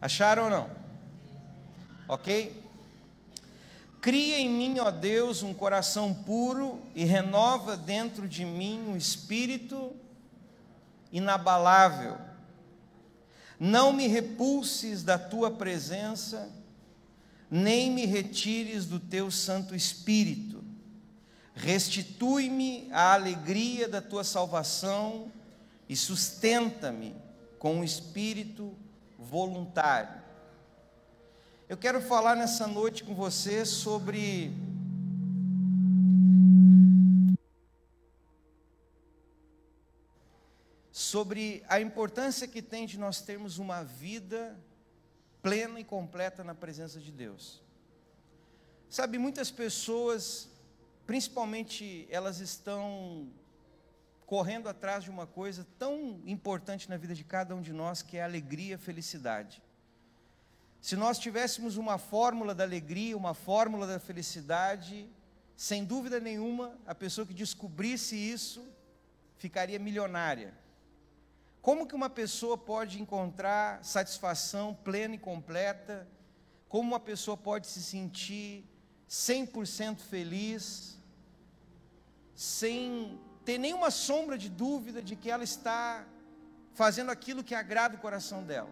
Acharam 0.00 0.44
ou 0.44 0.50
não? 0.50 0.70
Ok? 2.06 2.64
Cria 4.00 4.38
em 4.38 4.48
mim, 4.48 4.78
ó 4.78 4.90
Deus, 4.90 5.42
um 5.42 5.52
coração 5.52 6.14
puro 6.14 6.80
e 6.94 7.04
renova 7.04 7.76
dentro 7.76 8.28
de 8.28 8.44
mim 8.44 8.80
um 8.88 8.96
espírito 8.96 9.92
inabalável. 11.12 12.16
Não 13.58 13.92
me 13.92 14.06
repulses 14.06 15.02
da 15.02 15.18
tua 15.18 15.50
presença, 15.50 16.48
nem 17.50 17.90
me 17.90 18.06
retires 18.06 18.86
do 18.86 19.00
teu 19.00 19.32
Santo 19.32 19.74
Espírito. 19.74 20.62
Restitui-me 21.54 22.88
a 22.92 23.14
alegria 23.14 23.88
da 23.88 24.00
tua 24.00 24.22
salvação 24.22 25.32
e 25.88 25.96
sustenta-me 25.96 27.16
com 27.58 27.78
um 27.78 27.84
espírito 27.84 28.72
voluntário. 29.18 30.22
Eu 31.68 31.76
quero 31.76 32.00
falar 32.00 32.36
nessa 32.36 32.66
noite 32.66 33.02
com 33.02 33.14
você 33.14 33.66
sobre 33.66 34.52
sobre 40.92 41.64
a 41.68 41.80
importância 41.80 42.46
que 42.46 42.62
tem 42.62 42.86
de 42.86 42.98
nós 42.98 43.20
termos 43.20 43.58
uma 43.58 43.82
vida 43.82 44.58
plena 45.42 45.80
e 45.80 45.84
completa 45.84 46.44
na 46.44 46.54
presença 46.54 47.00
de 47.00 47.10
Deus. 47.10 47.62
Sabe, 48.88 49.18
muitas 49.18 49.50
pessoas, 49.50 50.48
principalmente 51.06 52.06
elas 52.10 52.40
estão 52.40 53.28
correndo 54.28 54.68
atrás 54.68 55.04
de 55.04 55.08
uma 55.08 55.26
coisa 55.26 55.66
tão 55.78 56.20
importante 56.26 56.86
na 56.86 56.98
vida 56.98 57.14
de 57.14 57.24
cada 57.24 57.56
um 57.56 57.62
de 57.62 57.72
nós, 57.72 58.02
que 58.02 58.18
é 58.18 58.20
a 58.20 58.26
alegria 58.26 58.72
e 58.72 58.74
a 58.74 58.78
felicidade. 58.78 59.62
Se 60.82 60.96
nós 60.96 61.18
tivéssemos 61.18 61.78
uma 61.78 61.96
fórmula 61.96 62.54
da 62.54 62.62
alegria, 62.62 63.16
uma 63.16 63.32
fórmula 63.32 63.86
da 63.86 63.98
felicidade, 63.98 65.08
sem 65.56 65.82
dúvida 65.82 66.20
nenhuma, 66.20 66.78
a 66.86 66.94
pessoa 66.94 67.26
que 67.26 67.32
descobrisse 67.32 68.16
isso 68.16 68.62
ficaria 69.38 69.78
milionária. 69.78 70.52
Como 71.62 71.86
que 71.86 71.94
uma 71.94 72.10
pessoa 72.10 72.58
pode 72.58 73.00
encontrar 73.00 73.82
satisfação 73.82 74.74
plena 74.74 75.14
e 75.14 75.18
completa? 75.18 76.06
Como 76.68 76.86
uma 76.86 77.00
pessoa 77.00 77.34
pode 77.34 77.66
se 77.66 77.82
sentir 77.82 78.62
100% 79.08 80.00
feliz, 80.00 80.98
sem 82.34 83.18
ter 83.48 83.56
nenhuma 83.56 83.90
sombra 83.90 84.36
de 84.36 84.50
dúvida 84.50 85.00
de 85.00 85.16
que 85.16 85.30
ela 85.30 85.42
está 85.42 86.04
fazendo 86.74 87.10
aquilo 87.10 87.42
que 87.42 87.54
agrada 87.54 87.96
o 87.96 87.98
coração 87.98 88.44
dela? 88.44 88.70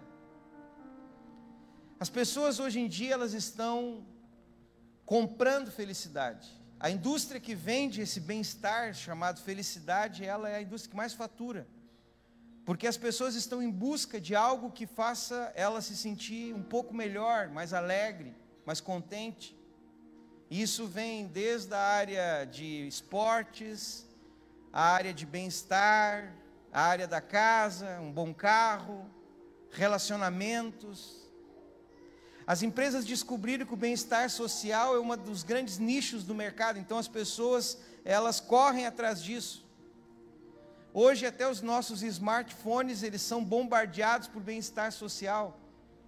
As 1.98 2.10
pessoas 2.10 2.60
hoje 2.60 2.78
em 2.80 2.86
dia 2.86 3.14
elas 3.14 3.32
estão 3.32 4.06
comprando 5.06 5.70
felicidade. 5.70 6.46
A 6.78 6.90
indústria 6.90 7.40
que 7.40 7.54
vende 7.54 8.02
esse 8.02 8.20
bem-estar 8.20 8.92
chamado 8.92 9.40
felicidade, 9.40 10.26
ela 10.26 10.50
é 10.50 10.56
a 10.56 10.60
indústria 10.60 10.90
que 10.90 10.96
mais 10.96 11.14
fatura. 11.14 11.66
Porque 12.66 12.86
as 12.86 12.98
pessoas 12.98 13.34
estão 13.34 13.62
em 13.62 13.70
busca 13.70 14.20
de 14.20 14.34
algo 14.36 14.70
que 14.70 14.86
faça 14.86 15.50
ela 15.54 15.80
se 15.80 15.96
sentir 15.96 16.54
um 16.54 16.62
pouco 16.62 16.92
melhor, 16.92 17.48
mais 17.48 17.72
alegre, 17.72 18.36
mais 18.66 18.82
contente. 18.82 19.56
Isso 20.50 20.86
vem 20.86 21.26
desde 21.28 21.72
a 21.72 21.80
área 21.80 22.44
de 22.44 22.86
esportes, 22.86 24.05
a 24.76 24.82
área 24.92 25.14
de 25.14 25.24
bem-estar, 25.24 26.34
a 26.70 26.82
área 26.82 27.08
da 27.08 27.18
casa, 27.18 27.98
um 27.98 28.12
bom 28.12 28.34
carro, 28.34 29.10
relacionamentos, 29.70 31.26
as 32.46 32.62
empresas 32.62 33.06
descobriram 33.06 33.64
que 33.64 33.72
o 33.72 33.76
bem-estar 33.76 34.28
social 34.28 34.94
é 34.94 35.00
um 35.00 35.16
dos 35.16 35.42
grandes 35.42 35.78
nichos 35.78 36.24
do 36.24 36.34
mercado, 36.34 36.78
então 36.78 36.98
as 36.98 37.08
pessoas, 37.08 37.78
elas 38.04 38.38
correm 38.38 38.84
atrás 38.84 39.22
disso. 39.22 39.66
Hoje 40.92 41.24
até 41.24 41.48
os 41.48 41.62
nossos 41.62 42.02
smartphones, 42.02 43.02
eles 43.02 43.22
são 43.22 43.42
bombardeados 43.42 44.28
por 44.28 44.42
bem-estar 44.42 44.92
social. 44.92 45.58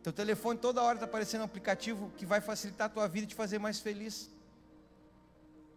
Teu 0.03 0.13
telefone 0.13 0.59
toda 0.59 0.83
hora 0.83 0.97
está 0.97 1.07
aparecendo 1.07 1.41
um 1.41 1.45
aplicativo 1.45 2.13
que 2.19 2.27
vai 2.27 2.43
facilitar 2.43 2.89
a 2.89 2.91
tua 2.91 3.09
vida 3.09 3.25
e 3.25 3.29
te 3.29 3.35
fazer 3.35 3.59
mais 3.59 3.81
feliz. 3.81 4.29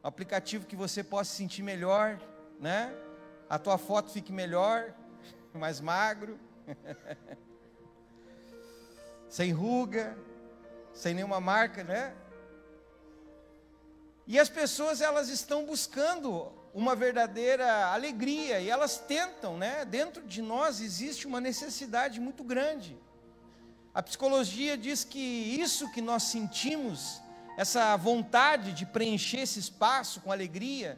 Um 0.04 0.10
aplicativo 0.10 0.66
que 0.66 0.76
você 0.76 1.02
possa 1.02 1.32
se 1.32 1.38
sentir 1.38 1.64
melhor, 1.64 2.20
né? 2.62 2.96
A 3.50 3.58
tua 3.58 3.78
foto 3.78 4.12
fique 4.12 4.32
melhor, 4.32 4.94
mais 5.54 5.82
magro, 5.82 6.40
sem 9.28 9.52
ruga, 9.52 10.16
sem 10.94 11.14
nenhuma 11.16 11.42
marca, 11.42 11.84
né? 11.84 12.16
E 14.28 14.40
as 14.40 14.48
pessoas 14.48 15.02
elas 15.02 15.28
estão 15.28 15.66
buscando 15.66 16.54
uma 16.74 16.96
verdadeira 16.96 17.88
alegria 17.88 18.62
e 18.62 18.70
elas 18.70 18.98
tentam, 18.98 19.58
né? 19.58 19.84
Dentro 19.84 20.22
de 20.24 20.42
nós 20.42 20.80
existe 20.80 21.28
uma 21.28 21.42
necessidade 21.42 22.20
muito 22.20 22.44
grande. 22.44 22.98
A 23.94 24.02
psicologia 24.02 24.78
diz 24.78 25.04
que 25.04 25.20
isso 25.20 25.92
que 25.92 26.00
nós 26.00 26.24
sentimos, 26.24 27.22
essa 27.58 27.98
vontade 27.98 28.72
de 28.72 28.86
preencher 28.86 29.40
esse 29.40 29.60
espaço 29.60 30.22
com 30.22 30.32
alegria, 30.32 30.98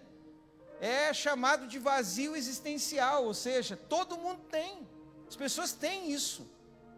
é 0.84 1.14
chamado 1.14 1.66
de 1.66 1.80
vazio 1.80 2.36
existencial, 2.36 3.24
ou 3.24 3.34
seja, 3.34 3.78
todo 3.78 4.18
mundo 4.18 4.42
tem. 4.52 4.86
As 5.26 5.36
pessoas 5.36 5.72
têm 5.72 6.12
isso. 6.12 6.46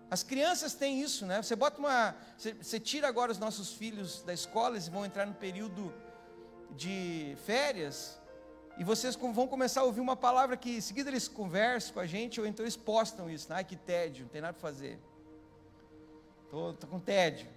As 0.09 0.23
crianças 0.23 0.73
têm 0.73 1.01
isso, 1.01 1.23
né? 1.23 1.39
Você 1.41 1.55
bota 1.55 1.77
uma. 1.77 2.15
Você, 2.35 2.53
você, 2.53 2.79
tira 2.79 3.07
agora 3.07 3.31
os 3.31 3.37
nossos 3.37 3.73
filhos 3.73 4.23
da 4.23 4.33
escola, 4.33 4.75
eles 4.75 4.87
vão 4.87 5.05
entrar 5.05 5.27
no 5.27 5.35
período 5.35 5.93
de 6.71 7.37
férias, 7.45 8.19
e 8.75 8.83
vocês 8.83 9.15
vão 9.15 9.47
começar 9.47 9.81
a 9.81 9.83
ouvir 9.83 10.01
uma 10.01 10.15
palavra 10.15 10.57
que 10.57 10.77
em 10.77 10.81
seguida 10.81 11.11
eles 11.11 11.27
conversam 11.27 11.93
com 11.93 11.99
a 11.99 12.07
gente, 12.07 12.41
ou 12.41 12.47
então 12.47 12.63
eles 12.63 12.75
postam 12.75 13.29
isso. 13.29 13.53
Ai, 13.53 13.63
que 13.63 13.75
tédio, 13.75 14.23
não 14.23 14.29
tem 14.29 14.41
nada 14.41 14.53
para 14.53 14.61
fazer. 14.61 14.99
Tô, 16.49 16.73
tô, 16.73 16.87
com 16.87 16.99
tédio. 16.99 17.47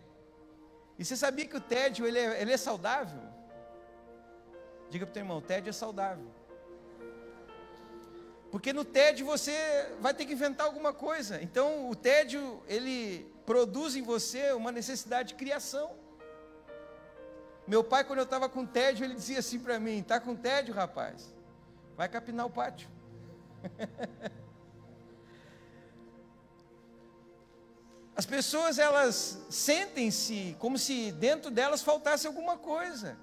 E 0.98 1.04
você 1.04 1.16
sabia 1.16 1.46
que 1.46 1.56
o 1.56 1.60
tédio 1.60 2.06
ele 2.06 2.18
é, 2.18 2.42
ele 2.42 2.52
é 2.52 2.56
saudável? 2.58 3.37
Diga 4.90 5.04
para 5.04 5.10
o 5.10 5.14
teu 5.14 5.22
irmão, 5.22 5.38
o 5.38 5.42
tédio 5.42 5.70
é 5.70 5.72
saudável. 5.72 6.26
Porque 8.50 8.72
no 8.72 8.84
tédio 8.84 9.26
você 9.26 9.52
vai 10.00 10.14
ter 10.14 10.24
que 10.24 10.32
inventar 10.32 10.66
alguma 10.66 10.92
coisa. 10.92 11.42
Então 11.42 11.90
o 11.90 11.94
tédio, 11.94 12.62
ele 12.66 13.30
produz 13.44 13.94
em 13.94 14.02
você 14.02 14.52
uma 14.52 14.72
necessidade 14.72 15.28
de 15.30 15.34
criação. 15.34 15.94
Meu 17.66 17.84
pai, 17.84 18.04
quando 18.04 18.20
eu 18.20 18.24
estava 18.24 18.48
com 18.48 18.64
tédio, 18.64 19.04
ele 19.04 19.14
dizia 19.14 19.40
assim 19.40 19.58
para 19.58 19.78
mim: 19.78 19.98
Está 19.98 20.18
com 20.18 20.34
tédio, 20.34 20.72
rapaz? 20.72 21.34
Vai 21.94 22.08
capinar 22.08 22.46
o 22.46 22.50
pátio. 22.50 22.88
As 28.16 28.24
pessoas, 28.26 28.78
elas 28.78 29.38
sentem-se 29.50 30.56
como 30.58 30.78
se 30.78 31.12
dentro 31.12 31.50
delas 31.50 31.82
faltasse 31.82 32.26
alguma 32.26 32.56
coisa. 32.56 33.16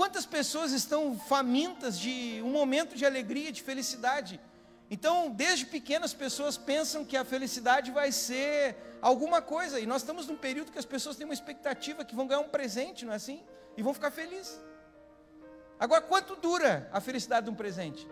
Quantas 0.00 0.24
pessoas 0.24 0.72
estão 0.72 1.14
famintas 1.14 1.98
de 1.98 2.40
um 2.42 2.50
momento 2.50 2.96
de 2.96 3.04
alegria, 3.04 3.52
de 3.52 3.62
felicidade? 3.62 4.40
Então, 4.90 5.30
desde 5.30 5.66
pequenas 5.66 6.14
pessoas 6.14 6.56
pensam 6.56 7.04
que 7.04 7.18
a 7.18 7.22
felicidade 7.22 7.90
vai 7.90 8.10
ser 8.10 8.76
alguma 9.02 9.42
coisa, 9.42 9.78
e 9.78 9.84
nós 9.84 10.00
estamos 10.00 10.26
num 10.26 10.38
período 10.38 10.72
que 10.72 10.78
as 10.78 10.86
pessoas 10.86 11.16
têm 11.16 11.26
uma 11.26 11.34
expectativa 11.34 12.02
que 12.02 12.14
vão 12.14 12.26
ganhar 12.26 12.40
um 12.40 12.48
presente, 12.48 13.04
não 13.04 13.12
é 13.12 13.16
assim? 13.16 13.42
E 13.76 13.82
vão 13.82 13.92
ficar 13.92 14.10
felizes. 14.10 14.58
Agora, 15.78 16.00
quanto 16.00 16.34
dura 16.34 16.88
a 16.90 16.98
felicidade 16.98 17.44
de 17.44 17.50
um 17.50 17.54
presente? 17.54 18.08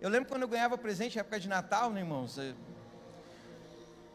Eu 0.00 0.08
lembro 0.08 0.28
quando 0.28 0.42
eu 0.42 0.48
ganhava 0.48 0.78
presente 0.78 1.16
na 1.16 1.22
época 1.22 1.40
de 1.40 1.48
Natal, 1.48 1.90
né, 1.90 2.02
irmãos? 2.02 2.38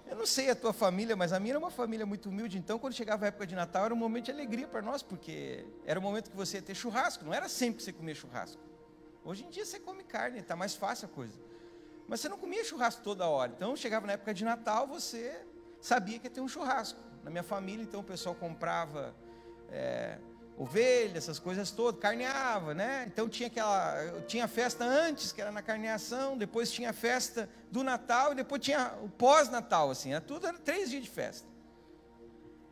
Eu 0.05 0.15
não 0.15 0.25
sei 0.25 0.49
a 0.49 0.55
tua 0.55 0.73
família, 0.73 1.15
mas 1.15 1.33
a 1.33 1.39
minha 1.39 1.53
era 1.53 1.59
uma 1.59 1.71
família 1.71 2.05
muito 2.05 2.29
humilde, 2.29 2.57
então 2.57 2.77
quando 2.77 2.93
chegava 2.93 3.25
a 3.25 3.27
época 3.29 3.47
de 3.47 3.55
Natal 3.55 3.85
era 3.85 3.93
um 3.93 3.97
momento 3.97 4.25
de 4.25 4.31
alegria 4.31 4.67
para 4.67 4.81
nós, 4.81 5.01
porque 5.01 5.65
era 5.85 5.99
o 5.99 6.03
momento 6.03 6.29
que 6.29 6.35
você 6.35 6.57
ia 6.57 6.61
ter 6.61 6.75
churrasco, 6.75 7.25
não 7.25 7.33
era 7.33 7.47
sempre 7.47 7.77
que 7.77 7.83
você 7.83 7.93
comia 7.93 8.13
churrasco. 8.13 8.61
Hoje 9.23 9.45
em 9.45 9.49
dia 9.49 9.65
você 9.65 9.79
come 9.79 10.03
carne, 10.03 10.39
está 10.39 10.55
mais 10.55 10.75
fácil 10.75 11.05
a 11.05 11.09
coisa. 11.09 11.39
Mas 12.07 12.19
você 12.19 12.27
não 12.27 12.37
comia 12.37 12.63
churrasco 12.63 13.01
toda 13.01 13.27
hora. 13.27 13.53
Então 13.55 13.75
chegava 13.75 14.05
na 14.05 14.13
época 14.13 14.33
de 14.33 14.43
Natal, 14.43 14.85
você 14.85 15.45
sabia 15.79 16.19
que 16.19 16.27
ia 16.27 16.31
ter 16.31 16.41
um 16.41 16.47
churrasco. 16.47 16.99
Na 17.23 17.31
minha 17.31 17.43
família, 17.43 17.81
então 17.81 18.01
o 18.01 18.03
pessoal 18.03 18.35
comprava 18.35 19.15
é, 19.69 20.19
ovelha, 20.57 21.17
essas 21.17 21.39
coisas 21.39 21.71
todas, 21.71 21.99
carneava, 21.99 22.73
né? 22.73 23.05
Então 23.07 23.27
tinha 23.27 23.47
aquela, 23.47 24.21
tinha 24.27 24.47
festa 24.47 24.85
antes, 24.85 25.31
que 25.31 25.41
era 25.41 25.51
na 25.51 25.61
carneação, 25.61 26.37
depois 26.37 26.71
tinha 26.71 26.91
a 26.91 26.93
festa 26.93 27.49
do 27.71 27.83
Natal 27.83 28.33
e 28.33 28.35
depois 28.35 28.61
tinha 28.61 28.93
o 29.01 29.09
pós-Natal, 29.09 29.89
assim, 29.89 30.11
era 30.11 30.21
tudo, 30.21 30.47
era 30.47 30.57
três 30.59 30.89
dias 30.89 31.03
de 31.03 31.09
festa. 31.09 31.47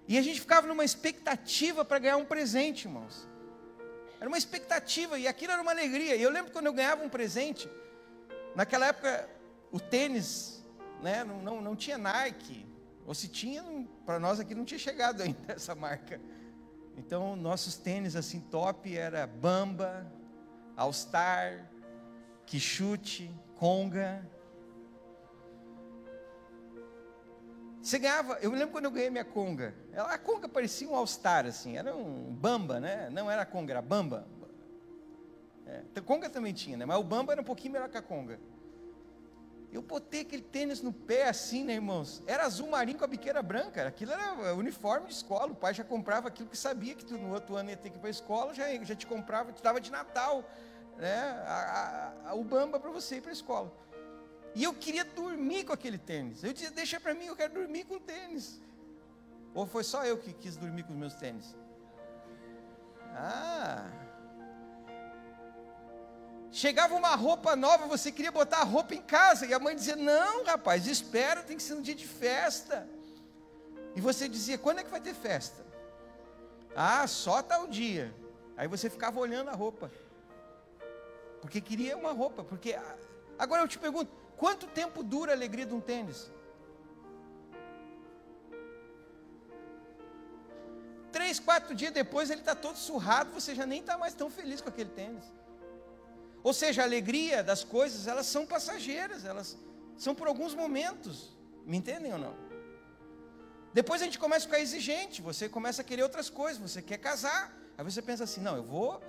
E 0.08 0.18
a 0.18 0.22
gente 0.22 0.40
ficava 0.40 0.68
numa 0.68 0.84
expectativa 0.84 1.86
para 1.86 2.00
ganhar 2.00 2.18
um 2.18 2.26
presente, 2.26 2.86
irmãos. 2.86 3.28
Era 4.20 4.28
uma 4.28 4.38
expectativa 4.38 5.18
e 5.18 5.28
aquilo 5.28 5.54
era 5.54 5.62
uma 5.62 5.72
alegria. 5.72 6.16
E 6.16 6.22
eu 6.22 6.30
lembro 6.30 6.52
quando 6.52 6.68
eu 6.68 6.74
ganhava 6.74 7.04
um 7.04 7.10
presente, 7.10 7.70
naquela 8.56 8.88
época 8.88 9.28
o 9.72 9.80
tênis 9.80 10.64
né, 11.02 11.24
não, 11.24 11.42
não, 11.42 11.62
não 11.62 11.76
tinha 11.76 11.98
Nike. 11.98 12.68
Ou 13.06 13.16
se 13.16 13.28
tinha, 13.28 13.64
para 14.06 14.20
nós 14.20 14.40
aqui 14.40 14.54
não 14.54 14.66
tinha 14.66 14.80
chegado 14.80 15.22
ainda 15.24 15.54
essa 15.54 15.74
marca. 15.74 16.22
Então, 16.98 17.36
nossos 17.36 17.76
tênis 17.76 18.16
assim 18.16 18.40
top 18.40 18.96
era 18.96 19.26
Bamba, 19.26 20.06
All 20.76 20.94
Star, 20.94 21.70
Quixute, 22.46 23.34
Conga. 23.56 24.28
Você 27.82 27.98
ganhava, 27.98 28.38
eu 28.42 28.52
me 28.52 28.58
lembro 28.58 28.74
quando 28.74 28.86
eu 28.86 28.92
ganhei 28.92 29.10
minha 29.10 29.26
Conga. 29.26 29.74
a 29.96 30.18
Conga 30.18 30.48
parecia 30.48 30.88
um 30.88 30.96
All 30.96 31.08
Star, 31.08 31.46
assim, 31.46 31.78
era 31.78 31.96
um 31.96 32.34
Bamba, 32.34 32.80
né? 32.80 33.10
Não 33.10 33.30
era 33.30 33.46
Conga, 33.46 33.74
era 33.74 33.82
Bamba. 33.82 34.28
É, 35.66 36.02
Conga 36.02 36.30
também 36.30 36.54
tinha, 36.54 36.78
né? 36.78 36.86
Mas 36.86 37.00
o 37.00 37.04
Bamba 37.04 37.32
era 37.32 37.42
um 37.42 37.46
pouquinho 37.46 37.74
melhor 37.74 37.90
que 37.90 37.98
a 37.98 38.02
Conga. 38.02 38.40
Eu 39.72 39.82
botei 39.82 40.22
aquele 40.22 40.42
tênis 40.42 40.82
no 40.82 40.92
pé 40.92 41.30
assim, 41.30 41.64
né, 41.64 41.74
irmãos? 41.74 42.22
Era 42.28 42.44
azul 42.44 42.70
marinho 42.70 42.98
com 42.98 43.06
a 43.06 43.08
biqueira 43.08 43.42
branca. 43.42 43.88
Aquilo 43.88 44.12
era 44.12 44.54
uniforme 44.54 45.08
de 45.08 45.14
escola. 45.14 45.54
O 45.54 45.56
pai 45.56 45.74
já 45.74 45.84
comprava 45.84 46.28
aquilo 46.28 46.50
que 46.50 46.58
sabia 46.58 46.94
que 46.94 47.06
tu 47.06 47.18
no 47.18 47.34
outro 47.34 47.56
ano 47.56 47.70
ia 47.70 47.78
ter 47.78 47.90
que 47.90 47.96
ir 47.96 48.00
para 48.00 48.10
a 48.10 48.12
escola, 48.12 48.54
já, 48.54 48.66
já 48.84 48.96
te 48.96 49.08
comprava, 49.08 49.54
te 49.54 49.64
dava 49.64 49.80
de 49.80 49.90
Natal, 49.90 50.44
né? 50.98 51.20
A, 51.48 52.14
a, 52.26 52.30
a, 52.32 52.34
o 52.34 52.44
bamba 52.44 52.80
para 52.82 52.92
você 52.92 53.18
ir 53.18 53.22
para 53.22 53.32
a 53.32 53.34
escola. 53.34 53.72
E 54.54 54.64
eu 54.64 54.74
queria 54.74 55.06
dormir 55.06 55.64
com 55.64 55.72
aquele 55.72 55.98
tênis. 55.98 56.44
Eu 56.44 56.52
dizia, 56.52 56.72
deixa 56.72 57.00
para 57.00 57.14
mim, 57.14 57.28
eu 57.28 57.36
quero 57.36 57.54
dormir 57.54 57.86
com 57.86 57.98
tênis. 57.98 58.62
Ou 59.54 59.66
foi 59.66 59.86
só 59.86 60.04
eu 60.06 60.18
que 60.18 60.34
quis 60.34 60.58
dormir 60.58 60.84
com 60.84 60.92
os 60.92 61.00
meus 61.00 61.14
tênis? 61.14 61.56
Ah, 63.14 63.90
Chegava 66.52 66.94
uma 66.96 67.16
roupa 67.16 67.56
nova, 67.56 67.88
você 67.88 68.12
queria 68.12 68.32
botar 68.32 68.58
a 68.58 68.64
roupa 68.64 68.94
em 68.94 69.02
casa, 69.02 69.46
e 69.46 69.54
a 69.54 69.60
mãe 69.60 69.74
dizia: 69.74 69.96
Não, 69.96 70.44
rapaz, 70.44 70.86
espera, 70.86 71.42
tem 71.42 71.56
que 71.56 71.64
ser 71.64 71.76
um 71.76 71.82
dia 71.82 71.96
de 71.96 72.06
festa. 72.06 72.88
E 73.96 74.02
você 74.02 74.28
dizia: 74.28 74.58
Quando 74.58 74.80
é 74.80 74.84
que 74.84 74.92
vai 74.92 75.00
ter 75.00 75.14
festa? 75.14 75.66
Ah, 76.76 77.08
só 77.08 77.42
tal 77.42 77.68
dia. 77.68 78.14
Aí 78.58 78.68
você 78.68 78.90
ficava 78.90 79.18
olhando 79.18 79.50
a 79.50 79.54
roupa, 79.54 79.90
porque 81.40 81.62
queria 81.62 81.98
uma 81.98 82.12
roupa. 82.12 82.44
Porque 82.44 82.78
agora 83.40 83.62
eu 83.62 83.68
te 83.68 83.80
pergunto: 83.80 84.12
quanto 84.36 84.68
tempo 84.68 85.02
dura 85.04 85.32
a 85.32 85.36
alegria 85.36 85.66
de 85.66 85.74
um 85.74 85.80
tênis? 85.80 86.30
Três, 91.14 91.40
quatro 91.40 91.74
dias 91.74 91.94
depois 91.94 92.30
ele 92.30 92.42
está 92.42 92.56
todo 92.56 92.76
surrado, 92.76 93.32
você 93.32 93.56
já 93.56 93.66
nem 93.66 93.80
está 93.80 93.98
mais 93.98 94.14
tão 94.14 94.30
feliz 94.30 94.60
com 94.60 94.68
aquele 94.68 94.90
tênis. 94.90 95.26
Ou 96.44 96.54
seja, 96.54 96.82
a 96.82 96.86
alegria 96.86 97.44
das 97.44 97.64
coisas, 97.64 98.08
elas 98.08 98.26
são 98.26 98.46
passageiras, 98.46 99.26
elas 99.26 99.58
são 99.98 100.16
por 100.16 100.28
alguns 100.28 100.56
momentos. 100.56 101.38
Me 101.66 101.78
entendem 101.78 102.12
ou 102.14 102.20
não? 102.20 102.36
Depois 103.74 104.02
a 104.02 104.06
gente 104.06 104.20
começa 104.20 104.46
a 104.46 104.50
ficar 104.50 104.60
exigente, 104.60 105.22
você 105.22 105.48
começa 105.48 105.82
a 105.82 105.86
querer 105.86 106.04
outras 106.04 106.30
coisas, 106.30 106.62
você 106.62 106.82
quer 106.82 106.98
casar. 106.98 107.56
Aí 107.78 107.84
você 107.84 108.02
pensa 108.02 108.24
assim: 108.24 108.42
não, 108.42 108.56
eu 108.56 108.64
vou 108.64 109.02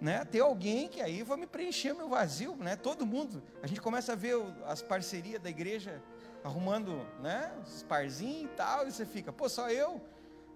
né, 0.00 0.24
ter 0.24 0.40
alguém 0.40 0.88
que 0.88 1.00
aí 1.00 1.22
vai 1.22 1.36
me 1.36 1.46
preencher 1.46 1.92
meu 1.92 2.08
vazio, 2.08 2.56
né? 2.56 2.76
Todo 2.76 3.06
mundo. 3.06 3.42
A 3.62 3.66
gente 3.66 3.80
começa 3.80 4.12
a 4.12 4.16
ver 4.16 4.36
as 4.66 4.82
parcerias 4.82 5.40
da 5.40 5.50
igreja 5.50 6.02
arrumando, 6.42 7.04
né, 7.20 7.52
os 7.66 7.82
parzinhos 7.82 8.50
e 8.50 8.54
tal, 8.54 8.86
e 8.86 8.92
você 8.92 9.04
fica, 9.04 9.32
pô, 9.32 9.48
só 9.48 9.68
eu? 9.70 10.00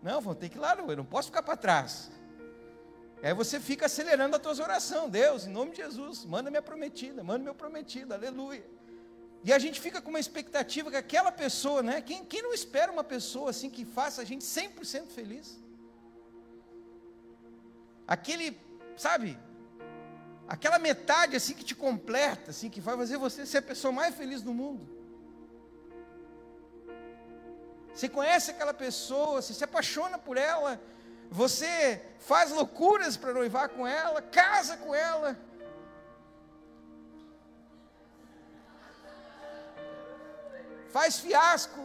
Não, 0.02 0.20
vou 0.20 0.34
ter 0.34 0.48
que 0.48 0.56
ir 0.56 0.60
lá, 0.60 0.74
eu 0.76 0.96
não 0.96 1.04
posso 1.04 1.28
ficar 1.28 1.42
para 1.42 1.56
trás. 1.56 2.10
Aí 3.22 3.32
você 3.32 3.60
fica 3.60 3.86
acelerando 3.86 4.34
as 4.36 4.42
tuas 4.42 4.58
orações. 4.58 5.10
Deus, 5.10 5.46
em 5.46 5.50
nome 5.50 5.70
de 5.70 5.76
Jesus, 5.78 6.24
manda 6.24 6.50
minha 6.50 6.62
prometida, 6.62 7.22
manda 7.22 7.44
meu 7.44 7.54
prometido, 7.54 8.12
aleluia. 8.12 8.64
E 9.44 9.52
a 9.52 9.58
gente 9.58 9.80
fica 9.80 10.00
com 10.00 10.10
uma 10.10 10.20
expectativa 10.20 10.90
que 10.90 10.96
aquela 10.96 11.30
pessoa, 11.30 11.82
né? 11.82 12.00
Quem, 12.00 12.24
quem 12.24 12.42
não 12.42 12.52
espera 12.52 12.90
uma 12.90 13.04
pessoa 13.04 13.50
assim 13.50 13.70
que 13.70 13.84
faça 13.84 14.22
a 14.22 14.24
gente 14.24 14.44
100% 14.44 15.08
feliz? 15.08 15.60
Aquele, 18.06 18.60
sabe? 18.96 19.38
Aquela 20.48 20.78
metade 20.78 21.36
assim 21.36 21.54
que 21.54 21.64
te 21.64 21.74
completa, 21.74 22.50
assim, 22.50 22.68
que 22.68 22.80
vai 22.80 22.96
fazer 22.96 23.16
você 23.16 23.46
ser 23.46 23.58
a 23.58 23.62
pessoa 23.62 23.92
mais 23.92 24.14
feliz 24.14 24.42
do 24.42 24.52
mundo. 24.52 24.84
Você 27.94 28.08
conhece 28.08 28.50
aquela 28.50 28.74
pessoa, 28.74 29.40
você 29.40 29.54
se 29.54 29.64
apaixona 29.64 30.18
por 30.18 30.36
ela, 30.36 30.80
você 31.32 32.04
faz 32.18 32.50
loucuras 32.50 33.16
para 33.16 33.32
noivar 33.32 33.70
com 33.70 33.86
ela, 33.86 34.20
casa 34.20 34.76
com 34.76 34.94
ela. 34.94 35.30
Faz 40.90 41.18
fiasco. 41.18 41.80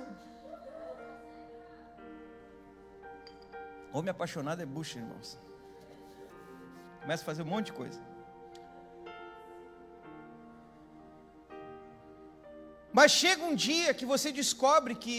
Homem 3.94 4.12
apaixonado 4.12 4.62
é 4.62 4.66
bucha, 4.66 5.00
irmãos. 5.00 5.40
Começa 7.00 7.24
a 7.24 7.26
fazer 7.26 7.44
um 7.44 7.52
monte 7.54 7.68
de 7.68 7.74
coisa. 7.82 8.02
Mas 12.92 13.12
chega 13.14 13.46
um 13.46 13.56
dia 13.56 13.94
que 13.94 14.06
você 14.06 14.30
descobre 14.30 14.94
que 14.94 15.18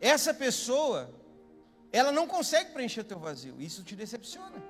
essa 0.00 0.34
pessoa 0.34 1.19
ela 1.92 2.12
não 2.12 2.26
consegue 2.26 2.72
preencher 2.72 3.00
o 3.00 3.04
teu 3.04 3.18
vazio. 3.18 3.60
Isso 3.60 3.82
te 3.82 3.96
decepciona. 3.96 4.62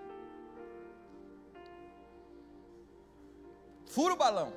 Fura 3.86 4.14
o 4.14 4.16
balão. 4.16 4.52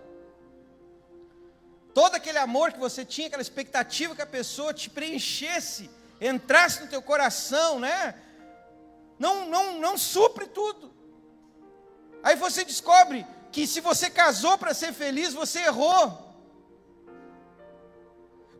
Todo 1.93 2.15
aquele 2.15 2.37
amor 2.37 2.71
que 2.71 2.79
você 2.79 3.03
tinha, 3.03 3.27
aquela 3.27 3.41
expectativa 3.41 4.15
que 4.15 4.21
a 4.21 4.25
pessoa 4.27 4.73
te 4.73 4.89
preenchesse, 4.89 5.89
entrasse 6.19 6.81
no 6.81 6.87
teu 6.87 7.01
coração, 7.01 7.79
né? 7.79 8.15
Não, 9.19 9.47
não, 9.47 9.79
não 9.79 9.97
supre 9.97 10.47
tudo. 10.47 10.93
Aí 12.23 12.35
você 12.35 12.63
descobre 12.63 13.27
que 13.51 13.67
se 13.67 13.81
você 13.81 14.09
casou 14.09 14.57
para 14.57 14.73
ser 14.73 14.93
feliz, 14.93 15.33
você 15.33 15.59
errou. 15.59 16.22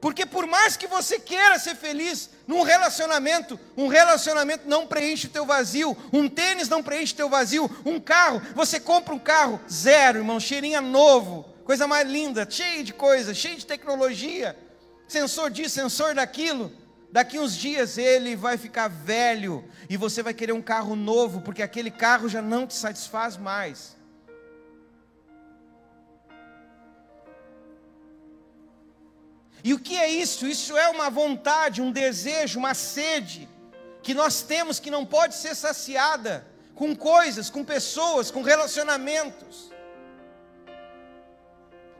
Porque 0.03 0.25
por 0.25 0.45
mais 0.45 0.75
que 0.75 0.85
você 0.85 1.17
queira 1.17 1.57
ser 1.57 1.75
feliz 1.75 2.29
num 2.45 2.61
relacionamento, 2.61 3.57
um 3.77 3.87
relacionamento 3.87 4.67
não 4.67 4.85
preenche 4.85 5.27
o 5.27 5.29
teu 5.29 5.45
vazio, 5.45 5.95
um 6.11 6.27
tênis 6.27 6.67
não 6.67 6.83
preenche 6.83 7.13
o 7.13 7.15
teu 7.15 7.29
vazio, 7.29 7.71
um 7.85 8.01
carro, 8.01 8.41
você 8.53 8.81
compra 8.81 9.15
um 9.15 9.17
carro 9.17 9.61
zero, 9.71 10.17
irmão, 10.17 10.41
cheirinha 10.41 10.81
novo, 10.81 11.45
coisa 11.63 11.87
mais 11.87 12.05
linda, 12.05 12.45
cheio 12.49 12.83
de 12.83 12.93
coisa, 12.93 13.33
cheio 13.33 13.55
de 13.55 13.65
tecnologia, 13.65 14.59
sensor 15.07 15.49
disso, 15.49 15.75
sensor 15.75 16.13
daquilo. 16.13 16.69
Daqui 17.09 17.39
uns 17.39 17.55
dias 17.55 17.97
ele 17.97 18.35
vai 18.35 18.57
ficar 18.57 18.89
velho 18.89 19.63
e 19.89 19.95
você 19.95 20.21
vai 20.21 20.33
querer 20.33 20.51
um 20.51 20.61
carro 20.61 20.97
novo, 20.97 21.39
porque 21.39 21.63
aquele 21.63 21.89
carro 21.89 22.27
já 22.27 22.41
não 22.41 22.67
te 22.67 22.73
satisfaz 22.73 23.37
mais. 23.37 23.95
E 29.63 29.73
o 29.73 29.79
que 29.79 29.97
é 29.97 30.09
isso? 30.09 30.45
Isso 30.45 30.77
é 30.77 30.89
uma 30.89 31.09
vontade, 31.09 31.81
um 31.81 31.91
desejo, 31.91 32.59
uma 32.59 32.73
sede 32.73 33.47
que 34.01 34.13
nós 34.13 34.41
temos 34.41 34.79
que 34.79 34.91
não 34.91 35.05
pode 35.05 35.35
ser 35.35 35.55
saciada 35.55 36.45
com 36.75 36.93
coisas, 36.95 37.49
com 37.49 37.63
pessoas, 37.63 38.29
com 38.29 38.41
relacionamentos. 38.41 39.71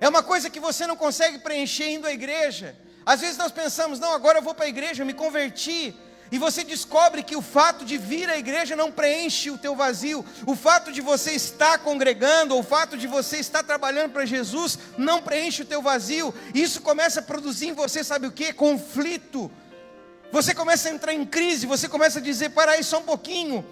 É 0.01 0.09
uma 0.09 0.21
coisa 0.21 0.49
que 0.49 0.59
você 0.59 0.85
não 0.85 0.97
consegue 0.97 1.39
preencher 1.39 1.89
indo 1.89 2.05
à 2.05 2.11
igreja. 2.11 2.75
Às 3.05 3.21
vezes 3.21 3.37
nós 3.37 3.51
pensamos, 3.51 3.99
não, 3.99 4.13
agora 4.13 4.39
eu 4.39 4.43
vou 4.43 4.53
para 4.53 4.65
a 4.65 4.69
igreja, 4.69 5.01
eu 5.01 5.05
me 5.05 5.13
converti, 5.13 5.95
e 6.33 6.39
você 6.39 6.63
descobre 6.63 7.21
que 7.21 7.35
o 7.35 7.43
fato 7.43 7.85
de 7.85 7.95
vir 7.95 8.27
à 8.27 8.35
igreja 8.35 8.75
não 8.75 8.91
preenche 8.91 9.51
o 9.51 9.57
teu 9.57 9.75
vazio. 9.75 10.25
O 10.47 10.55
fato 10.55 10.91
de 10.91 10.99
você 10.99 11.33
estar 11.33 11.77
congregando, 11.77 12.55
ou 12.55 12.61
o 12.61 12.63
fato 12.63 12.97
de 12.97 13.05
você 13.05 13.37
estar 13.37 13.61
trabalhando 13.61 14.13
para 14.13 14.25
Jesus, 14.25 14.79
não 14.97 15.21
preenche 15.21 15.61
o 15.61 15.65
teu 15.65 15.79
vazio. 15.79 16.33
Isso 16.51 16.81
começa 16.81 17.19
a 17.19 17.23
produzir 17.23 17.67
em 17.67 17.73
você, 17.73 18.03
sabe 18.03 18.25
o 18.25 18.31
que? 18.31 18.51
Conflito. 18.51 19.51
Você 20.31 20.55
começa 20.55 20.89
a 20.89 20.91
entrar 20.91 21.13
em 21.13 21.23
crise, 21.23 21.67
você 21.67 21.87
começa 21.87 22.17
a 22.17 22.21
dizer: 22.21 22.49
para 22.49 22.71
aí 22.71 22.83
só 22.83 22.97
um 22.97 23.03
pouquinho. 23.03 23.63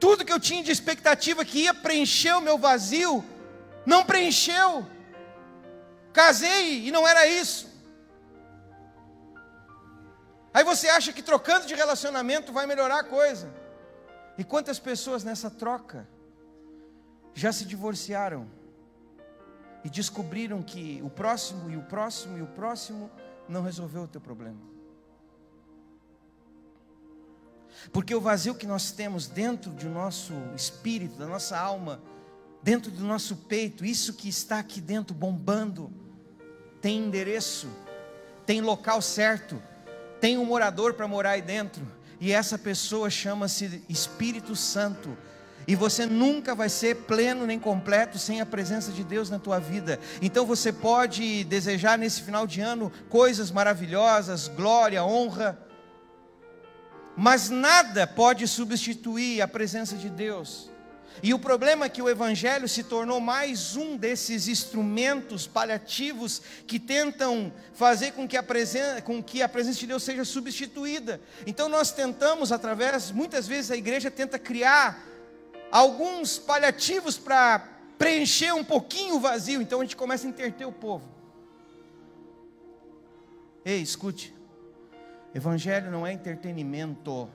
Tudo 0.00 0.24
que 0.24 0.32
eu 0.32 0.40
tinha 0.40 0.64
de 0.64 0.72
expectativa 0.72 1.44
que 1.44 1.60
ia 1.60 1.72
preencher 1.72 2.32
o 2.32 2.40
meu 2.40 2.58
vazio, 2.58 3.24
não 3.86 4.04
preencheu. 4.04 4.84
Casei 6.12 6.84
e 6.84 6.90
não 6.90 7.06
era 7.06 7.28
isso. 7.28 7.71
Aí 10.54 10.64
você 10.64 10.88
acha 10.88 11.12
que 11.12 11.22
trocando 11.22 11.66
de 11.66 11.74
relacionamento 11.74 12.52
vai 12.52 12.66
melhorar 12.66 13.00
a 13.00 13.04
coisa. 13.04 13.52
E 14.36 14.44
quantas 14.44 14.78
pessoas 14.78 15.24
nessa 15.24 15.50
troca 15.50 16.06
já 17.34 17.52
se 17.52 17.64
divorciaram 17.64 18.46
e 19.84 19.90
descobriram 19.90 20.62
que 20.62 21.00
o 21.02 21.10
próximo 21.10 21.70
e 21.70 21.76
o 21.76 21.82
próximo 21.82 22.38
e 22.38 22.42
o 22.42 22.46
próximo 22.46 23.10
não 23.48 23.62
resolveu 23.62 24.02
o 24.02 24.08
teu 24.08 24.20
problema? 24.20 24.60
Porque 27.90 28.14
o 28.14 28.20
vazio 28.20 28.54
que 28.54 28.66
nós 28.66 28.92
temos 28.92 29.26
dentro 29.26 29.70
do 29.70 29.88
nosso 29.88 30.34
espírito, 30.54 31.16
da 31.16 31.26
nossa 31.26 31.58
alma, 31.58 32.00
dentro 32.62 32.90
do 32.90 33.02
nosso 33.02 33.36
peito, 33.36 33.84
isso 33.84 34.14
que 34.14 34.28
está 34.28 34.58
aqui 34.58 34.80
dentro 34.80 35.14
bombando, 35.14 35.90
tem 36.80 36.98
endereço 36.98 37.68
tem 38.46 38.60
local 38.60 39.00
certo, 39.00 39.62
tem 40.22 40.38
um 40.38 40.44
morador 40.44 40.94
para 40.94 41.08
morar 41.08 41.30
aí 41.30 41.42
dentro, 41.42 41.84
e 42.20 42.30
essa 42.30 42.56
pessoa 42.56 43.10
chama-se 43.10 43.82
Espírito 43.88 44.54
Santo. 44.54 45.18
E 45.66 45.74
você 45.74 46.06
nunca 46.06 46.54
vai 46.54 46.68
ser 46.68 46.94
pleno 46.94 47.44
nem 47.44 47.58
completo 47.58 48.20
sem 48.20 48.40
a 48.40 48.46
presença 48.46 48.92
de 48.92 49.02
Deus 49.02 49.28
na 49.28 49.40
tua 49.40 49.58
vida. 49.58 49.98
Então 50.20 50.46
você 50.46 50.72
pode 50.72 51.42
desejar 51.42 51.98
nesse 51.98 52.22
final 52.22 52.46
de 52.46 52.60
ano 52.60 52.92
coisas 53.08 53.50
maravilhosas, 53.50 54.46
glória, 54.46 55.04
honra, 55.04 55.58
mas 57.16 57.50
nada 57.50 58.06
pode 58.06 58.46
substituir 58.46 59.42
a 59.42 59.48
presença 59.48 59.96
de 59.96 60.08
Deus. 60.08 60.70
E 61.20 61.34
o 61.34 61.38
problema 61.38 61.86
é 61.86 61.88
que 61.88 62.00
o 62.00 62.08
Evangelho 62.08 62.68
se 62.68 62.84
tornou 62.84 63.20
mais 63.20 63.76
um 63.76 63.96
desses 63.96 64.46
instrumentos 64.46 65.46
paliativos 65.46 66.40
que 66.66 66.78
tentam 66.78 67.52
fazer 67.74 68.12
com 68.12 68.26
que 68.26 68.36
a 68.36 68.42
presença, 68.42 69.02
com 69.02 69.22
que 69.22 69.42
a 69.42 69.48
presença 69.48 69.80
de 69.80 69.86
Deus 69.88 70.02
seja 70.02 70.24
substituída. 70.24 71.20
Então 71.46 71.68
nós 71.68 71.92
tentamos, 71.92 72.52
através, 72.52 73.10
muitas 73.10 73.46
vezes 73.48 73.70
a 73.70 73.76
igreja 73.76 74.10
tenta 74.10 74.38
criar 74.38 75.02
alguns 75.70 76.38
paliativos 76.38 77.18
para 77.18 77.68
preencher 77.98 78.52
um 78.52 78.64
pouquinho 78.64 79.16
o 79.16 79.20
vazio. 79.20 79.62
Então 79.62 79.80
a 79.80 79.84
gente 79.84 79.96
começa 79.96 80.26
a 80.26 80.30
interter 80.30 80.64
o 80.64 80.72
povo. 80.72 81.08
Ei, 83.64 83.80
escute. 83.80 84.34
Evangelho 85.34 85.90
não 85.90 86.06
é 86.06 86.12
entretenimento. 86.12 87.28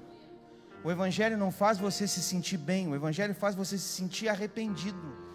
O 0.84 0.92
Evangelho 0.92 1.38
não 1.38 1.52
faz 1.52 1.78
você 1.78 2.08
se 2.08 2.22
sentir 2.22 2.58
bem, 2.58 2.88
o 2.88 2.96
Evangelho 2.96 3.34
faz 3.34 3.56
você 3.56 3.78
se 3.78 3.88
sentir 3.88 4.30
arrependido. 4.30 5.28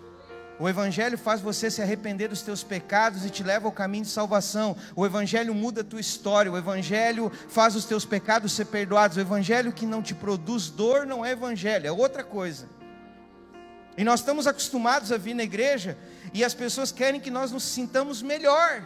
O 0.59 0.69
Evangelho 0.69 1.19
faz 1.19 1.41
você 1.41 1.71
se 1.71 1.83
arrepender 1.83 2.29
dos 2.29 2.43
teus 2.43 2.63
pecados 2.63 3.25
e 3.25 3.31
te 3.31 3.43
leva 3.43 3.67
ao 3.67 3.73
caminho 3.73 4.05
de 4.05 4.11
salvação. 4.11 4.77
O 4.95 5.05
Evangelho 5.05 5.55
muda 5.55 5.81
a 5.81 5.85
tua 5.85 6.01
história. 6.01 6.53
O 6.53 6.57
Evangelho 6.57 7.33
faz 7.49 7.75
os 7.75 7.85
teus 7.85 8.05
pecados 8.05 8.53
ser 8.53 8.67
perdoados. 8.67 9.17
O 9.17 9.21
Evangelho 9.21 9.73
que 9.73 9.85
não 9.85 10.01
te 10.01 10.15
produz 10.15 10.69
dor 10.69 11.05
não 11.05 11.25
é 11.25 11.33
Evangelho, 11.33 11.87
é 11.87 11.91
outra 11.91 12.23
coisa. 12.23 12.69
E 13.97 14.05
nós 14.05 14.21
estamos 14.21 14.47
acostumados 14.47 15.11
a 15.11 15.19
vir 15.19 15.35
na 15.35 15.43
igreja 15.43 15.99
e 16.33 16.45
as 16.45 16.55
pessoas 16.55 16.93
querem 16.93 17.21
que 17.21 17.31
nós 17.31 17.51
nos 17.51 17.65
sintamos 17.65 18.23
melhor. 18.23 18.83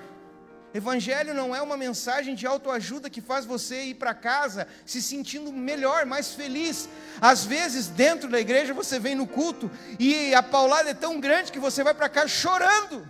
Evangelho 0.75 1.33
não 1.33 1.55
é 1.55 1.63
uma 1.63 1.77
mensagem 1.77 2.35
de 2.35 2.47
autoajuda 2.47 3.09
que 3.09 3.21
faz 3.21 3.47
você 3.47 3.85
ir 3.85 3.95
para 3.95 4.13
casa 4.13 4.69
se 4.85 5.01
sentindo 5.01 5.53
melhor, 5.53 6.05
mais 6.05 6.35
feliz. 6.35 6.89
Às 7.21 7.45
vezes, 7.45 7.89
dentro 7.89 8.29
da 8.29 8.39
igreja, 8.39 8.75
você 8.75 8.99
vem 8.99 9.15
no 9.15 9.27
culto 9.27 9.71
e 9.99 10.35
a 10.35 10.43
paulada 10.43 10.91
é 10.91 10.95
tão 10.95 11.19
grande 11.19 11.53
que 11.53 11.59
você 11.59 11.83
vai 11.83 11.95
para 11.95 12.09
casa 12.09 12.29
chorando. 12.29 13.09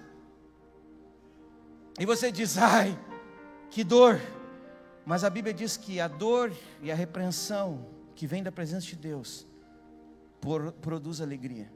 E 1.98 2.06
você 2.06 2.30
diz: 2.30 2.56
ai, 2.56 2.96
que 3.70 3.82
dor. 3.82 4.20
Mas 5.04 5.24
a 5.24 5.30
Bíblia 5.30 5.54
diz 5.54 5.76
que 5.76 6.00
a 6.00 6.08
dor 6.08 6.52
e 6.82 6.90
a 6.90 6.94
repreensão 6.94 7.86
que 8.14 8.26
vem 8.26 8.42
da 8.42 8.50
presença 8.50 8.86
de 8.86 8.96
Deus 8.96 9.46
produz 10.80 11.20
alegria. 11.20 11.75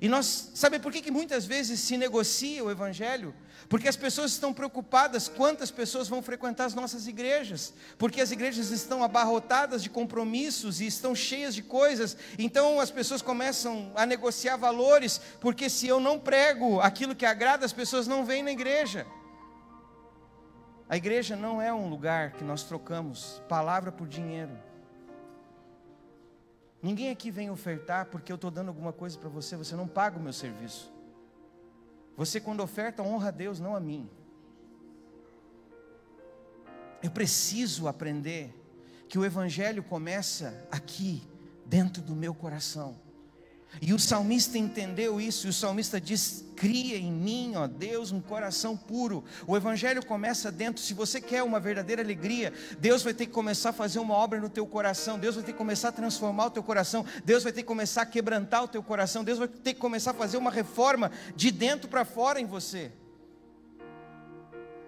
E 0.00 0.08
nós, 0.08 0.50
sabe 0.54 0.78
por 0.78 0.92
que, 0.92 1.00
que 1.00 1.10
muitas 1.10 1.44
vezes 1.44 1.80
se 1.80 1.96
negocia 1.96 2.64
o 2.64 2.70
Evangelho? 2.70 3.34
Porque 3.68 3.88
as 3.88 3.96
pessoas 3.96 4.32
estão 4.32 4.52
preocupadas 4.52 5.28
quantas 5.28 5.70
pessoas 5.70 6.08
vão 6.08 6.22
frequentar 6.22 6.66
as 6.66 6.74
nossas 6.74 7.06
igrejas, 7.06 7.72
porque 7.96 8.20
as 8.20 8.30
igrejas 8.30 8.70
estão 8.70 9.02
abarrotadas 9.02 9.82
de 9.82 9.88
compromissos 9.88 10.80
e 10.80 10.86
estão 10.86 11.14
cheias 11.14 11.54
de 11.54 11.62
coisas, 11.62 12.16
então 12.38 12.80
as 12.80 12.90
pessoas 12.90 13.22
começam 13.22 13.90
a 13.94 14.04
negociar 14.04 14.56
valores, 14.56 15.20
porque 15.40 15.70
se 15.70 15.86
eu 15.86 15.98
não 15.98 16.18
prego 16.18 16.80
aquilo 16.80 17.14
que 17.14 17.24
agrada, 17.24 17.64
as 17.64 17.72
pessoas 17.72 18.06
não 18.06 18.24
vêm 18.24 18.42
na 18.42 18.52
igreja. 18.52 19.06
A 20.88 20.96
igreja 20.96 21.34
não 21.34 21.62
é 21.62 21.72
um 21.72 21.88
lugar 21.88 22.32
que 22.32 22.44
nós 22.44 22.64
trocamos 22.64 23.42
palavra 23.48 23.90
por 23.90 24.06
dinheiro. 24.06 24.52
Ninguém 26.84 27.08
aqui 27.08 27.30
vem 27.30 27.50
ofertar 27.50 28.04
porque 28.10 28.30
eu 28.30 28.34
estou 28.34 28.50
dando 28.50 28.68
alguma 28.68 28.92
coisa 28.92 29.16
para 29.16 29.30
você, 29.30 29.56
você 29.56 29.74
não 29.74 29.88
paga 29.88 30.18
o 30.18 30.22
meu 30.22 30.34
serviço. 30.34 30.92
Você, 32.14 32.38
quando 32.38 32.62
oferta, 32.62 33.02
honra 33.02 33.28
a 33.28 33.30
Deus, 33.30 33.58
não 33.58 33.74
a 33.74 33.80
mim. 33.80 34.06
Eu 37.02 37.10
preciso 37.10 37.88
aprender 37.88 38.54
que 39.08 39.18
o 39.18 39.24
Evangelho 39.24 39.82
começa 39.82 40.62
aqui, 40.70 41.26
dentro 41.64 42.02
do 42.02 42.14
meu 42.14 42.34
coração. 42.34 43.00
E 43.80 43.92
o 43.92 43.98
salmista 43.98 44.56
entendeu 44.56 45.20
isso, 45.20 45.46
e 45.46 45.50
o 45.50 45.52
salmista 45.52 46.00
diz: 46.00 46.44
Cria 46.54 46.96
em 46.96 47.12
mim, 47.12 47.54
ó 47.56 47.66
Deus, 47.66 48.12
um 48.12 48.20
coração 48.20 48.76
puro. 48.76 49.24
O 49.46 49.56
evangelho 49.56 50.04
começa 50.04 50.50
dentro. 50.50 50.82
Se 50.82 50.94
você 50.94 51.20
quer 51.20 51.42
uma 51.42 51.58
verdadeira 51.58 52.02
alegria, 52.02 52.52
Deus 52.78 53.02
vai 53.02 53.12
ter 53.12 53.26
que 53.26 53.32
começar 53.32 53.70
a 53.70 53.72
fazer 53.72 53.98
uma 53.98 54.14
obra 54.14 54.40
no 54.40 54.48
teu 54.48 54.66
coração. 54.66 55.18
Deus 55.18 55.34
vai 55.34 55.44
ter 55.44 55.52
que 55.52 55.58
começar 55.58 55.88
a 55.88 55.92
transformar 55.92 56.46
o 56.46 56.50
teu 56.50 56.62
coração. 56.62 57.04
Deus 57.24 57.42
vai 57.42 57.52
ter 57.52 57.62
que 57.62 57.68
começar 57.68 58.02
a 58.02 58.06
quebrantar 58.06 58.62
o 58.62 58.68
teu 58.68 58.82
coração. 58.82 59.24
Deus 59.24 59.38
vai 59.38 59.48
ter 59.48 59.74
que 59.74 59.80
começar 59.80 60.12
a 60.12 60.14
fazer 60.14 60.36
uma 60.36 60.50
reforma 60.50 61.10
de 61.34 61.50
dentro 61.50 61.88
para 61.88 62.04
fora 62.04 62.40
em 62.40 62.46
você. 62.46 62.92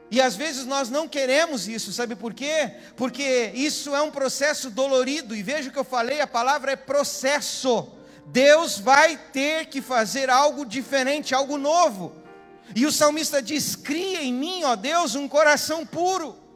E 0.08 0.20
às 0.20 0.36
vezes 0.36 0.64
nós 0.64 0.88
não 0.88 1.08
queremos 1.08 1.66
isso, 1.66 1.92
sabe 1.92 2.14
por 2.14 2.32
quê? 2.32 2.76
Porque 2.96 3.50
isso 3.54 3.94
é 3.94 4.00
um 4.00 4.10
processo 4.10 4.70
dolorido. 4.70 5.34
E 5.34 5.42
veja 5.42 5.68
o 5.68 5.72
que 5.72 5.78
eu 5.78 5.84
falei: 5.84 6.20
a 6.20 6.26
palavra 6.26 6.72
é 6.72 6.76
processo. 6.76 7.95
Deus 8.26 8.78
vai 8.78 9.16
ter 9.16 9.66
que 9.66 9.80
fazer 9.80 10.28
algo 10.28 10.66
diferente, 10.66 11.34
algo 11.34 11.56
novo. 11.56 12.12
E 12.74 12.84
o 12.84 12.92
salmista 12.92 13.40
diz: 13.40 13.76
Cria 13.76 14.22
em 14.22 14.32
mim, 14.32 14.64
ó 14.64 14.74
Deus, 14.74 15.14
um 15.14 15.28
coração 15.28 15.86
puro. 15.86 16.46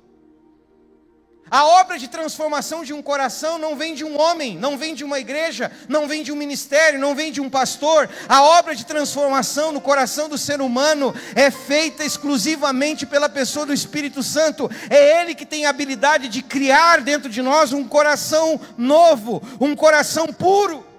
A 1.51 1.65
obra 1.65 1.99
de 1.99 2.07
transformação 2.07 2.85
de 2.85 2.93
um 2.93 3.03
coração 3.03 3.59
não 3.59 3.75
vem 3.75 3.93
de 3.93 4.05
um 4.05 4.21
homem, 4.21 4.57
não 4.57 4.79
vem 4.79 4.95
de 4.95 5.03
uma 5.03 5.19
igreja, 5.19 5.73
não 5.89 6.07
vem 6.07 6.23
de 6.23 6.31
um 6.31 6.37
ministério, 6.37 7.01
não 7.01 7.13
vem 7.13 7.33
de 7.33 7.41
um 7.41 7.51
pastor. 7.51 8.09
A 8.29 8.41
obra 8.41 8.73
de 8.73 8.87
transformação 8.87 9.73
no 9.73 9.81
coração 9.81 10.29
do 10.29 10.39
ser 10.39 10.61
humano 10.61 11.13
é 11.35 11.51
feita 11.51 12.05
exclusivamente 12.05 13.05
pela 13.05 13.29
pessoa 13.29 13.67
do 13.67 13.75
Espírito 13.75 14.23
Santo. 14.23 14.71
É 14.89 15.21
Ele 15.21 15.35
que 15.35 15.45
tem 15.45 15.67
a 15.67 15.71
habilidade 15.71 16.29
de 16.29 16.41
criar 16.41 17.01
dentro 17.01 17.29
de 17.29 17.43
nós 17.43 17.73
um 17.73 17.83
coração 17.83 18.61
novo, 18.79 19.43
um 19.61 19.75
coração 19.75 20.29
puro. 20.29 20.90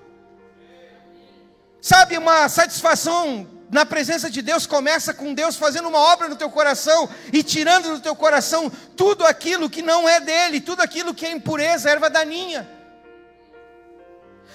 Sabe, 1.82 2.16
uma 2.16 2.48
satisfação 2.48 3.48
na 3.72 3.86
presença 3.86 4.30
de 4.30 4.42
Deus 4.44 4.68
começa 4.68 5.16
com 5.16 5.34
Deus 5.34 5.56
fazendo 5.56 5.88
uma 5.88 5.98
obra 5.98 6.28
no 6.28 6.36
teu 6.36 6.50
coração 6.50 7.10
e 7.34 7.42
tirando 7.42 7.96
do 7.96 8.00
teu 8.00 8.16
coração 8.16 8.70
tudo 8.96 9.26
aquilo 9.26 9.68
que 9.68 9.82
não 9.82 10.08
é 10.08 10.20
dele, 10.20 10.62
tudo 10.62 10.82
aquilo 10.82 11.14
que 11.14 11.26
é 11.26 11.32
impureza, 11.32 11.90
erva 11.90 12.08
daninha. 12.08 12.70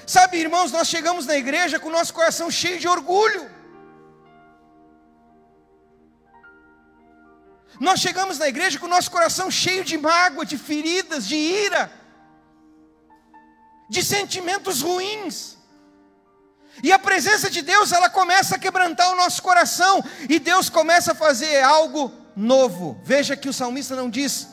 Sabe, 0.07 0.39
irmãos, 0.39 0.71
nós 0.71 0.87
chegamos 0.87 1.27
na 1.27 1.37
igreja 1.37 1.81
com 1.81 1.89
o 1.89 1.93
nosso 1.93 2.15
coração 2.15 2.49
cheio 2.49 2.79
de 2.79 2.87
orgulho. 2.87 3.51
Nós 7.81 7.99
chegamos 7.99 8.39
na 8.39 8.47
igreja 8.47 8.79
com 8.79 8.87
o 8.87 8.89
nosso 8.89 9.11
coração 9.11 9.51
cheio 9.51 9.83
de 9.83 9.99
mágoa, 9.99 10.47
de 10.47 10.57
feridas, 10.57 11.27
de 11.27 11.35
ira, 11.35 11.91
de 13.91 14.03
sentimentos 14.05 14.81
ruins. 14.81 15.56
E 16.83 16.93
a 16.93 16.99
presença 16.99 17.51
de 17.51 17.63
Deus, 17.63 17.93
ela 17.93 18.09
começa 18.09 18.57
a 18.57 18.59
quebrantar 18.59 19.11
o 19.13 19.17
nosso 19.17 19.43
coração, 19.43 20.05
e 20.29 20.39
Deus 20.39 20.69
começa 20.69 21.13
a 21.13 21.15
fazer 21.15 21.63
algo 21.63 22.13
novo. 22.35 23.01
Veja 23.03 23.37
que 23.37 23.49
o 23.49 23.53
salmista 23.53 23.97
não 23.97 24.11
diz, 24.11 24.49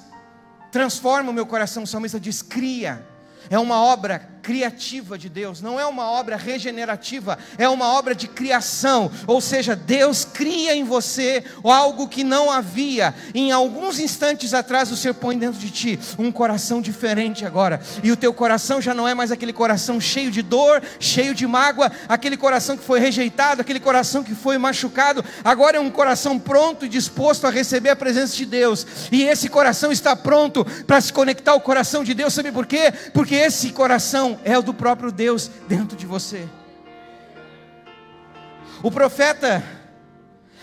transforma 0.72 1.30
o 1.30 1.34
meu 1.34 1.46
coração, 1.46 1.84
o 1.84 1.88
salmista 1.88 2.20
diz, 2.20 2.42
cria. 2.42 3.06
É 3.50 3.60
uma 3.60 3.77
obra 3.77 4.33
criativa 4.43 5.17
de 5.17 5.29
Deus, 5.29 5.62
não 5.62 5.79
é 5.79 5.85
uma 5.85 6.12
obra 6.12 6.35
regenerativa, 6.35 7.39
é 7.57 7.67
uma 7.69 7.93
obra 7.93 8.13
de 8.13 8.27
criação, 8.27 9.09
ou 9.25 9.39
seja, 9.39 9.73
Deus 9.73 10.25
cria 10.25 10.75
em 10.75 10.83
você 10.83 11.45
algo 11.63 12.09
que 12.09 12.25
não 12.25 12.51
havia. 12.51 13.15
Em 13.33 13.53
alguns 13.53 14.00
instantes 14.00 14.53
atrás, 14.53 14.91
o 14.91 14.97
Senhor 14.97 15.13
põe 15.13 15.38
dentro 15.38 15.59
de 15.59 15.71
ti 15.71 16.00
um 16.19 16.29
coração 16.29 16.81
diferente 16.81 17.45
agora, 17.45 17.79
e 18.03 18.12
o 18.12 18.17
teu 18.17 18.33
coração 18.33 18.81
já 18.81 18.93
não 18.93 19.07
é 19.07 19.13
mais 19.13 19.31
aquele 19.31 19.53
coração 19.53 20.00
cheio 20.01 20.29
de 20.29 20.41
dor, 20.41 20.83
cheio 21.00 21.33
de 21.33 21.47
mágoa, 21.47 21.89
aquele 22.09 22.35
coração 22.35 22.75
que 22.75 22.83
foi 22.83 23.00
rejeitado, 23.00 23.62
aquele 23.62 23.79
coração 23.79 24.23
que 24.23 24.35
foi 24.35 24.57
machucado, 24.57 25.23
agora 25.41 25.77
é 25.77 25.79
um 25.79 25.89
coração 25.89 26.38
pronto 26.38 26.85
e 26.85 26.89
disposto 26.89 27.47
a 27.47 27.50
receber 27.50 27.91
a 27.91 27.95
presença 27.95 28.35
de 28.35 28.45
Deus, 28.45 28.85
e 29.09 29.23
esse 29.23 29.47
coração 29.47 29.89
está 29.89 30.17
pronto 30.17 30.65
para 30.85 31.00
se 31.00 31.13
conectar 31.13 31.53
ao 31.53 31.62
coração 31.62 32.03
de 32.03 32.13
Deus, 32.13 32.33
sabe 32.33 32.51
por 32.51 32.65
quê? 32.65 32.93
Porque 33.13 33.35
esse 33.35 33.69
coração 33.69 34.33
é 34.44 34.58
o 34.58 34.63
do 34.63 34.74
próprio 34.74 35.12
Deus 35.12 35.50
dentro 35.68 35.98
de 35.98 36.06
você. 36.06 36.48
O 38.82 38.92
profeta 38.92 39.63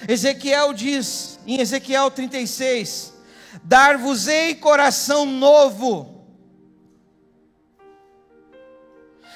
Ezequiel 0.09 0.73
diz 0.73 1.39
em 1.47 1.61
Ezequiel 1.61 2.11
36: 2.11 3.15
Dar-vos-ei 3.63 4.55
coração 4.55 5.25
novo. 5.25 6.27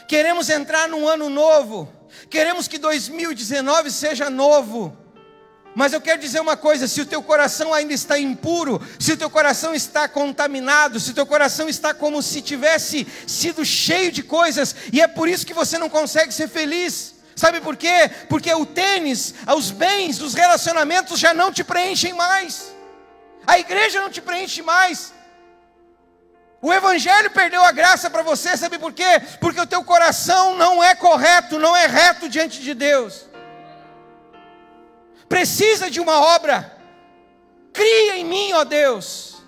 Queremos 0.06 0.50
entrar 0.50 0.88
num 0.88 1.08
ano 1.08 1.30
novo, 1.30 1.88
queremos 2.28 2.68
que 2.68 2.78
2019 2.78 3.90
seja 3.90 4.28
novo. 4.28 5.03
Mas 5.74 5.92
eu 5.92 6.00
quero 6.00 6.20
dizer 6.20 6.40
uma 6.40 6.56
coisa: 6.56 6.86
se 6.86 7.00
o 7.00 7.06
teu 7.06 7.22
coração 7.22 7.74
ainda 7.74 7.92
está 7.92 8.18
impuro, 8.18 8.80
se 8.98 9.12
o 9.12 9.16
teu 9.16 9.28
coração 9.28 9.74
está 9.74 10.08
contaminado, 10.08 11.00
se 11.00 11.10
o 11.10 11.14
teu 11.14 11.26
coração 11.26 11.68
está 11.68 11.92
como 11.92 12.22
se 12.22 12.40
tivesse 12.40 13.06
sido 13.26 13.64
cheio 13.64 14.12
de 14.12 14.22
coisas, 14.22 14.74
e 14.92 15.00
é 15.00 15.08
por 15.08 15.28
isso 15.28 15.44
que 15.44 15.52
você 15.52 15.76
não 15.76 15.90
consegue 15.90 16.32
ser 16.32 16.48
feliz. 16.48 17.14
Sabe 17.34 17.60
por 17.60 17.76
quê? 17.76 18.08
Porque 18.28 18.52
o 18.54 18.64
tênis, 18.64 19.34
os 19.56 19.72
bens, 19.72 20.20
os 20.20 20.34
relacionamentos 20.34 21.18
já 21.18 21.34
não 21.34 21.52
te 21.52 21.64
preenchem 21.64 22.12
mais. 22.12 22.72
A 23.44 23.58
igreja 23.58 24.00
não 24.00 24.08
te 24.08 24.20
preenche 24.20 24.62
mais. 24.62 25.12
O 26.62 26.72
evangelho 26.72 27.30
perdeu 27.32 27.62
a 27.62 27.72
graça 27.72 28.08
para 28.08 28.22
você, 28.22 28.56
sabe 28.56 28.78
por 28.78 28.92
quê? 28.92 29.20
Porque 29.40 29.60
o 29.60 29.66
teu 29.66 29.82
coração 29.82 30.56
não 30.56 30.82
é 30.82 30.94
correto, 30.94 31.58
não 31.58 31.76
é 31.76 31.86
reto 31.86 32.28
diante 32.28 32.60
de 32.60 32.72
Deus 32.72 33.33
precisa 35.28 35.90
de 35.90 36.00
uma 36.00 36.20
obra. 36.20 36.76
Cria 37.72 38.16
em 38.16 38.24
mim, 38.24 38.52
ó 38.52 38.64
Deus. 38.64 39.42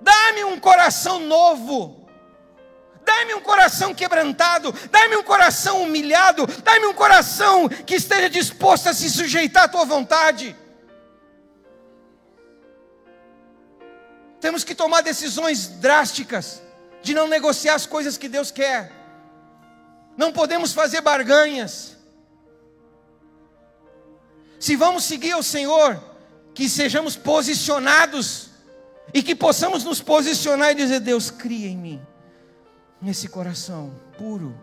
Dá-me 0.00 0.44
um 0.44 0.58
coração 0.58 1.20
novo. 1.20 2.00
Dá-me 3.04 3.34
um 3.34 3.40
coração 3.40 3.92
quebrantado, 3.92 4.72
dá-me 4.90 5.16
um 5.16 5.22
coração 5.22 5.82
humilhado, 5.82 6.46
dá-me 6.62 6.86
um 6.86 6.94
coração 6.94 7.68
que 7.68 7.96
esteja 7.96 8.30
disposto 8.30 8.88
a 8.88 8.94
se 8.94 9.10
sujeitar 9.10 9.64
à 9.64 9.68
tua 9.68 9.84
vontade. 9.84 10.54
Temos 14.40 14.64
que 14.64 14.74
tomar 14.74 15.02
decisões 15.02 15.66
drásticas 15.66 16.62
de 17.02 17.12
não 17.12 17.26
negociar 17.26 17.74
as 17.74 17.84
coisas 17.84 18.16
que 18.16 18.28
Deus 18.28 18.50
quer. 18.50 18.92
Não 20.16 20.32
podemos 20.32 20.72
fazer 20.72 21.00
barganhas. 21.00 21.96
Se 24.60 24.76
vamos 24.76 25.04
seguir 25.04 25.34
o 25.34 25.42
Senhor, 25.42 25.98
que 26.54 26.68
sejamos 26.68 27.16
posicionados 27.16 28.50
e 29.14 29.22
que 29.22 29.34
possamos 29.34 29.82
nos 29.82 30.02
posicionar 30.02 30.72
e 30.72 30.74
dizer: 30.74 31.00
Deus, 31.00 31.30
cria 31.30 31.66
em 31.66 31.78
mim, 31.78 32.06
nesse 33.00 33.26
coração 33.26 33.98
puro. 34.18 34.54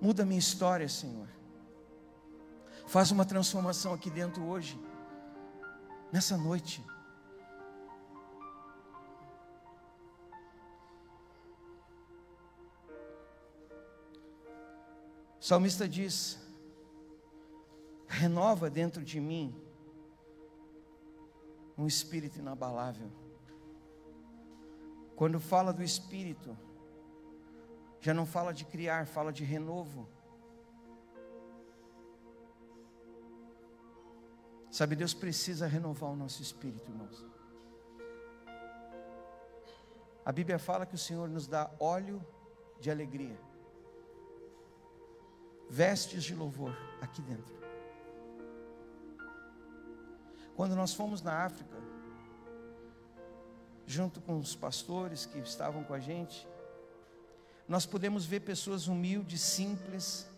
Muda 0.00 0.24
minha 0.24 0.38
história, 0.38 0.88
Senhor. 0.88 1.28
Faz 2.86 3.10
uma 3.10 3.26
transformação 3.26 3.92
aqui 3.92 4.08
dentro 4.08 4.42
hoje, 4.42 4.80
nessa 6.10 6.38
noite. 6.38 6.82
O 15.40 15.44
salmista 15.44 15.88
diz: 15.88 16.38
renova 18.06 18.68
dentro 18.68 19.02
de 19.02 19.18
mim 19.18 19.54
um 21.78 21.86
espírito 21.86 22.38
inabalável. 22.38 23.10
Quando 25.16 25.40
fala 25.40 25.72
do 25.72 25.82
espírito, 25.82 26.56
já 28.00 28.12
não 28.12 28.26
fala 28.26 28.52
de 28.52 28.66
criar, 28.66 29.06
fala 29.06 29.32
de 29.32 29.42
renovo. 29.44 30.06
Sabe, 34.70 34.94
Deus 34.94 35.14
precisa 35.14 35.66
renovar 35.66 36.10
o 36.10 36.16
nosso 36.16 36.42
espírito, 36.42 36.90
irmãos. 36.90 37.26
A 40.24 40.32
Bíblia 40.32 40.58
fala 40.58 40.86
que 40.86 40.94
o 40.94 40.98
Senhor 40.98 41.28
nos 41.28 41.46
dá 41.46 41.70
óleo 41.78 42.24
de 42.78 42.90
alegria 42.90 43.49
vestes 45.70 46.24
de 46.24 46.34
louvor 46.34 46.76
aqui 47.00 47.22
dentro. 47.22 47.54
Quando 50.56 50.74
nós 50.74 50.92
fomos 50.92 51.22
na 51.22 51.44
África, 51.44 51.76
junto 53.86 54.20
com 54.20 54.36
os 54.36 54.54
pastores 54.54 55.24
que 55.24 55.38
estavam 55.38 55.84
com 55.84 55.94
a 55.94 56.00
gente, 56.00 56.46
nós 57.68 57.86
pudemos 57.86 58.26
ver 58.26 58.40
pessoas 58.40 58.88
humildes, 58.88 59.40
simples, 59.40 60.28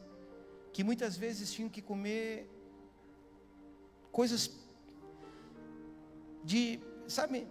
que 0.71 0.85
muitas 0.85 1.16
vezes 1.16 1.51
tinham 1.51 1.71
que 1.71 1.81
comer 1.81 2.49
coisas 4.12 4.51
de, 6.45 6.79
sabe, 7.09 7.49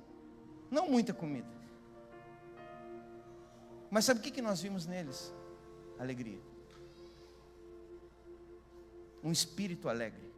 não 0.70 0.88
muita 0.88 1.14
comida. 1.14 1.50
Mas 3.90 4.06
sabe 4.06 4.20
o 4.20 4.24
que 4.24 4.42
nós 4.42 4.62
vimos 4.62 4.86
neles? 4.86 5.34
Alegria 6.00 6.51
um 9.24 9.32
espírito 9.32 9.88
alegre. 9.88 10.32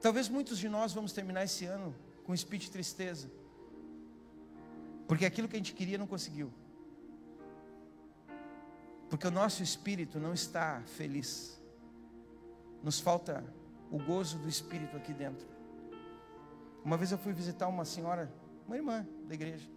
Talvez 0.00 0.28
muitos 0.28 0.58
de 0.58 0.68
nós 0.68 0.92
vamos 0.92 1.12
terminar 1.12 1.44
esse 1.44 1.64
ano 1.64 1.94
com 2.24 2.32
um 2.32 2.34
espírito 2.34 2.66
de 2.66 2.72
tristeza, 2.72 3.30
porque 5.08 5.24
aquilo 5.24 5.48
que 5.48 5.56
a 5.56 5.58
gente 5.58 5.74
queria 5.74 5.96
não 5.96 6.06
conseguiu, 6.06 6.52
porque 9.08 9.26
o 9.26 9.30
nosso 9.30 9.62
espírito 9.62 10.18
não 10.18 10.34
está 10.34 10.82
feliz, 10.82 11.58
nos 12.82 13.00
falta 13.00 13.44
o 13.90 13.98
gozo 13.98 14.38
do 14.38 14.48
espírito 14.48 14.96
aqui 14.96 15.14
dentro. 15.14 15.46
Uma 16.84 16.98
vez 16.98 17.10
eu 17.10 17.16
fui 17.16 17.32
visitar 17.32 17.66
uma 17.68 17.86
senhora, 17.86 18.30
uma 18.66 18.76
irmã 18.76 19.06
da 19.26 19.32
igreja, 19.32 19.70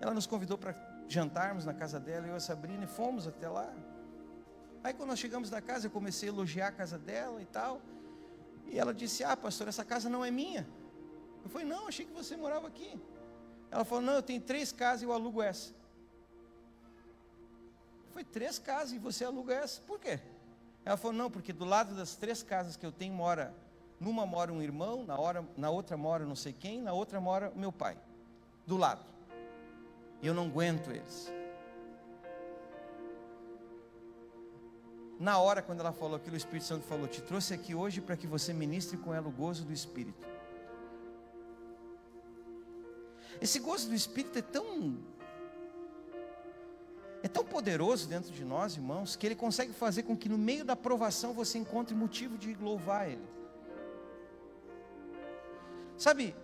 ela 0.00 0.14
nos 0.14 0.26
convidou 0.26 0.58
para 0.58 0.72
jantarmos 1.08 1.64
na 1.64 1.74
casa 1.74 1.98
dela, 1.98 2.26
eu 2.26 2.34
e 2.34 2.36
a 2.36 2.40
Sabrina, 2.40 2.84
e 2.84 2.86
fomos 2.86 3.26
até 3.26 3.48
lá. 3.48 3.72
Aí 4.82 4.92
quando 4.92 5.08
nós 5.10 5.18
chegamos 5.18 5.50
na 5.50 5.60
casa, 5.60 5.86
eu 5.86 5.90
comecei 5.90 6.28
a 6.28 6.32
elogiar 6.32 6.68
a 6.68 6.72
casa 6.72 6.98
dela 6.98 7.40
e 7.42 7.46
tal. 7.46 7.80
E 8.66 8.78
ela 8.78 8.92
disse: 8.94 9.24
Ah, 9.24 9.36
pastor, 9.36 9.68
essa 9.68 9.84
casa 9.84 10.08
não 10.08 10.24
é 10.24 10.30
minha. 10.30 10.66
Eu 11.42 11.50
falei: 11.50 11.66
Não, 11.66 11.88
achei 11.88 12.04
que 12.04 12.12
você 12.12 12.36
morava 12.36 12.68
aqui. 12.68 13.00
Ela 13.70 13.84
falou: 13.84 14.04
Não, 14.04 14.14
eu 14.14 14.22
tenho 14.22 14.40
três 14.40 14.70
casas 14.70 15.02
e 15.02 15.04
eu 15.04 15.12
alugo 15.12 15.42
essa. 15.42 15.72
Foi 18.12 18.22
três 18.24 18.58
casas 18.58 18.92
e 18.92 18.98
você 18.98 19.24
aluga 19.24 19.54
essa. 19.54 19.80
Por 19.82 19.98
quê? 19.98 20.20
Ela 20.84 20.96
falou: 20.96 21.16
Não, 21.16 21.30
porque 21.30 21.52
do 21.52 21.64
lado 21.64 21.94
das 21.94 22.14
três 22.14 22.42
casas 22.42 22.76
que 22.76 22.84
eu 22.84 22.92
tenho 22.92 23.14
mora, 23.14 23.54
numa 23.98 24.26
mora 24.26 24.52
um 24.52 24.62
irmão, 24.62 25.04
na, 25.04 25.18
hora, 25.18 25.46
na 25.56 25.70
outra 25.70 25.96
mora 25.96 26.24
não 26.24 26.36
sei 26.36 26.52
quem, 26.52 26.82
na 26.82 26.92
outra 26.92 27.20
mora 27.20 27.52
meu 27.56 27.72
pai. 27.72 27.98
Do 28.66 28.76
lado. 28.76 29.07
E 30.20 30.26
eu 30.26 30.34
não 30.34 30.46
aguento 30.46 30.90
eles. 30.90 31.32
Na 35.18 35.38
hora, 35.38 35.60
quando 35.60 35.80
ela 35.80 35.92
falou 35.92 36.16
aquilo, 36.16 36.34
o 36.34 36.36
Espírito 36.36 36.64
Santo 36.64 36.84
falou: 36.86 37.08
Te 37.08 37.20
trouxe 37.20 37.52
aqui 37.52 37.74
hoje 37.74 38.00
para 38.00 38.16
que 38.16 38.26
você 38.26 38.52
ministre 38.52 38.96
com 38.96 39.12
ela 39.12 39.28
o 39.28 39.32
gozo 39.32 39.64
do 39.64 39.72
Espírito. 39.72 40.26
Esse 43.40 43.58
gozo 43.58 43.88
do 43.88 43.94
Espírito 43.94 44.38
é 44.38 44.42
tão. 44.42 44.98
É 47.20 47.26
tão 47.26 47.44
poderoso 47.44 48.08
dentro 48.08 48.30
de 48.30 48.44
nós, 48.44 48.76
irmãos, 48.76 49.16
que 49.16 49.26
ele 49.26 49.34
consegue 49.34 49.72
fazer 49.72 50.04
com 50.04 50.16
que 50.16 50.28
no 50.28 50.38
meio 50.38 50.64
da 50.64 50.76
provação 50.76 51.32
você 51.32 51.58
encontre 51.58 51.94
motivo 51.94 52.38
de 52.38 52.54
louvar 52.54 53.10
Ele. 53.10 53.26
Sabe, 55.96 56.36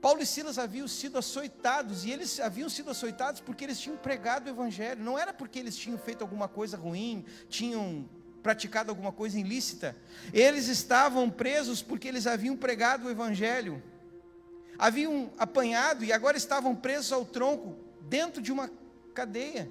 Paulo 0.00 0.22
e 0.22 0.26
Silas 0.26 0.58
haviam 0.58 0.86
sido 0.86 1.18
açoitados, 1.18 2.04
e 2.04 2.10
eles 2.10 2.38
haviam 2.38 2.68
sido 2.68 2.90
açoitados 2.90 3.40
porque 3.40 3.64
eles 3.64 3.80
tinham 3.80 3.96
pregado 3.96 4.46
o 4.46 4.48
Evangelho, 4.48 5.02
não 5.02 5.18
era 5.18 5.32
porque 5.32 5.58
eles 5.58 5.76
tinham 5.76 5.98
feito 5.98 6.22
alguma 6.22 6.46
coisa 6.46 6.76
ruim, 6.76 7.24
tinham 7.48 8.08
praticado 8.42 8.90
alguma 8.90 9.10
coisa 9.10 9.38
ilícita, 9.38 9.96
eles 10.32 10.68
estavam 10.68 11.28
presos 11.28 11.82
porque 11.82 12.06
eles 12.06 12.26
haviam 12.26 12.56
pregado 12.56 13.06
o 13.06 13.10
Evangelho, 13.10 13.82
haviam 14.78 15.32
apanhado 15.36 16.04
e 16.04 16.12
agora 16.12 16.36
estavam 16.36 16.76
presos 16.76 17.12
ao 17.12 17.24
tronco, 17.24 17.76
dentro 18.02 18.40
de 18.40 18.52
uma 18.52 18.70
cadeia. 19.12 19.68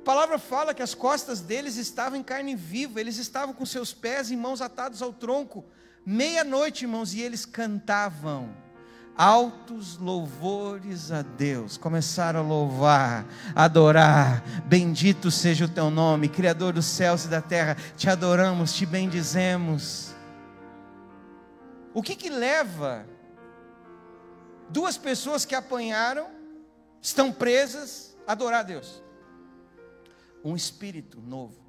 A 0.00 0.02
palavra 0.02 0.38
fala 0.38 0.72
que 0.72 0.82
as 0.82 0.94
costas 0.94 1.42
deles 1.42 1.76
estavam 1.76 2.18
em 2.18 2.22
carne 2.22 2.56
viva, 2.56 2.98
eles 2.98 3.18
estavam 3.18 3.54
com 3.54 3.66
seus 3.66 3.92
pés 3.92 4.30
e 4.30 4.36
mãos 4.36 4.62
atados 4.62 5.02
ao 5.02 5.12
tronco, 5.12 5.62
meia-noite, 6.04 6.84
irmãos, 6.84 7.14
e 7.14 7.20
eles 7.20 7.44
cantavam 7.44 8.54
altos 9.20 9.98
louvores 9.98 11.12
a 11.12 11.20
Deus. 11.20 11.76
Começaram 11.76 12.40
a 12.40 12.42
louvar, 12.42 13.26
adorar. 13.54 14.42
Bendito 14.64 15.30
seja 15.30 15.66
o 15.66 15.68
teu 15.68 15.90
nome, 15.90 16.26
Criador 16.26 16.72
dos 16.72 16.86
céus 16.86 17.26
e 17.26 17.28
da 17.28 17.42
terra. 17.42 17.76
Te 17.98 18.08
adoramos, 18.08 18.72
te 18.72 18.86
bendizemos. 18.86 20.14
O 21.92 22.02
que 22.02 22.16
que 22.16 22.30
leva 22.30 23.04
duas 24.70 24.96
pessoas 24.96 25.44
que 25.44 25.54
apanharam, 25.54 26.28
estão 27.02 27.30
presas, 27.30 28.16
a 28.26 28.32
adorar 28.32 28.60
a 28.60 28.62
Deus? 28.62 29.02
Um 30.42 30.56
espírito 30.56 31.20
novo. 31.20 31.60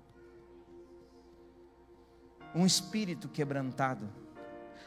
Um 2.56 2.66
espírito 2.66 3.28
quebrantado 3.28 4.21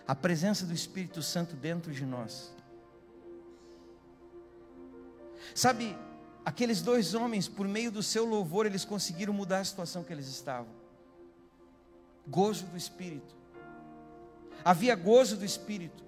a 0.06 0.14
presença 0.14 0.66
do 0.66 0.74
Espírito 0.74 1.22
Santo 1.22 1.56
dentro 1.56 1.92
de 1.92 2.04
nós. 2.04 2.52
Sabe, 5.54 5.96
aqueles 6.44 6.82
dois 6.82 7.14
homens, 7.14 7.48
por 7.48 7.66
meio 7.66 7.90
do 7.90 8.02
seu 8.02 8.24
louvor, 8.24 8.66
eles 8.66 8.84
conseguiram 8.84 9.32
mudar 9.32 9.60
a 9.60 9.64
situação 9.64 10.04
que 10.04 10.12
eles 10.12 10.28
estavam. 10.28 10.72
Gozo 12.26 12.66
do 12.66 12.76
Espírito. 12.76 13.34
Havia 14.64 14.94
gozo 14.94 15.36
do 15.36 15.44
Espírito. 15.44 16.02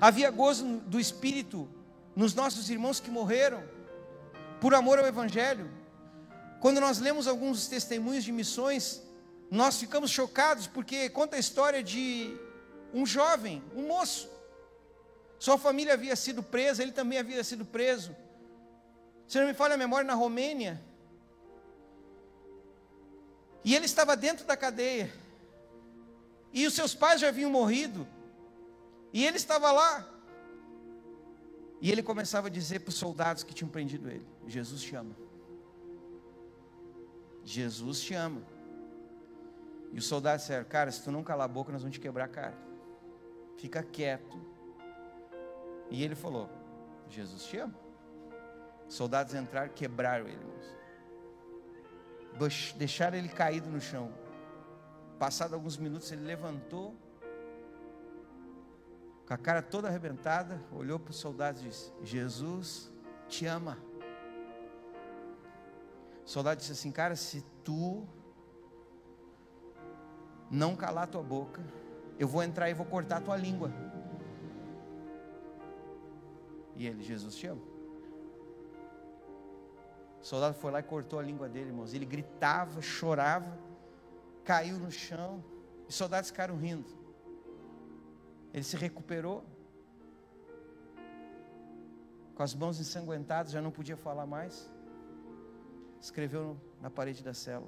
Havia 0.00 0.30
gozo 0.30 0.64
do 0.80 0.98
Espírito 0.98 1.68
nos 2.14 2.34
nossos 2.34 2.68
irmãos 2.68 3.00
que 3.00 3.10
morreram 3.10 3.62
por 4.60 4.74
amor 4.74 4.98
ao 4.98 5.06
Evangelho. 5.06 5.70
Quando 6.60 6.80
nós 6.80 6.98
lemos 6.98 7.28
alguns 7.28 7.68
testemunhos 7.68 8.24
de 8.24 8.32
missões, 8.32 9.02
nós 9.50 9.78
ficamos 9.78 10.10
chocados 10.10 10.66
porque 10.66 11.08
conta 11.08 11.36
a 11.36 11.38
história 11.38 11.82
de 11.82 12.36
um 12.92 13.04
jovem, 13.04 13.62
um 13.74 13.86
moço. 13.86 14.28
Sua 15.38 15.56
família 15.56 15.94
havia 15.94 16.16
sido 16.16 16.42
presa, 16.42 16.82
ele 16.82 16.92
também 16.92 17.18
havia 17.18 17.42
sido 17.44 17.64
preso. 17.64 18.14
Se 19.26 19.38
não 19.38 19.46
me 19.46 19.54
falha 19.54 19.74
a 19.74 19.78
memória, 19.78 20.06
na 20.06 20.14
Romênia. 20.14 20.80
E 23.64 23.74
ele 23.74 23.84
estava 23.84 24.16
dentro 24.16 24.46
da 24.46 24.56
cadeia. 24.56 25.12
E 26.52 26.66
os 26.66 26.74
seus 26.74 26.94
pais 26.94 27.20
já 27.20 27.28
haviam 27.28 27.50
morrido. 27.50 28.06
E 29.12 29.24
ele 29.24 29.36
estava 29.36 29.70
lá. 29.70 30.08
E 31.80 31.90
ele 31.92 32.02
começava 32.02 32.48
a 32.48 32.50
dizer 32.50 32.80
para 32.80 32.88
os 32.88 32.96
soldados 32.96 33.44
que 33.44 33.54
tinham 33.54 33.70
prendido 33.70 34.10
ele: 34.10 34.26
Jesus 34.46 34.82
te 34.82 34.96
ama. 34.96 35.14
Jesus 37.44 38.00
te 38.00 38.14
ama. 38.14 38.42
E 39.92 39.98
os 39.98 40.06
soldados 40.06 40.42
disseram: 40.42 40.64
Cara, 40.64 40.90
se 40.90 41.02
tu 41.02 41.12
não 41.12 41.22
calar 41.22 41.44
a 41.44 41.48
boca, 41.48 41.70
nós 41.70 41.82
vamos 41.82 41.94
te 41.94 42.00
quebrar 42.00 42.24
a 42.24 42.28
cara. 42.28 42.67
Fica 43.58 43.82
quieto. 43.82 44.40
E 45.90 46.02
ele 46.02 46.14
falou: 46.14 46.48
Jesus 47.08 47.44
te 47.44 47.58
ama. 47.58 47.74
Os 48.88 48.94
soldados 48.94 49.34
entraram, 49.34 49.70
quebraram 49.72 50.26
ele, 50.26 50.38
irmãos. 50.38 50.78
Deixaram 52.76 53.18
ele 53.18 53.28
caído 53.28 53.68
no 53.68 53.80
chão. 53.80 54.12
Passado 55.18 55.54
alguns 55.54 55.76
minutos, 55.76 56.10
ele 56.12 56.24
levantou, 56.24 56.94
com 59.26 59.34
a 59.34 59.36
cara 59.36 59.60
toda 59.60 59.88
arrebentada, 59.88 60.62
olhou 60.72 60.98
para 60.98 61.10
os 61.10 61.16
soldados 61.16 61.60
e 61.60 61.64
disse: 61.64 61.92
Jesus 62.02 62.92
te 63.28 63.44
ama. 63.44 63.76
O 66.24 66.28
soldado 66.28 66.60
disse 66.60 66.72
assim: 66.72 66.92
Cara, 66.92 67.16
se 67.16 67.44
tu 67.64 68.06
não 70.48 70.76
calar 70.76 71.08
tua 71.08 71.22
boca, 71.22 71.62
eu 72.18 72.26
vou 72.26 72.42
entrar 72.42 72.68
e 72.68 72.74
vou 72.74 72.84
cortar 72.84 73.20
tua 73.20 73.36
língua. 73.36 73.70
E 76.74 76.86
ele, 76.86 77.02
Jesus 77.02 77.34
te 77.36 77.46
ama. 77.46 77.62
O 80.20 80.24
soldado 80.24 80.54
foi 80.54 80.70
lá 80.70 80.80
e 80.80 80.82
cortou 80.82 81.18
a 81.18 81.22
língua 81.22 81.48
dele, 81.48 81.70
irmãos. 81.70 81.94
Ele 81.94 82.04
gritava, 82.04 82.82
chorava, 82.82 83.56
caiu 84.44 84.78
no 84.78 84.90
chão. 84.90 85.42
E 85.86 85.90
os 85.90 85.94
soldados 85.94 86.30
ficaram 86.30 86.56
rindo. 86.56 86.88
Ele 88.52 88.64
se 88.64 88.76
recuperou. 88.76 89.44
Com 92.34 92.42
as 92.42 92.54
mãos 92.54 92.80
ensanguentadas, 92.80 93.52
já 93.52 93.62
não 93.62 93.70
podia 93.70 93.96
falar 93.96 94.26
mais. 94.26 94.70
Escreveu 96.00 96.56
na 96.80 96.90
parede 96.90 97.22
da 97.22 97.34
cela: 97.34 97.66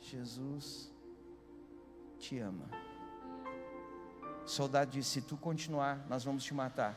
Jesus 0.00 0.92
te 2.18 2.38
ama. 2.38 2.68
O 4.48 4.50
soldado 4.50 4.90
disse: 4.90 5.10
Se 5.10 5.20
tu 5.20 5.36
continuar, 5.36 6.02
nós 6.08 6.24
vamos 6.24 6.42
te 6.42 6.54
matar. 6.54 6.96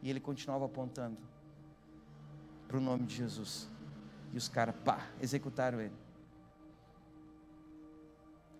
E 0.00 0.08
ele 0.08 0.18
continuava 0.18 0.64
apontando 0.64 1.18
para 2.66 2.78
o 2.78 2.80
nome 2.80 3.04
de 3.04 3.16
Jesus. 3.16 3.68
E 4.32 4.38
os 4.38 4.48
caras, 4.48 4.74
pá, 4.82 5.06
executaram 5.20 5.78
ele. 5.78 5.94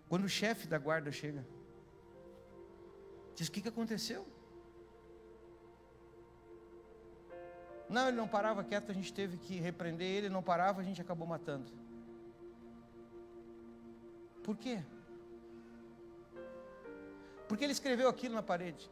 Quando 0.06 0.24
o 0.24 0.28
chefe 0.28 0.68
da 0.68 0.76
guarda 0.76 1.10
chega, 1.10 1.42
diz: 3.34 3.48
O 3.48 3.52
que, 3.52 3.62
que 3.62 3.68
aconteceu? 3.68 4.26
Não, 7.88 8.06
ele 8.06 8.18
não 8.18 8.28
parava 8.28 8.62
quieto, 8.62 8.90
a 8.90 8.94
gente 8.94 9.14
teve 9.14 9.38
que 9.38 9.58
repreender 9.58 10.06
ele, 10.06 10.28
não 10.28 10.42
parava, 10.42 10.82
a 10.82 10.84
gente 10.84 11.00
acabou 11.00 11.26
matando. 11.26 11.72
Por 14.44 14.54
quê? 14.58 14.84
Porque 17.58 17.64
ele 17.64 17.72
escreveu 17.72 18.08
aquilo 18.08 18.36
na 18.36 18.42
parede. 18.42 18.88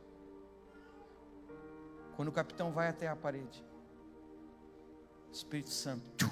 Quando 2.17 2.31
o 2.31 2.33
capitão 2.33 2.73
vai 2.73 2.89
até 2.89 3.07
a 3.07 3.15
parede, 3.15 3.65
Espírito 5.31 5.71
Santo, 5.71 6.11
tchum, 6.17 6.29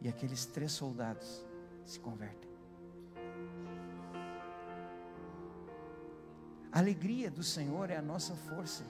e 0.00 0.08
aqueles 0.08 0.44
três 0.44 0.72
soldados 0.72 1.46
se 1.84 2.00
convertem. 2.00 2.50
A 6.72 6.80
alegria 6.80 7.30
do 7.30 7.44
Senhor 7.44 7.88
é 7.88 7.96
a 7.96 8.02
nossa 8.02 8.34
força. 8.34 8.82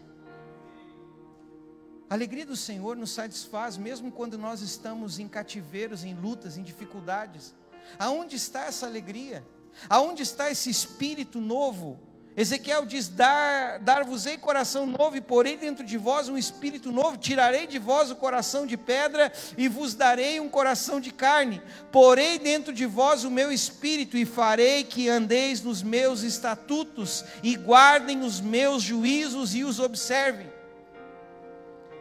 A 2.09 2.15
alegria 2.15 2.47
do 2.47 2.57
Senhor 2.57 2.97
nos 2.97 3.11
satisfaz 3.11 3.77
mesmo 3.77 4.11
quando 4.11 4.39
nós 4.39 4.63
estamos 4.63 5.19
em 5.19 5.29
cativeiros, 5.29 6.05
em 6.05 6.15
lutas, 6.15 6.57
em 6.57 6.63
dificuldades. 6.63 7.55
Aonde 7.99 8.35
está 8.35 8.65
essa 8.65 8.87
alegria? 8.87 9.47
Aonde 9.89 10.23
está 10.23 10.51
esse 10.51 10.71
espírito 10.71 11.41
novo 11.41 11.99
Ezequiel 12.37 12.85
diz: 12.85 13.09
Dar, 13.09 13.79
Dar-vos-ei 13.79 14.37
coração 14.37 14.85
novo, 14.85 15.17
e 15.17 15.23
porei 15.23 15.57
dentro 15.57 15.83
de 15.83 15.97
vós 15.97 16.29
um 16.29 16.37
espírito 16.37 16.93
novo, 16.93 17.17
tirarei 17.17 17.67
de 17.67 17.79
vós 17.79 18.11
o 18.11 18.17
coração 18.17 18.67
de 18.67 18.77
pedra, 18.77 19.33
e 19.57 19.67
vos 19.69 19.95
darei 19.95 20.39
um 20.39 20.49
coração 20.49 21.01
de 21.01 21.11
carne. 21.11 21.63
Porei 21.91 22.39
dentro 22.39 22.75
de 22.75 22.85
vós 22.85 23.25
o 23.25 23.31
meu 23.31 23.51
espírito, 23.51 24.19
e 24.19 24.27
farei 24.27 24.85
que 24.85 25.09
andeis 25.09 25.63
nos 25.63 25.83
meus 25.83 26.23
estatutos, 26.23 27.25
e 27.43 27.57
guardem 27.57 28.21
os 28.21 28.39
meus 28.39 28.83
juízos 28.83 29.55
e 29.55 29.65
os 29.65 29.81
observem. 29.81 30.55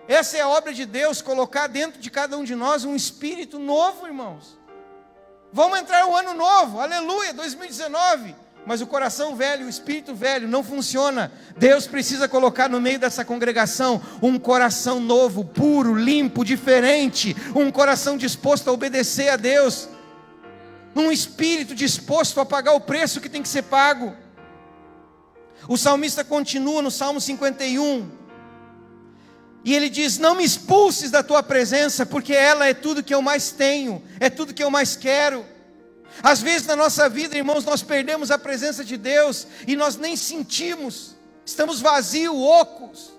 Essa 0.06 0.38
é 0.38 0.42
a 0.42 0.50
obra 0.50 0.74
de 0.74 0.86
Deus, 0.86 1.22
colocar 1.22 1.68
dentro 1.68 2.02
de 2.02 2.12
cada 2.12 2.38
um 2.38 2.44
de 2.44 2.56
nós 2.56 2.84
um 2.84 2.94
espírito 2.94 3.58
novo, 3.58 4.06
irmãos. 4.06 4.65
Vamos 5.56 5.80
entrar 5.80 6.06
o 6.06 6.14
ano 6.14 6.34
novo, 6.34 6.82
aleluia, 6.82 7.34
2019 7.34 8.36
mas 8.66 8.82
o 8.82 8.88
coração 8.88 9.36
velho, 9.36 9.68
o 9.68 9.70
espírito 9.70 10.16
velho 10.16 10.48
não 10.48 10.64
funciona. 10.64 11.32
Deus 11.56 11.86
precisa 11.86 12.28
colocar 12.28 12.68
no 12.68 12.82
meio 12.82 12.98
dessa 12.98 13.24
congregação 13.24 14.02
um 14.24 14.40
coração 14.40 15.00
novo, 15.00 15.46
puro, 15.46 15.94
limpo, 15.94 16.44
diferente, 16.44 17.38
um 17.56 17.70
coração 17.70 18.18
disposto 18.18 18.68
a 18.68 18.74
obedecer 18.74 19.30
a 19.30 19.36
Deus, 19.36 19.88
um 20.96 21.12
espírito 21.12 21.76
disposto 21.76 22.40
a 22.40 22.46
pagar 22.46 22.74
o 22.74 22.82
preço 22.82 23.22
que 23.22 23.30
tem 23.30 23.44
que 23.44 23.48
ser 23.48 23.62
pago. 23.62 24.16
O 25.70 25.78
salmista 25.78 26.24
continua 26.24 26.82
no 26.82 26.90
Salmo 26.90 27.22
51, 27.22 28.10
e 29.66 29.74
ele 29.74 29.90
diz: 29.90 30.20
Não 30.20 30.36
me 30.36 30.46
expulses 30.46 31.10
da 31.10 31.24
tua 31.24 31.42
presença, 31.42 32.06
porque 32.06 32.34
ela 32.34 32.68
é 32.68 32.74
tudo 32.74 33.04
que 33.04 33.14
eu 33.14 33.22
mais 33.22 33.52
tenho, 33.52 34.02
é 34.20 34.30
tudo 34.30 34.54
que 34.54 34.64
eu 34.64 34.70
mais 34.70 34.96
quero. 34.96 35.44
Às 36.22 36.40
vezes 36.40 36.68
na 36.68 36.76
nossa 36.76 37.10
vida, 37.10 37.36
irmãos, 37.36 37.66
nós 37.66 37.82
perdemos 37.82 38.30
a 38.30 38.38
presença 38.38 38.86
de 38.86 38.96
Deus 38.96 39.48
e 39.68 39.76
nós 39.76 39.98
nem 39.98 40.16
sentimos, 40.16 41.16
estamos 41.44 41.82
vazios, 41.82 42.34
ocos. 42.36 43.16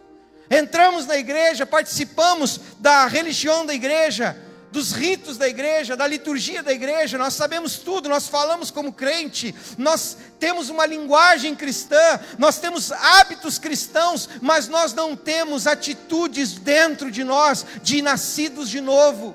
Entramos 0.49 1.05
na 1.05 1.17
igreja, 1.19 1.67
participamos 1.67 2.61
da 2.79 3.09
religião 3.09 3.67
da 3.67 3.75
igreja, 3.75 4.41
dos 4.77 4.93
ritos 4.93 5.39
da 5.39 5.49
igreja, 5.49 5.97
da 5.97 6.07
liturgia 6.07 6.63
da 6.63 6.71
igreja, 6.71 7.17
nós 7.17 7.33
sabemos 7.33 7.79
tudo, 7.79 8.11
nós 8.11 8.29
falamos 8.29 8.71
como 8.71 8.93
crente, 8.93 9.55
nós 9.79 10.19
temos 10.39 10.69
uma 10.69 10.85
linguagem 10.85 11.55
cristã, 11.57 12.21
nós 12.39 12.59
temos 12.59 12.93
hábitos 12.93 13.59
cristãos, 13.59 14.29
mas 14.43 14.69
nós 14.69 14.93
não 14.93 15.17
temos 15.17 15.67
atitudes 15.67 16.53
dentro 16.53 17.11
de 17.11 17.25
nós 17.25 17.65
de 17.83 18.03
nascidos 18.03 18.69
de 18.69 18.83
novo. 18.83 19.35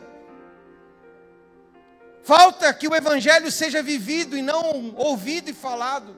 Falta 2.21 2.71
que 2.71 2.87
o 2.87 2.95
Evangelho 2.95 3.51
seja 3.51 3.81
vivido 3.81 4.37
e 4.37 4.43
não 4.43 4.93
ouvido 4.95 5.49
e 5.49 5.53
falado. 5.53 6.15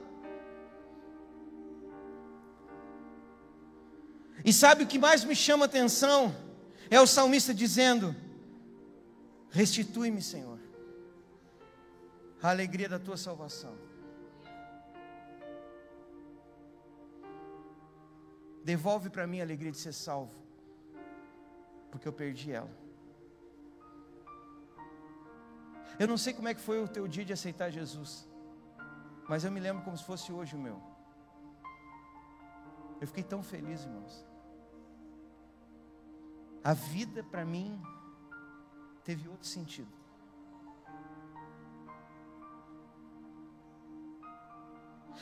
E 4.44 4.52
sabe 4.52 4.84
o 4.84 4.86
que 4.86 4.98
mais 4.98 5.24
me 5.24 5.34
chama 5.34 5.64
atenção? 5.64 6.36
É 6.90 7.00
o 7.00 7.06
salmista 7.06 7.54
dizendo: 7.54 8.14
Restitui-me, 9.54 10.20
Senhor, 10.20 10.58
a 12.42 12.50
alegria 12.50 12.88
da 12.88 12.98
tua 12.98 13.16
salvação. 13.16 13.72
Devolve 18.64 19.10
para 19.10 19.28
mim 19.28 19.38
a 19.38 19.44
alegria 19.44 19.70
de 19.70 19.78
ser 19.78 19.92
salvo, 19.92 20.36
porque 21.92 22.08
eu 22.08 22.12
perdi 22.12 22.50
ela. 22.50 22.76
Eu 26.00 26.08
não 26.08 26.18
sei 26.18 26.34
como 26.34 26.48
é 26.48 26.54
que 26.54 26.60
foi 26.60 26.82
o 26.82 26.88
teu 26.88 27.06
dia 27.06 27.24
de 27.24 27.32
aceitar 27.32 27.70
Jesus, 27.70 28.28
mas 29.28 29.44
eu 29.44 29.52
me 29.52 29.60
lembro 29.60 29.84
como 29.84 29.96
se 29.96 30.02
fosse 30.02 30.32
hoje 30.32 30.56
o 30.56 30.58
meu. 30.58 30.82
Eu 33.00 33.06
fiquei 33.06 33.22
tão 33.22 33.40
feliz, 33.40 33.84
irmãos. 33.84 34.26
a 36.64 36.72
vida 36.74 37.22
para 37.22 37.44
mim 37.44 37.80
teve 39.04 39.28
outro 39.28 39.46
sentido. 39.46 39.92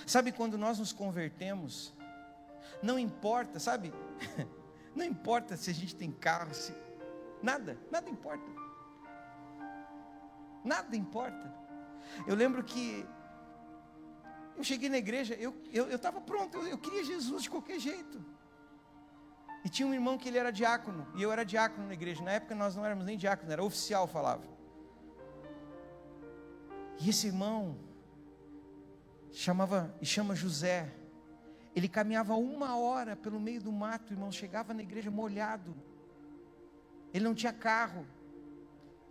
Sabe 0.07 0.33
quando 0.33 0.57
nós 0.57 0.79
nos 0.79 0.93
convertemos, 0.93 1.95
não 2.83 2.99
importa, 2.99 3.59
sabe? 3.59 3.93
Não 4.95 5.07
importa 5.07 5.57
se 5.57 5.71
a 5.71 5.73
gente 5.73 5.97
tem 5.97 6.13
carro, 6.13 6.53
se 6.53 6.75
nada, 7.43 7.79
nada 7.91 8.11
importa. 8.11 8.45
Nada 10.63 10.95
importa. 10.95 11.51
Eu 12.27 12.35
lembro 12.35 12.63
que 12.63 13.07
eu 14.55 14.63
cheguei 14.63 14.91
na 14.91 14.99
igreja, 14.99 15.35
eu 15.35 15.57
estava 15.91 16.19
eu, 16.19 16.21
eu 16.21 16.27
pronto, 16.27 16.59
eu, 16.59 16.67
eu 16.69 16.79
queria 16.79 17.03
Jesus 17.05 17.45
de 17.45 17.49
qualquer 17.49 17.79
jeito. 17.79 18.23
E 19.65 19.69
tinha 19.69 19.87
um 19.87 19.95
irmão 19.95 20.19
que 20.19 20.29
ele 20.29 20.39
era 20.39 20.51
diácono, 20.51 21.07
e 21.15 21.23
eu 21.23 21.31
era 21.31 21.45
diácono 21.45 21.87
na 21.87 21.95
igreja. 21.95 22.23
Na 22.23 22.33
época 22.33 22.55
nós 22.55 22.75
não 22.75 22.85
éramos 22.85 23.05
nem 23.05 23.17
diácono, 23.17 23.53
era 23.53 23.63
oficial, 23.63 24.09
falava. 24.09 24.43
E 27.01 27.09
esse 27.09 27.29
irmão 27.29 27.77
chamava 29.31 29.95
e 30.01 30.07
chama 30.07 30.35
José. 30.35 30.93
Ele 31.75 31.89
caminhava 31.89 32.35
uma 32.35 32.77
hora 32.77 33.17
pelo 33.17 33.41
meio 33.41 33.63
do 33.63 33.73
mato, 33.73 34.13
irmão, 34.13 34.33
chegava 34.33 34.75
na 34.75 34.83
igreja 34.83 35.11
molhado. 35.11 35.75
Ele 37.15 37.25
não 37.25 37.35
tinha 37.35 37.53
carro. 37.53 38.07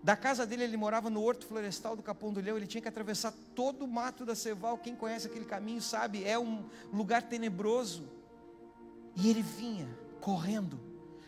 Da 0.03 0.15
casa 0.15 0.45
dele, 0.47 0.63
ele 0.63 0.77
morava 0.77 1.09
no 1.09 1.21
Horto 1.21 1.45
Florestal 1.45 1.95
do 1.95 2.01
Capão 2.01 2.33
do 2.33 2.41
Leão. 2.41 2.57
Ele 2.57 2.67
tinha 2.67 2.81
que 2.81 2.87
atravessar 2.87 3.33
todo 3.55 3.85
o 3.85 3.87
mato 3.87 4.25
da 4.25 4.35
Ceval. 4.35 4.77
Quem 4.77 4.95
conhece 4.95 5.27
aquele 5.27 5.45
caminho 5.45 5.81
sabe, 5.81 6.23
é 6.23 6.37
um 6.37 6.65
lugar 6.91 7.23
tenebroso. 7.23 8.09
E 9.15 9.29
ele 9.29 9.41
vinha 9.41 9.87
correndo, 10.21 10.79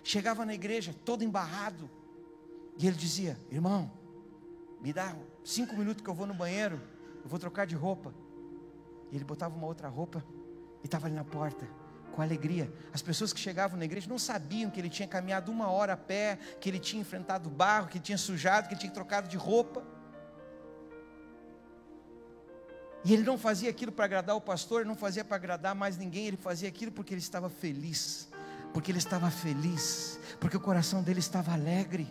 chegava 0.03 0.45
na 0.45 0.53
igreja 0.53 0.95
todo 1.03 1.23
embarrado. 1.23 1.89
E 2.77 2.87
ele 2.87 2.95
dizia: 2.95 3.37
Irmão, 3.51 3.91
me 4.79 4.93
dá 4.93 5.15
cinco 5.43 5.75
minutos 5.75 6.03
que 6.03 6.09
eu 6.09 6.13
vou 6.13 6.27
no 6.27 6.33
banheiro, 6.33 6.79
eu 7.23 7.29
vou 7.29 7.39
trocar 7.39 7.65
de 7.65 7.75
roupa. 7.75 8.13
E 9.11 9.15
ele 9.15 9.25
botava 9.25 9.55
uma 9.55 9.67
outra 9.67 9.89
roupa 9.89 10.23
e 10.83 10.85
estava 10.85 11.07
ali 11.07 11.15
na 11.15 11.23
porta, 11.23 11.67
com 12.13 12.21
alegria. 12.21 12.71
As 12.91 13.01
pessoas 13.01 13.33
que 13.33 13.39
chegavam 13.39 13.77
na 13.77 13.85
igreja 13.85 14.07
não 14.09 14.19
sabiam 14.19 14.69
que 14.69 14.79
ele 14.79 14.89
tinha 14.89 15.07
caminhado 15.07 15.51
uma 15.51 15.69
hora 15.69 15.93
a 15.93 15.97
pé, 15.97 16.37
que 16.59 16.69
ele 16.69 16.79
tinha 16.79 17.01
enfrentado 17.01 17.49
barro, 17.49 17.87
que 17.87 17.97
ele 17.97 18.03
tinha 18.03 18.17
sujado, 18.17 18.67
que 18.67 18.73
ele 18.73 18.81
tinha 18.81 18.91
trocado 18.91 19.27
de 19.27 19.37
roupa. 19.37 19.83
E 23.05 23.13
ele 23.13 23.23
não 23.23 23.37
fazia 23.37 23.69
aquilo 23.69 23.91
para 23.91 24.05
agradar 24.05 24.35
o 24.35 24.41
pastor, 24.41 24.85
não 24.85 24.95
fazia 24.95 25.25
para 25.25 25.35
agradar 25.35 25.75
mais 25.75 25.97
ninguém, 25.97 26.27
ele 26.27 26.37
fazia 26.37 26.69
aquilo 26.69 26.91
porque 26.91 27.13
ele 27.13 27.21
estava 27.21 27.49
feliz. 27.49 28.32
Porque 28.73 28.91
ele 28.91 28.97
estava 28.97 29.29
feliz, 29.29 30.19
porque 30.39 30.57
o 30.57 30.59
coração 30.59 31.03
dele 31.03 31.19
estava 31.19 31.53
alegre. 31.53 32.07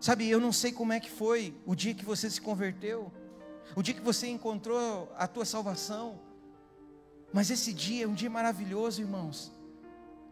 Sabe, 0.00 0.28
eu 0.28 0.40
não 0.40 0.52
sei 0.52 0.72
como 0.72 0.92
é 0.92 1.00
que 1.00 1.10
foi 1.10 1.54
o 1.66 1.74
dia 1.74 1.94
que 1.94 2.04
você 2.04 2.30
se 2.30 2.40
converteu, 2.40 3.12
o 3.74 3.82
dia 3.82 3.94
que 3.94 4.00
você 4.00 4.26
encontrou 4.28 5.12
a 5.16 5.26
tua 5.26 5.44
salvação. 5.44 6.20
Mas 7.32 7.50
esse 7.50 7.72
dia 7.72 8.04
é 8.04 8.08
um 8.08 8.14
dia 8.14 8.30
maravilhoso, 8.30 9.02
irmãos. 9.02 9.52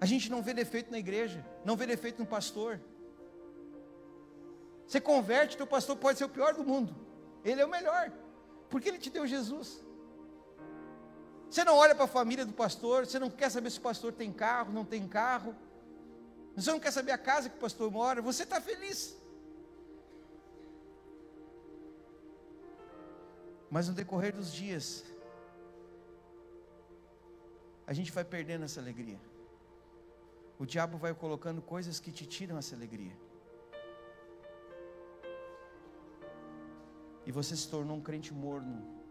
A 0.01 0.07
gente 0.07 0.31
não 0.31 0.43
vê 0.43 0.55
defeito 0.55 0.91
na 0.91 0.99
igreja, 0.99 1.45
não 1.65 1.77
vê 1.77 1.87
defeito 1.87 2.19
no 2.19 2.27
pastor. 2.27 2.81
Você 4.87 5.01
converte, 5.01 5.57
teu 5.57 5.67
pastor 5.67 5.97
pode 5.97 6.19
ser 6.19 6.25
o 6.25 6.29
pior 6.29 6.55
do 6.55 6.65
mundo. 6.65 6.95
Ele 7.45 7.61
é 7.61 7.65
o 7.65 7.71
melhor, 7.71 8.11
porque 8.71 8.89
ele 8.89 8.99
te 8.99 9.11
deu 9.11 9.27
Jesus. 9.27 9.84
Você 11.51 11.65
não 11.65 11.77
olha 11.77 11.95
para 11.95 12.05
a 12.05 12.09
família 12.09 12.45
do 12.45 12.53
pastor, 12.53 13.07
você 13.07 13.19
não 13.19 13.31
quer 13.31 13.51
saber 13.51 13.71
se 13.71 13.79
o 13.79 13.83
pastor 13.83 14.13
tem 14.13 14.33
carro, 14.33 14.73
não 14.73 14.85
tem 14.85 15.07
carro. 15.07 15.55
Você 16.57 16.71
não 16.71 16.81
quer 16.81 16.91
saber 16.91 17.13
a 17.13 17.19
casa 17.19 17.49
que 17.49 17.57
o 17.57 17.61
pastor 17.61 17.91
mora, 17.91 18.23
você 18.23 18.43
está 18.43 18.61
feliz. 18.61 19.17
Mas 23.71 23.89
no 23.89 23.95
decorrer 23.95 24.33
dos 24.35 24.53
dias, 24.53 25.05
a 27.87 27.93
gente 27.93 28.13
vai 28.13 28.25
perdendo 28.25 28.65
essa 28.65 28.81
alegria. 28.81 29.21
O 30.59 30.65
diabo 30.65 30.97
vai 30.97 31.13
colocando 31.13 31.61
coisas 31.61 31.99
que 31.99 32.13
te 32.13 32.25
tiram 32.25 32.57
essa 32.57 32.75
alegria. 32.75 33.17
E 37.27 37.33
você 37.33 37.57
se 37.57 37.69
tornou 37.69 37.97
um 37.97 38.01
crente 38.01 38.33
morno. 38.33 39.04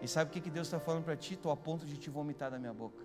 E 0.00 0.06
sabe 0.06 0.30
o 0.30 0.32
que, 0.32 0.40
que 0.40 0.50
Deus 0.50 0.66
está 0.66 0.78
falando 0.78 1.04
para 1.04 1.16
ti? 1.16 1.34
Estou 1.34 1.50
a 1.50 1.56
ponto 1.56 1.84
de 1.84 1.96
te 1.96 2.08
vomitar 2.08 2.50
da 2.50 2.58
minha 2.58 2.72
boca. 2.72 3.04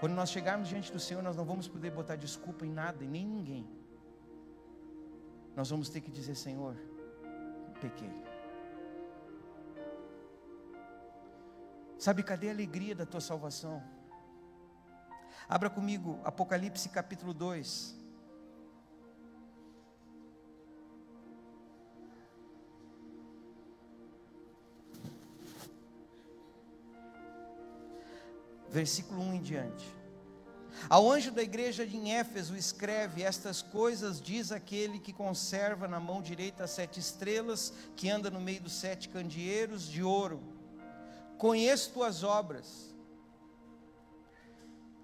Quando 0.00 0.14
nós 0.14 0.30
chegarmos 0.30 0.68
diante 0.68 0.92
do 0.92 1.00
Senhor, 1.00 1.22
nós 1.22 1.36
não 1.36 1.44
vamos 1.44 1.68
poder 1.68 1.90
botar 1.90 2.16
desculpa 2.16 2.66
em 2.66 2.70
nada 2.70 3.02
e 3.04 3.08
nem 3.08 3.22
em 3.22 3.28
ninguém. 3.28 3.66
Nós 5.54 5.70
vamos 5.70 5.88
ter 5.88 6.00
que 6.00 6.10
dizer: 6.10 6.34
Senhor, 6.34 6.76
pequei. 7.80 8.12
Sabe, 11.98 12.22
cadê 12.22 12.48
a 12.48 12.52
alegria 12.52 12.94
da 12.94 13.06
tua 13.06 13.20
salvação? 13.20 13.82
Abra 15.48 15.70
comigo 15.70 16.20
Apocalipse 16.24 16.88
capítulo 16.88 17.32
2. 17.32 18.05
Versículo 28.76 29.22
1 29.22 29.34
em 29.34 29.42
diante. 29.42 29.96
Ao 30.90 31.10
anjo 31.10 31.30
da 31.30 31.42
igreja 31.42 31.86
de 31.86 31.96
Éfeso 32.10 32.54
escreve: 32.54 33.22
Estas 33.22 33.62
coisas 33.62 34.20
diz 34.20 34.52
aquele 34.52 34.98
que 34.98 35.12
conserva 35.12 35.88
na 35.88 35.98
mão 35.98 36.20
direita 36.20 36.64
as 36.64 36.72
sete 36.72 37.00
estrelas, 37.00 37.72
que 37.96 38.10
anda 38.10 38.30
no 38.30 38.40
meio 38.40 38.60
dos 38.60 38.74
sete 38.74 39.08
candeeiros 39.08 39.88
de 39.88 40.02
ouro 40.02 40.56
conheço 41.36 41.92
tuas 41.92 42.22
obras, 42.22 42.94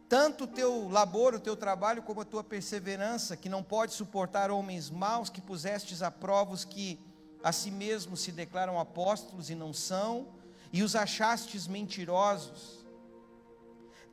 tanto 0.09 0.45
o 0.45 0.47
teu 0.47 0.89
labor, 0.89 1.35
o 1.35 1.41
teu 1.41 1.57
trabalho, 1.57 2.03
como 2.03 2.21
a 2.21 2.25
tua 2.25 2.45
perseverança, 2.45 3.37
que 3.37 3.49
não 3.49 3.63
pode 3.63 3.95
suportar 3.95 4.51
homens 4.51 4.91
maus, 4.91 5.31
que 5.31 5.41
pusestes 5.41 6.03
a 6.03 6.11
prova 6.11 6.53
os 6.53 6.65
que 6.65 6.99
a 7.43 7.51
si 7.53 7.71
mesmos 7.71 8.21
se 8.21 8.31
declaram 8.31 8.79
apóstolos 8.79 9.49
e 9.51 9.55
não 9.55 9.73
são, 9.73 10.29
e 10.73 10.83
os 10.83 10.95
achastes 10.95 11.67
mentirosos. 11.67 12.82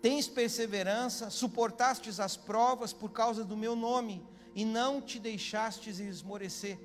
Tens 0.02 0.28
perseverança, 0.28 1.30
suportastes 1.30 2.20
as 2.20 2.38
provas 2.38 2.94
por 2.94 3.12
causa 3.12 3.44
do 3.44 3.58
meu 3.58 3.76
nome, 3.76 4.26
e 4.56 4.66
não 4.66 5.02
te 5.02 5.20
deixastes 5.20 6.00
esmorecer. 6.00 6.80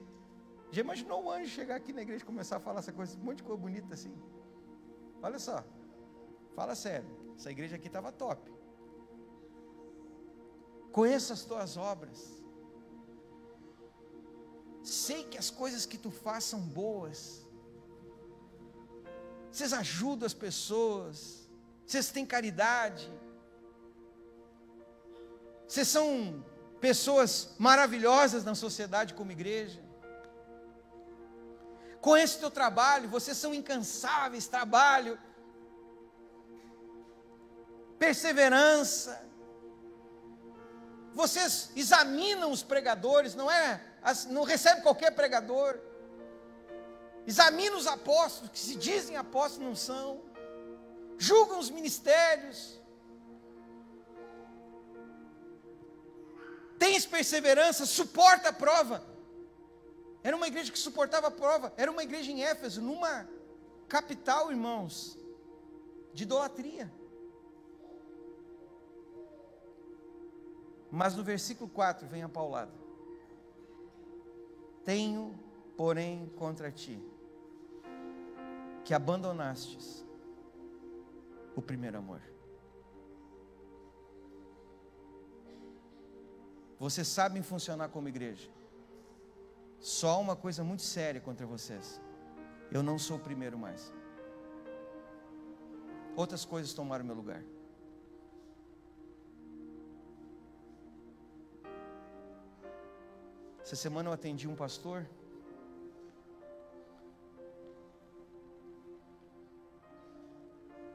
Já 0.70 0.80
imaginou 0.80 1.24
o 1.24 1.30
anjo 1.30 1.50
chegar 1.50 1.76
aqui 1.76 1.92
na 1.92 2.02
igreja 2.02 2.22
e 2.22 2.26
começar 2.26 2.56
a 2.56 2.60
falar 2.60 2.80
essa 2.80 2.92
coisa, 2.92 3.16
um 3.16 3.22
monte 3.22 3.38
de 3.38 3.42
coisa 3.44 3.60
bonita 3.60 3.94
assim? 3.94 4.14
Olha 5.22 5.38
só, 5.38 5.64
fala 6.54 6.74
sério, 6.74 7.08
essa 7.36 7.50
igreja 7.50 7.76
aqui 7.76 7.86
estava 7.86 8.10
top. 8.10 8.52
Conheça 10.92 11.32
as 11.32 11.44
tuas 11.44 11.76
obras. 11.76 12.42
Sei 14.82 15.24
que 15.24 15.38
as 15.38 15.50
coisas 15.50 15.86
que 15.86 15.96
tu 15.96 16.10
faz 16.10 16.44
são 16.44 16.60
boas. 16.60 17.44
Vocês 19.50 19.72
ajudam 19.72 20.26
as 20.26 20.34
pessoas. 20.34 21.43
Vocês 21.86 22.10
têm 22.10 22.24
caridade. 22.24 23.12
Vocês 25.66 25.88
são 25.88 26.44
pessoas 26.80 27.54
maravilhosas 27.58 28.44
na 28.44 28.54
sociedade 28.54 29.14
como 29.14 29.32
igreja. 29.32 29.82
Conheço 32.00 32.36
o 32.36 32.40
teu 32.40 32.50
trabalho, 32.50 33.08
vocês 33.08 33.36
são 33.36 33.54
incansáveis, 33.54 34.46
trabalho, 34.46 35.18
perseverança. 37.98 39.26
Vocês 41.14 41.70
examinam 41.74 42.50
os 42.50 42.62
pregadores, 42.62 43.34
não 43.34 43.50
é? 43.50 43.80
Não 44.28 44.42
recebe 44.42 44.82
qualquer 44.82 45.12
pregador. 45.12 45.78
Examina 47.26 47.74
os 47.74 47.86
apóstolos, 47.86 48.50
que 48.50 48.58
se 48.58 48.74
dizem 48.76 49.16
apóstolos 49.16 49.66
não 49.66 49.74
são. 49.74 50.33
Julgam 51.18 51.58
os 51.58 51.70
ministérios. 51.70 52.80
Tens 56.78 57.06
perseverança, 57.06 57.86
suporta 57.86 58.50
a 58.50 58.52
prova. 58.52 59.04
Era 60.22 60.36
uma 60.36 60.46
igreja 60.46 60.72
que 60.72 60.78
suportava 60.78 61.28
a 61.28 61.30
prova. 61.30 61.72
Era 61.76 61.90
uma 61.90 62.02
igreja 62.02 62.30
em 62.30 62.42
Éfeso, 62.42 62.80
numa 62.80 63.28
capital, 63.88 64.50
irmãos, 64.50 65.16
de 66.12 66.24
idolatria. 66.24 66.92
Mas 70.90 71.14
no 71.16 71.24
versículo 71.24 71.68
4 71.68 72.06
vem 72.06 72.22
a 72.22 72.28
paulada. 72.28 72.72
Tenho, 74.84 75.38
porém, 75.76 76.30
contra 76.36 76.70
ti, 76.70 77.02
que 78.84 78.94
abandonastes 78.94 80.03
o 81.56 81.62
primeiro 81.62 81.98
amor. 81.98 82.20
Vocês 86.78 87.08
sabem 87.08 87.42
funcionar 87.42 87.88
como 87.88 88.08
igreja. 88.08 88.50
Só 89.78 90.20
uma 90.20 90.34
coisa 90.34 90.64
muito 90.64 90.82
séria 90.82 91.20
contra 91.20 91.46
vocês. 91.46 92.00
Eu 92.70 92.82
não 92.82 92.98
sou 92.98 93.16
o 93.16 93.20
primeiro 93.20 93.58
mais. 93.58 93.92
Outras 96.16 96.44
coisas 96.44 96.72
tomaram 96.72 97.04
meu 97.04 97.14
lugar. 97.14 97.42
Essa 103.62 103.76
semana 103.76 104.08
eu 104.08 104.12
atendi 104.12 104.46
um 104.46 104.54
pastor. 104.54 105.06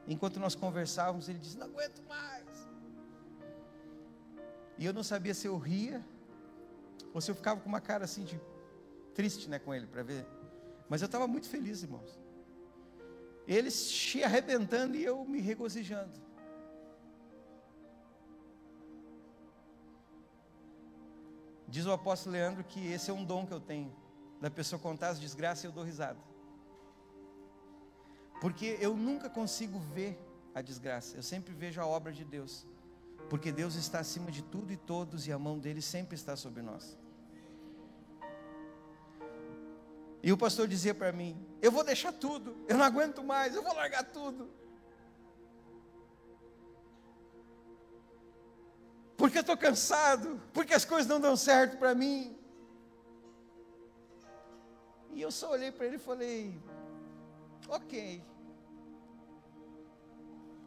Enquanto 0.09 0.39
nós 0.39 0.55
conversávamos, 0.55 1.29
ele 1.29 1.37
disse: 1.37 1.55
Não 1.55 1.67
aguento 1.67 2.01
mais. 2.07 2.67
E 4.75 4.83
eu 4.83 4.91
não 4.91 5.03
sabia 5.03 5.35
se 5.35 5.45
eu 5.45 5.55
ria 5.57 6.03
ou 7.13 7.21
se 7.21 7.29
eu 7.29 7.35
ficava 7.35 7.61
com 7.61 7.69
uma 7.69 7.79
cara 7.79 8.05
assim 8.05 8.23
de 8.23 8.41
triste, 9.13 9.47
né, 9.47 9.59
com 9.59 9.73
ele 9.73 9.85
para 9.85 10.01
ver. 10.01 10.25
Mas 10.89 11.01
eu 11.01 11.05
estava 11.05 11.27
muito 11.27 11.47
feliz, 11.47 11.83
irmãos. 11.83 12.19
Ele 13.47 13.69
se 13.69 14.23
arrebentando 14.23 14.95
e 14.97 15.03
eu 15.03 15.23
me 15.25 15.39
regozijando. 15.41 16.19
Diz 21.67 21.85
o 21.85 21.91
apóstolo 21.91 22.33
Leandro 22.33 22.63
que 22.63 22.91
esse 22.91 23.11
é 23.11 23.13
um 23.13 23.23
dom 23.23 23.45
que 23.45 23.53
eu 23.53 23.59
tenho, 23.59 23.95
da 24.41 24.49
pessoa 24.49 24.79
contar 24.79 25.09
as 25.09 25.19
desgraças 25.19 25.63
e 25.65 25.67
eu 25.67 25.71
dou 25.71 25.83
risada. 25.83 26.28
Porque 28.41 28.77
eu 28.79 28.95
nunca 28.95 29.29
consigo 29.29 29.79
ver 29.79 30.17
a 30.53 30.61
desgraça, 30.61 31.17
eu 31.17 31.23
sempre 31.23 31.53
vejo 31.53 31.79
a 31.81 31.85
obra 31.85 32.11
de 32.11 32.23
Deus. 32.23 32.65
Porque 33.29 33.51
Deus 33.51 33.75
está 33.75 33.99
acima 33.99 34.31
de 34.31 34.41
tudo 34.41 34.71
e 34.71 34.77
todos 34.77 35.27
e 35.27 35.31
a 35.31 35.37
mão 35.37 35.59
dele 35.59 35.81
sempre 35.81 36.15
está 36.15 36.35
sobre 36.35 36.61
nós. 36.61 36.97
E 40.21 40.31
o 40.31 40.37
pastor 40.37 40.67
dizia 40.67 40.93
para 40.93 41.11
mim: 41.11 41.37
Eu 41.61 41.71
vou 41.71 41.83
deixar 41.83 42.11
tudo, 42.11 42.57
eu 42.67 42.77
não 42.77 42.85
aguento 42.85 43.23
mais, 43.23 43.55
eu 43.55 43.61
vou 43.61 43.73
largar 43.73 44.03
tudo. 44.03 44.49
porque 49.19 49.37
eu 49.37 49.41
estou 49.41 49.57
cansado, 49.57 50.41
porque 50.53 50.73
as 50.73 50.85
coisas 50.85 51.05
não 51.05 51.19
dão 51.19 51.35
certo 51.35 51.77
para 51.77 51.93
mim. 51.93 52.39
E 55.11 55.21
eu 55.21 55.29
só 55.29 55.51
olhei 55.51 55.73
para 55.73 55.85
ele 55.87 55.97
e 55.97 55.99
falei: 55.99 56.57
Ok, 57.67 58.23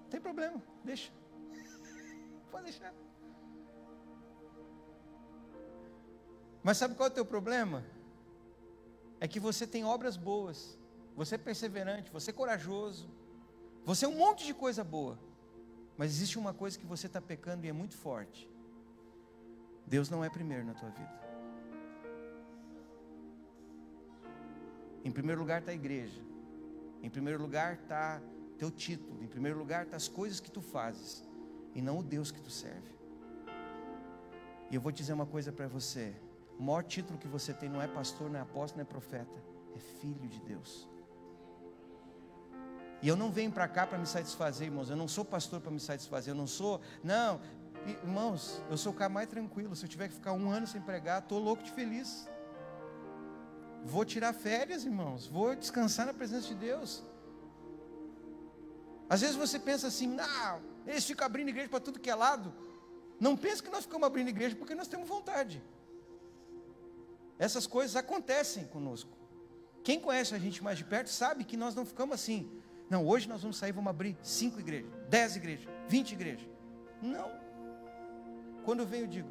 não 0.02 0.09
tem 0.11 0.20
problema, 0.20 0.62
deixa, 0.85 1.12
pode 2.50 2.64
deixar. 2.64 2.94
Mas 6.62 6.76
sabe 6.76 6.94
qual 6.94 7.09
é 7.09 7.11
o 7.11 7.14
teu 7.14 7.24
problema? 7.24 7.85
É 9.18 9.26
que 9.26 9.40
você 9.40 9.66
tem 9.66 9.85
obras 9.85 10.16
boas, 10.16 10.78
você 11.16 11.35
é 11.35 11.38
perseverante, 11.38 12.11
você 12.12 12.31
é 12.31 12.35
corajoso, 12.35 13.11
você 13.85 14.05
é 14.05 14.09
um 14.09 14.16
monte 14.16 14.46
de 14.46 14.55
coisa 14.55 14.85
boa. 14.85 15.18
Mas 15.96 16.11
existe 16.11 16.38
uma 16.38 16.55
coisa 16.55 16.78
que 16.78 16.87
você 16.87 17.07
está 17.07 17.20
pecando 17.20 17.66
e 17.66 17.68
é 17.68 17.72
muito 17.72 17.96
forte. 17.96 18.48
Deus 19.87 20.09
não 20.09 20.24
é 20.24 20.31
primeiro 20.31 20.64
na 20.64 20.74
tua 20.74 20.88
vida. 20.88 21.20
Em 25.05 25.11
primeiro 25.11 25.40
lugar 25.40 25.61
está 25.61 25.72
a 25.72 25.74
igreja. 25.74 26.22
Em 27.03 27.11
primeiro 27.11 27.43
lugar 27.43 27.75
está 27.75 28.23
teu 28.57 28.71
título. 28.71 29.23
Em 29.23 29.27
primeiro 29.27 29.59
lugar 29.59 29.85
está 29.85 29.97
as 29.97 30.09
coisas 30.09 30.38
que 30.41 30.51
tu 30.51 30.61
fazes. 30.61 31.25
E 31.75 31.83
não 31.83 31.99
o 31.99 32.03
Deus 32.03 32.31
que 32.31 32.41
tu 32.41 32.51
serve. 32.51 32.93
E 34.71 34.75
eu 34.75 34.81
vou 34.81 34.93
dizer 34.93 35.12
uma 35.12 35.27
coisa 35.27 35.53
para 35.53 35.67
você. 35.67 36.15
O 36.59 36.62
maior 36.62 36.85
título 36.85 37.19
que 37.19 37.27
você 37.27 37.53
tem 37.53 37.69
não 37.69 37.83
é 37.83 37.88
pastor, 37.88 38.31
não 38.31 38.38
é 38.38 38.43
apóstolo, 38.43 38.83
não 38.83 38.88
é 38.88 38.93
profeta. 38.93 39.43
É 39.75 39.79
filho 39.79 40.29
de 40.29 40.41
Deus. 40.41 40.88
E 43.03 43.09
eu 43.09 43.17
não 43.17 43.33
venho 43.33 43.51
para 43.51 43.67
cá 43.67 43.85
para 43.85 43.99
me 43.99 44.07
satisfazer, 44.07 44.69
irmãos. 44.69 44.88
Eu 44.88 44.97
não 44.97 45.09
sou 45.09 45.25
pastor 45.25 45.61
para 45.61 45.73
me 45.73 45.81
satisfazer. 45.81 46.33
Eu 46.33 46.37
não 46.37 46.47
sou. 46.47 46.81
Não, 47.03 47.41
irmãos, 47.85 48.62
eu 48.71 48.77
sou 48.77 48.93
o 48.93 48.95
cara 48.95 49.11
mais 49.11 49.29
tranquilo. 49.29 49.75
Se 49.75 49.85
eu 49.85 49.88
tiver 49.88 50.07
que 50.09 50.15
ficar 50.15 50.33
um 50.33 50.51
ano 50.51 50.67
sem 50.69 50.81
pregar, 50.81 51.21
estou 51.21 51.41
louco 51.41 51.65
de 51.65 51.73
feliz. 51.73 52.29
Vou 53.85 54.05
tirar 54.05 54.33
férias, 54.33 54.85
irmãos. 54.85 55.27
Vou 55.27 55.55
descansar 55.55 56.07
na 56.07 56.14
presença 56.14 56.49
de 56.49 56.55
Deus. 56.55 57.03
Às 59.09 59.21
vezes 59.21 59.37
você 59.37 59.59
pensa 59.59 59.88
assim, 59.88 60.07
não, 60.07 60.62
eles 60.87 61.05
ficam 61.05 61.27
abrindo 61.27 61.49
igreja 61.49 61.68
para 61.68 61.81
tudo 61.81 62.01
que 62.01 62.09
é 62.09 62.14
lado. 62.14 62.55
Não 63.21 63.37
pense 63.37 63.62
que 63.62 63.71
nós 63.71 63.85
ficamos 63.85 64.07
abrindo 64.07 64.29
igreja 64.29 64.57
porque 64.57 64.75
nós 64.75 64.88
temos 64.88 65.09
vontade. 65.09 65.62
Essas 67.38 67.66
coisas 67.66 67.95
acontecem 67.97 68.64
conosco. 68.66 69.11
Quem 69.85 70.01
conhece 70.01 70.35
a 70.35 70.38
gente 70.38 70.62
mais 70.62 70.79
de 70.79 70.85
perto 70.85 71.09
sabe 71.09 71.45
que 71.45 71.57
nós 71.57 71.75
não 71.75 71.85
ficamos 71.85 72.14
assim. 72.14 72.51
Não, 72.88 73.07
hoje 73.07 73.29
nós 73.29 73.42
vamos 73.42 73.57
sair, 73.57 73.73
vamos 73.73 73.90
abrir 73.90 74.16
cinco 74.23 74.61
igrejas, 74.61 74.90
dez 75.09 75.35
igrejas, 75.37 75.68
vinte 75.88 76.12
igrejas. 76.12 76.49
Não. 77.01 77.31
Quando 78.64 78.87
venho, 78.87 79.05
eu 79.05 79.09
digo, 79.09 79.29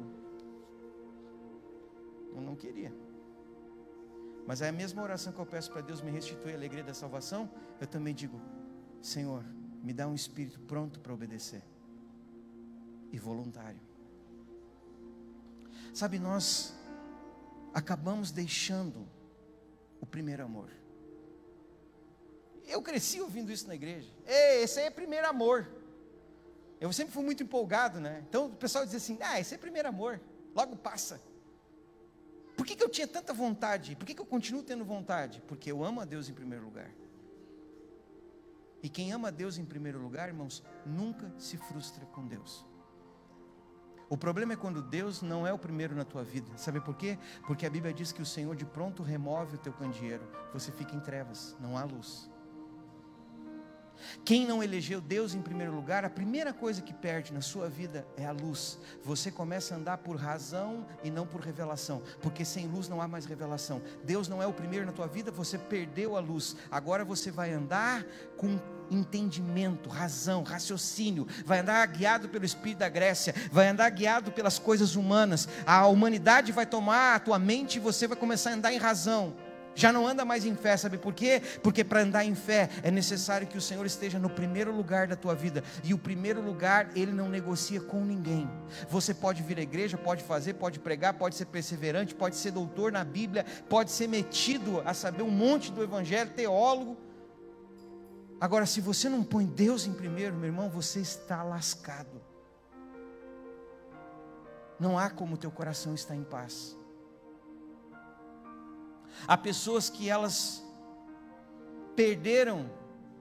eu 2.34 2.40
não 2.40 2.54
queria. 2.54 2.92
Mas 4.46 4.60
é 4.60 4.68
a 4.68 4.72
mesma 4.72 5.02
oração 5.02 5.32
que 5.32 5.38
eu 5.38 5.46
peço 5.46 5.70
para 5.70 5.80
Deus 5.80 6.00
me 6.00 6.10
restituir 6.10 6.52
a 6.52 6.56
alegria 6.56 6.82
da 6.82 6.94
salvação, 6.94 7.50
eu 7.80 7.86
também 7.86 8.14
digo, 8.14 8.40
Senhor, 9.00 9.44
me 9.82 9.92
dá 9.92 10.06
um 10.06 10.14
espírito 10.14 10.60
pronto 10.60 11.00
para 11.00 11.12
obedecer 11.12 11.62
e 13.12 13.18
voluntário. 13.18 13.80
Sabe, 15.92 16.18
nós 16.18 16.74
acabamos 17.74 18.30
deixando 18.30 19.06
o 20.00 20.06
primeiro 20.06 20.42
amor. 20.42 20.70
Eu 22.66 22.80
cresci 22.80 23.20
ouvindo 23.20 23.52
isso 23.52 23.66
na 23.68 23.74
igreja. 23.74 24.10
Ei, 24.26 24.62
esse 24.62 24.80
aí 24.80 24.86
é 24.86 24.90
primeiro 24.90 25.26
amor. 25.28 25.68
Eu 26.80 26.92
sempre 26.92 27.12
fui 27.12 27.22
muito 27.22 27.42
empolgado, 27.42 28.00
né? 28.00 28.24
Então 28.28 28.46
o 28.46 28.56
pessoal 28.56 28.84
dizia 28.84 28.98
assim: 28.98 29.18
ah, 29.20 29.38
esse 29.38 29.54
é 29.54 29.58
primeiro 29.58 29.88
amor, 29.88 30.20
logo 30.54 30.76
passa. 30.76 31.20
Por 32.56 32.66
que, 32.66 32.76
que 32.76 32.84
eu 32.84 32.88
tinha 32.88 33.06
tanta 33.06 33.32
vontade? 33.32 33.96
Por 33.96 34.04
que, 34.04 34.14
que 34.14 34.20
eu 34.20 34.26
continuo 34.26 34.62
tendo 34.62 34.84
vontade? 34.84 35.42
Porque 35.46 35.70
eu 35.70 35.84
amo 35.84 36.00
a 36.00 36.04
Deus 36.04 36.28
em 36.28 36.34
primeiro 36.34 36.64
lugar. 36.64 36.90
E 38.82 38.88
quem 38.88 39.12
ama 39.12 39.28
a 39.28 39.30
Deus 39.30 39.58
em 39.58 39.64
primeiro 39.64 40.00
lugar, 40.00 40.28
irmãos, 40.28 40.62
nunca 40.84 41.32
se 41.38 41.56
frustra 41.56 42.04
com 42.06 42.26
Deus. 42.26 42.66
O 44.10 44.16
problema 44.16 44.52
é 44.52 44.56
quando 44.56 44.82
Deus 44.82 45.22
não 45.22 45.46
é 45.46 45.52
o 45.52 45.58
primeiro 45.58 45.94
na 45.94 46.04
tua 46.04 46.22
vida. 46.22 46.50
Sabe 46.58 46.80
por 46.80 46.94
quê? 46.96 47.18
Porque 47.46 47.64
a 47.64 47.70
Bíblia 47.70 47.94
diz 47.94 48.12
que 48.12 48.20
o 48.20 48.26
Senhor 48.26 48.54
de 48.54 48.66
pronto 48.66 49.02
remove 49.02 49.54
o 49.54 49.58
teu 49.58 49.72
candeeiro. 49.72 50.28
Você 50.52 50.70
fica 50.70 50.94
em 50.94 51.00
trevas, 51.00 51.56
não 51.58 51.78
há 51.78 51.84
luz. 51.84 52.28
Quem 54.24 54.46
não 54.46 54.62
elegeu 54.62 55.00
Deus 55.00 55.34
em 55.34 55.42
primeiro 55.42 55.74
lugar, 55.74 56.04
a 56.04 56.10
primeira 56.10 56.52
coisa 56.52 56.82
que 56.82 56.92
perde 56.92 57.32
na 57.32 57.40
sua 57.40 57.68
vida 57.68 58.06
é 58.16 58.24
a 58.24 58.32
luz. 58.32 58.78
Você 59.02 59.30
começa 59.30 59.74
a 59.74 59.78
andar 59.78 59.98
por 59.98 60.16
razão 60.16 60.86
e 61.02 61.10
não 61.10 61.26
por 61.26 61.40
revelação, 61.40 62.02
porque 62.20 62.44
sem 62.44 62.66
luz 62.66 62.88
não 62.88 63.00
há 63.00 63.08
mais 63.08 63.24
revelação. 63.24 63.82
Deus 64.04 64.28
não 64.28 64.42
é 64.42 64.46
o 64.46 64.52
primeiro 64.52 64.86
na 64.86 64.92
tua 64.92 65.06
vida, 65.06 65.30
você 65.30 65.58
perdeu 65.58 66.16
a 66.16 66.20
luz. 66.20 66.56
Agora 66.70 67.04
você 67.04 67.30
vai 67.30 67.52
andar 67.52 68.04
com 68.36 68.58
entendimento, 68.90 69.88
razão, 69.88 70.42
raciocínio, 70.42 71.26
vai 71.44 71.60
andar 71.60 71.86
guiado 71.86 72.28
pelo 72.28 72.44
espírito 72.44 72.78
da 72.78 72.88
Grécia, 72.88 73.34
vai 73.50 73.68
andar 73.68 73.88
guiado 73.90 74.30
pelas 74.30 74.58
coisas 74.58 74.96
humanas. 74.96 75.48
A 75.66 75.86
humanidade 75.86 76.52
vai 76.52 76.66
tomar 76.66 77.16
a 77.16 77.20
tua 77.20 77.38
mente 77.38 77.76
e 77.76 77.80
você 77.80 78.06
vai 78.06 78.16
começar 78.16 78.50
a 78.50 78.54
andar 78.54 78.72
em 78.72 78.78
razão. 78.78 79.34
Já 79.74 79.92
não 79.92 80.06
anda 80.06 80.24
mais 80.24 80.44
em 80.44 80.54
fé, 80.54 80.76
sabe 80.76 80.98
por 80.98 81.14
quê? 81.14 81.40
Porque 81.62 81.82
para 81.82 82.00
andar 82.00 82.24
em 82.24 82.34
fé 82.34 82.68
é 82.82 82.90
necessário 82.90 83.46
que 83.46 83.56
o 83.56 83.60
Senhor 83.60 83.84
esteja 83.86 84.18
no 84.18 84.28
primeiro 84.28 84.74
lugar 84.74 85.06
da 85.06 85.16
tua 85.16 85.34
vida. 85.34 85.64
E 85.82 85.94
o 85.94 85.98
primeiro 85.98 86.42
lugar 86.42 86.90
ele 86.94 87.12
não 87.12 87.28
negocia 87.28 87.80
com 87.80 88.04
ninguém. 88.04 88.48
Você 88.88 89.14
pode 89.14 89.42
vir 89.42 89.58
à 89.58 89.62
igreja, 89.62 89.96
pode 89.96 90.22
fazer, 90.22 90.54
pode 90.54 90.78
pregar, 90.78 91.14
pode 91.14 91.34
ser 91.34 91.46
perseverante, 91.46 92.14
pode 92.14 92.36
ser 92.36 92.50
doutor 92.50 92.92
na 92.92 93.04
Bíblia, 93.04 93.46
pode 93.68 93.90
ser 93.90 94.08
metido 94.08 94.82
a 94.84 94.92
saber 94.92 95.22
um 95.22 95.30
monte 95.30 95.72
do 95.72 95.82
Evangelho, 95.82 96.30
teólogo. 96.30 96.96
Agora, 98.40 98.66
se 98.66 98.80
você 98.80 99.08
não 99.08 99.22
põe 99.22 99.46
Deus 99.46 99.86
em 99.86 99.92
primeiro, 99.92 100.34
meu 100.34 100.46
irmão, 100.46 100.68
você 100.68 101.00
está 101.00 101.42
lascado. 101.42 102.20
Não 104.78 104.98
há 104.98 105.08
como 105.08 105.36
o 105.36 105.38
teu 105.38 105.50
coração 105.50 105.94
estar 105.94 106.16
em 106.16 106.24
paz. 106.24 106.76
Há 109.26 109.36
pessoas 109.36 109.88
que 109.88 110.08
elas 110.08 110.64
perderam 111.94 112.70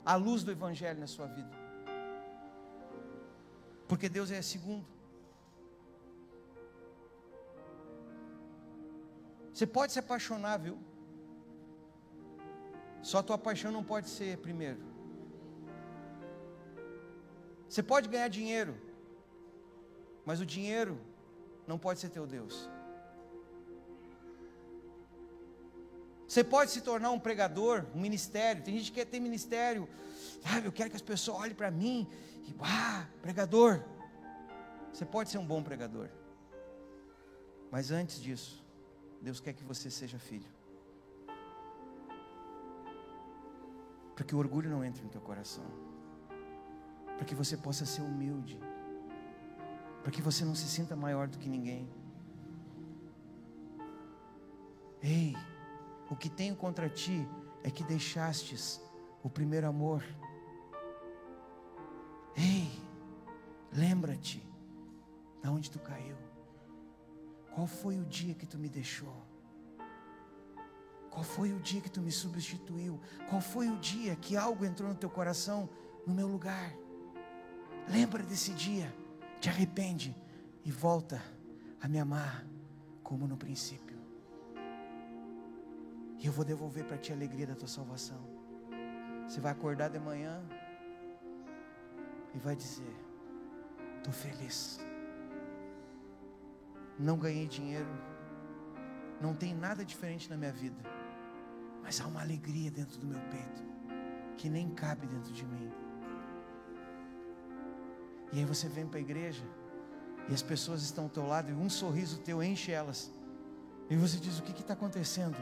a 0.05 0.15
luz 0.15 0.43
do 0.43 0.51
Evangelho 0.51 0.99
na 0.99 1.07
sua 1.07 1.27
vida, 1.27 1.51
porque 3.87 4.09
Deus 4.09 4.31
é 4.31 4.41
segundo. 4.41 4.85
Você 9.53 9.67
pode 9.67 9.91
se 9.91 9.99
apaixonar, 9.99 10.57
viu? 10.57 10.77
Só 13.01 13.21
tua 13.21 13.37
paixão 13.37 13.71
não 13.71 13.83
pode 13.83 14.09
ser 14.09 14.37
primeiro. 14.37 14.79
Você 17.67 17.83
pode 17.83 18.09
ganhar 18.09 18.27
dinheiro, 18.27 18.75
mas 20.25 20.39
o 20.41 20.45
dinheiro 20.45 20.99
não 21.67 21.77
pode 21.77 21.99
ser 21.99 22.09
teu 22.09 22.25
Deus. 22.27 22.69
Você 26.31 26.45
pode 26.45 26.71
se 26.71 26.79
tornar 26.79 27.11
um 27.11 27.19
pregador, 27.19 27.85
um 27.93 27.99
ministério. 27.99 28.63
Tem 28.63 28.77
gente 28.77 28.89
que 28.89 28.99
quer 29.01 29.05
ter 29.05 29.19
ministério. 29.19 29.85
Sabe, 30.41 30.65
eu 30.65 30.71
quero 30.71 30.89
que 30.89 30.95
as 30.95 31.01
pessoas 31.01 31.41
olhem 31.41 31.53
para 31.53 31.69
mim 31.69 32.07
e, 32.47 32.55
ah, 32.61 33.05
pregador. 33.21 33.83
Você 34.93 35.03
pode 35.03 35.29
ser 35.29 35.39
um 35.39 35.45
bom 35.45 35.61
pregador. 35.61 36.07
Mas 37.69 37.91
antes 37.91 38.21
disso, 38.21 38.65
Deus 39.21 39.41
quer 39.41 39.51
que 39.51 39.65
você 39.65 39.91
seja 39.91 40.17
filho. 40.17 40.49
Para 44.15 44.23
que 44.23 44.33
o 44.33 44.37
orgulho 44.37 44.69
não 44.69 44.85
entre 44.85 45.03
no 45.03 45.09
teu 45.09 45.19
coração. 45.19 45.65
Para 47.17 47.25
que 47.25 47.35
você 47.35 47.57
possa 47.57 47.85
ser 47.85 48.03
humilde. 48.03 48.57
Para 50.01 50.13
que 50.13 50.21
você 50.21 50.45
não 50.45 50.55
se 50.55 50.69
sinta 50.69 50.95
maior 50.95 51.27
do 51.27 51.37
que 51.37 51.49
ninguém. 51.49 51.89
Ei, 55.03 55.35
o 56.11 56.15
que 56.15 56.29
tenho 56.29 56.57
contra 56.57 56.89
ti 56.89 57.25
é 57.63 57.71
que 57.71 57.85
deixastes 57.85 58.81
o 59.23 59.29
primeiro 59.29 59.65
amor. 59.65 60.03
Ei, 62.35 62.69
lembra-te 63.71 64.45
da 65.41 65.49
onde 65.49 65.71
tu 65.71 65.79
caiu. 65.79 66.17
Qual 67.55 67.65
foi 67.65 67.97
o 67.97 68.03
dia 68.03 68.33
que 68.33 68.45
tu 68.45 68.59
me 68.59 68.67
deixou? 68.67 69.15
Qual 71.09 71.23
foi 71.23 71.53
o 71.53 71.59
dia 71.61 71.79
que 71.79 71.89
tu 71.89 72.01
me 72.01 72.11
substituiu? 72.11 72.99
Qual 73.29 73.39
foi 73.39 73.69
o 73.69 73.77
dia 73.77 74.13
que 74.17 74.35
algo 74.35 74.65
entrou 74.65 74.89
no 74.89 74.95
teu 74.95 75.09
coração 75.09 75.69
no 76.05 76.13
meu 76.13 76.27
lugar? 76.27 76.73
Lembra 77.87 78.21
desse 78.21 78.51
dia, 78.51 78.93
te 79.39 79.47
arrepende 79.47 80.13
e 80.65 80.71
volta 80.71 81.23
a 81.81 81.87
me 81.87 81.99
amar 81.99 82.45
como 83.01 83.27
no 83.27 83.37
princípio. 83.37 83.90
E 86.21 86.27
eu 86.27 86.31
vou 86.31 86.45
devolver 86.45 86.85
para 86.85 86.97
ti 86.97 87.11
a 87.11 87.15
alegria 87.15 87.47
da 87.47 87.55
tua 87.55 87.67
salvação. 87.67 88.21
Você 89.27 89.41
vai 89.41 89.51
acordar 89.51 89.89
de 89.89 89.99
manhã 89.99 90.39
e 92.35 92.37
vai 92.37 92.55
dizer: 92.55 92.95
Estou 93.97 94.13
feliz. 94.13 94.79
Não 96.99 97.17
ganhei 97.17 97.47
dinheiro. 97.47 97.89
Não 99.19 99.33
tem 99.33 99.55
nada 99.55 99.83
diferente 99.83 100.29
na 100.29 100.37
minha 100.37 100.51
vida. 100.51 100.79
Mas 101.81 101.99
há 101.99 102.05
uma 102.05 102.21
alegria 102.21 102.69
dentro 102.69 102.99
do 102.99 103.07
meu 103.07 103.19
peito 103.31 103.63
que 104.37 104.47
nem 104.47 104.69
cabe 104.69 105.07
dentro 105.07 105.33
de 105.33 105.45
mim. 105.45 105.71
E 108.31 108.39
aí 108.39 108.45
você 108.45 108.69
vem 108.69 108.87
para 108.87 108.99
a 108.99 109.01
igreja 109.01 109.43
e 110.29 110.33
as 110.33 110.43
pessoas 110.43 110.83
estão 110.83 111.05
ao 111.05 111.09
teu 111.09 111.25
lado 111.25 111.49
e 111.49 111.53
um 111.53 111.69
sorriso 111.69 112.19
teu 112.19 112.43
enche 112.43 112.71
elas. 112.71 113.11
E 113.89 113.95
você 113.95 114.19
diz: 114.19 114.37
O 114.37 114.43
que 114.43 114.51
está 114.51 114.73
acontecendo? 114.73 115.37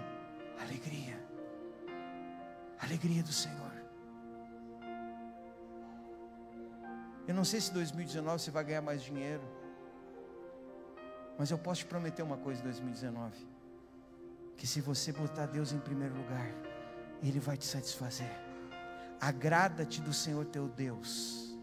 Alegria. 0.60 1.18
Alegria 2.80 3.24
do 3.24 3.32
Senhor. 3.32 3.70
Eu 7.28 7.36
não 7.36 7.45
sei 7.45 7.62
se 7.62 7.72
2019 7.72 8.41
você 8.41 8.51
vai 8.51 8.64
ganhar 8.64 8.82
mais 8.82 9.03
dinheiro. 9.03 9.43
Mas 11.38 11.51
eu 11.51 11.57
posso 11.57 11.82
te 11.82 11.86
prometer 11.86 12.24
uma 12.24 12.38
coisa 12.38 12.60
em 12.60 12.64
2019: 12.64 13.47
que 14.57 14.66
se 14.66 14.82
você 14.82 15.12
botar 15.12 15.45
Deus 15.45 15.72
em 15.72 15.80
primeiro 15.80 16.16
lugar, 16.16 16.49
Ele 17.22 17.39
vai 17.39 17.55
te 17.55 17.66
satisfazer. 17.66 18.32
Agrada-te 19.22 20.01
do 20.01 20.12
Senhor 20.12 20.45
teu 20.45 20.68
Deus. 20.68 21.55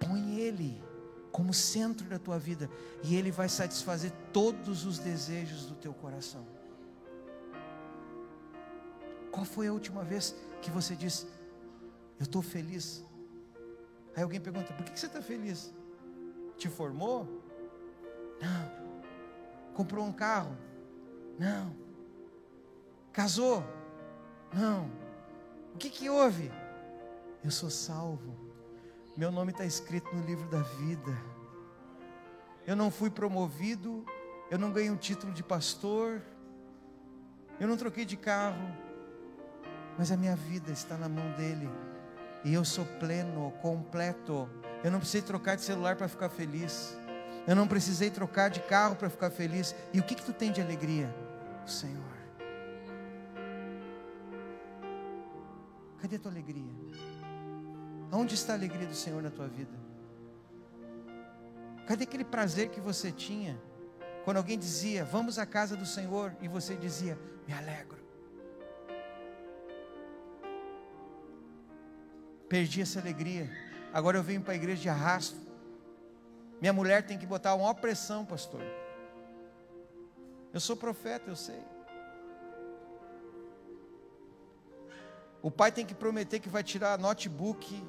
Põe 0.00 0.40
Ele 0.40 0.82
como 1.30 1.52
centro 1.52 2.08
da 2.08 2.18
tua 2.18 2.38
vida, 2.38 2.70
e 3.04 3.14
Ele 3.14 3.30
vai 3.30 3.50
satisfazer 3.50 4.10
todos 4.32 4.86
os 4.86 4.98
desejos 4.98 5.66
do 5.66 5.74
teu 5.74 5.92
coração. 5.92 6.55
Qual 9.36 9.44
foi 9.44 9.66
a 9.66 9.72
última 9.72 10.02
vez 10.02 10.34
que 10.62 10.70
você 10.70 10.96
disse, 10.96 11.26
eu 12.18 12.22
estou 12.22 12.40
feliz? 12.40 13.04
Aí 14.16 14.22
alguém 14.22 14.40
pergunta, 14.40 14.72
por 14.72 14.82
que 14.82 14.98
você 14.98 15.04
está 15.04 15.20
feliz? 15.20 15.74
Te 16.56 16.70
formou? 16.70 17.28
Não. 18.40 19.74
Comprou 19.74 20.06
um 20.06 20.12
carro? 20.12 20.56
Não. 21.38 21.76
Casou? 23.12 23.62
Não. 24.54 24.90
O 25.74 25.76
que, 25.76 25.90
que 25.90 26.08
houve? 26.08 26.50
Eu 27.44 27.50
sou 27.50 27.68
salvo. 27.68 28.34
Meu 29.18 29.30
nome 29.30 29.52
está 29.52 29.66
escrito 29.66 30.16
no 30.16 30.24
livro 30.24 30.48
da 30.48 30.62
vida. 30.62 31.14
Eu 32.66 32.74
não 32.74 32.90
fui 32.90 33.10
promovido. 33.10 34.02
Eu 34.50 34.58
não 34.58 34.72
ganhei 34.72 34.90
um 34.90 34.96
título 34.96 35.30
de 35.30 35.42
pastor. 35.42 36.22
Eu 37.60 37.68
não 37.68 37.76
troquei 37.76 38.06
de 38.06 38.16
carro 38.16 38.85
mas 39.98 40.12
a 40.12 40.16
minha 40.16 40.36
vida 40.36 40.70
está 40.70 40.96
na 40.96 41.08
mão 41.08 41.30
dele. 41.32 41.68
E 42.44 42.52
eu 42.52 42.64
sou 42.64 42.84
pleno, 43.00 43.50
completo. 43.62 44.48
Eu 44.84 44.90
não 44.90 44.98
precisei 44.98 45.22
trocar 45.22 45.56
de 45.56 45.62
celular 45.62 45.96
para 45.96 46.08
ficar 46.08 46.28
feliz. 46.28 46.96
Eu 47.46 47.56
não 47.56 47.66
precisei 47.66 48.10
trocar 48.10 48.50
de 48.50 48.60
carro 48.60 48.96
para 48.96 49.08
ficar 49.08 49.30
feliz. 49.30 49.74
E 49.92 50.00
o 50.00 50.02
que 50.02 50.14
que 50.14 50.24
tu 50.24 50.32
tem 50.32 50.52
de 50.52 50.60
alegria? 50.60 51.14
O 51.64 51.68
Senhor. 51.68 52.04
Cadê 56.00 56.16
a 56.16 56.18
tua 56.18 56.30
alegria? 56.30 56.72
Onde 58.12 58.34
está 58.34 58.52
a 58.52 58.56
alegria 58.56 58.86
do 58.86 58.94
Senhor 58.94 59.22
na 59.22 59.30
tua 59.30 59.48
vida? 59.48 59.76
Cadê 61.86 62.04
aquele 62.04 62.24
prazer 62.24 62.68
que 62.68 62.80
você 62.80 63.10
tinha 63.10 63.58
quando 64.24 64.38
alguém 64.38 64.58
dizia, 64.58 65.04
vamos 65.04 65.38
à 65.38 65.46
casa 65.46 65.76
do 65.76 65.86
Senhor, 65.86 66.34
e 66.40 66.48
você 66.48 66.74
dizia, 66.74 67.16
me 67.46 67.54
alegro. 67.54 68.05
Perdi 72.48 72.82
essa 72.82 73.00
alegria. 73.00 73.50
Agora 73.92 74.18
eu 74.18 74.22
venho 74.22 74.42
para 74.42 74.52
a 74.52 74.56
igreja 74.56 74.82
de 74.82 74.88
arrasto. 74.88 75.36
Minha 76.60 76.72
mulher 76.72 77.04
tem 77.04 77.18
que 77.18 77.26
botar 77.26 77.54
uma 77.54 77.74
pressão, 77.74 78.24
pastor. 78.24 78.62
Eu 80.52 80.60
sou 80.60 80.76
profeta, 80.76 81.30
eu 81.30 81.36
sei. 81.36 81.62
O 85.42 85.50
pai 85.50 85.70
tem 85.70 85.84
que 85.84 85.94
prometer 85.94 86.40
que 86.40 86.48
vai 86.48 86.62
tirar 86.62 86.98
notebook, 86.98 87.82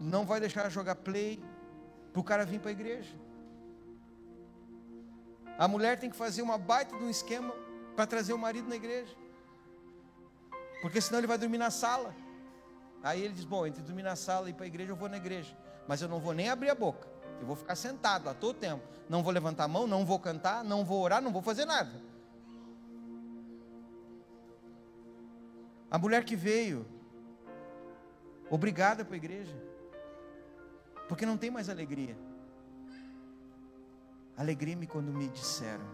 não 0.00 0.24
vai 0.24 0.40
deixar 0.40 0.68
jogar 0.70 0.94
play, 0.94 1.42
para 2.12 2.20
o 2.20 2.24
cara 2.24 2.44
vir 2.44 2.60
para 2.60 2.70
a 2.70 2.72
igreja. 2.72 3.14
A 5.58 5.66
mulher 5.68 5.98
tem 5.98 6.10
que 6.10 6.16
fazer 6.16 6.42
uma 6.42 6.56
baita 6.56 6.96
de 6.96 7.02
um 7.02 7.10
esquema 7.10 7.54
para 7.94 8.06
trazer 8.06 8.32
o 8.32 8.38
marido 8.38 8.68
na 8.68 8.76
igreja, 8.76 9.14
porque 10.80 11.00
senão 11.00 11.18
ele 11.18 11.26
vai 11.26 11.36
dormir 11.36 11.58
na 11.58 11.70
sala. 11.70 12.14
Aí 13.02 13.22
ele 13.22 13.34
diz: 13.34 13.44
Bom, 13.44 13.66
entre 13.66 13.82
dormir 13.82 14.02
na 14.02 14.16
sala 14.16 14.48
e 14.48 14.50
ir 14.50 14.54
para 14.54 14.64
a 14.64 14.66
igreja, 14.66 14.92
eu 14.92 14.96
vou 14.96 15.08
na 15.08 15.16
igreja. 15.16 15.56
Mas 15.88 16.00
eu 16.00 16.08
não 16.08 16.20
vou 16.20 16.32
nem 16.32 16.48
abrir 16.48 16.70
a 16.70 16.74
boca. 16.74 17.08
Eu 17.40 17.46
vou 17.46 17.56
ficar 17.56 17.74
sentado 17.74 18.24
lá 18.24 18.34
todo 18.34 18.56
tempo. 18.56 18.82
Não 19.08 19.22
vou 19.22 19.32
levantar 19.32 19.64
a 19.64 19.68
mão, 19.68 19.86
não 19.86 20.04
vou 20.04 20.18
cantar, 20.18 20.62
não 20.62 20.84
vou 20.84 21.02
orar, 21.02 21.20
não 21.20 21.32
vou 21.32 21.42
fazer 21.42 21.64
nada. 21.64 21.90
A 25.90 25.98
mulher 25.98 26.24
que 26.24 26.34
veio, 26.34 26.86
obrigada 28.48 29.04
para 29.04 29.14
a 29.14 29.16
igreja, 29.16 29.54
porque 31.08 31.26
não 31.26 31.36
tem 31.36 31.50
mais 31.50 31.68
alegria. 31.68 32.16
Alegrei-me 34.36 34.86
quando 34.86 35.12
me 35.12 35.28
disseram: 35.28 35.84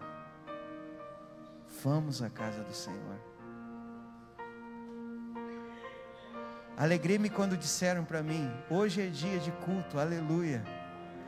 Vamos 1.83 2.21
à 2.21 2.29
casa 2.29 2.63
do 2.63 2.73
Senhor. 2.73 3.28
Alegrei-me 6.79 7.29
quando 7.29 7.57
disseram 7.57 8.05
para 8.05 8.23
mim: 8.23 8.49
hoje 8.69 9.01
é 9.01 9.07
dia 9.07 9.37
de 9.37 9.51
culto, 9.51 9.99
aleluia. 9.99 10.63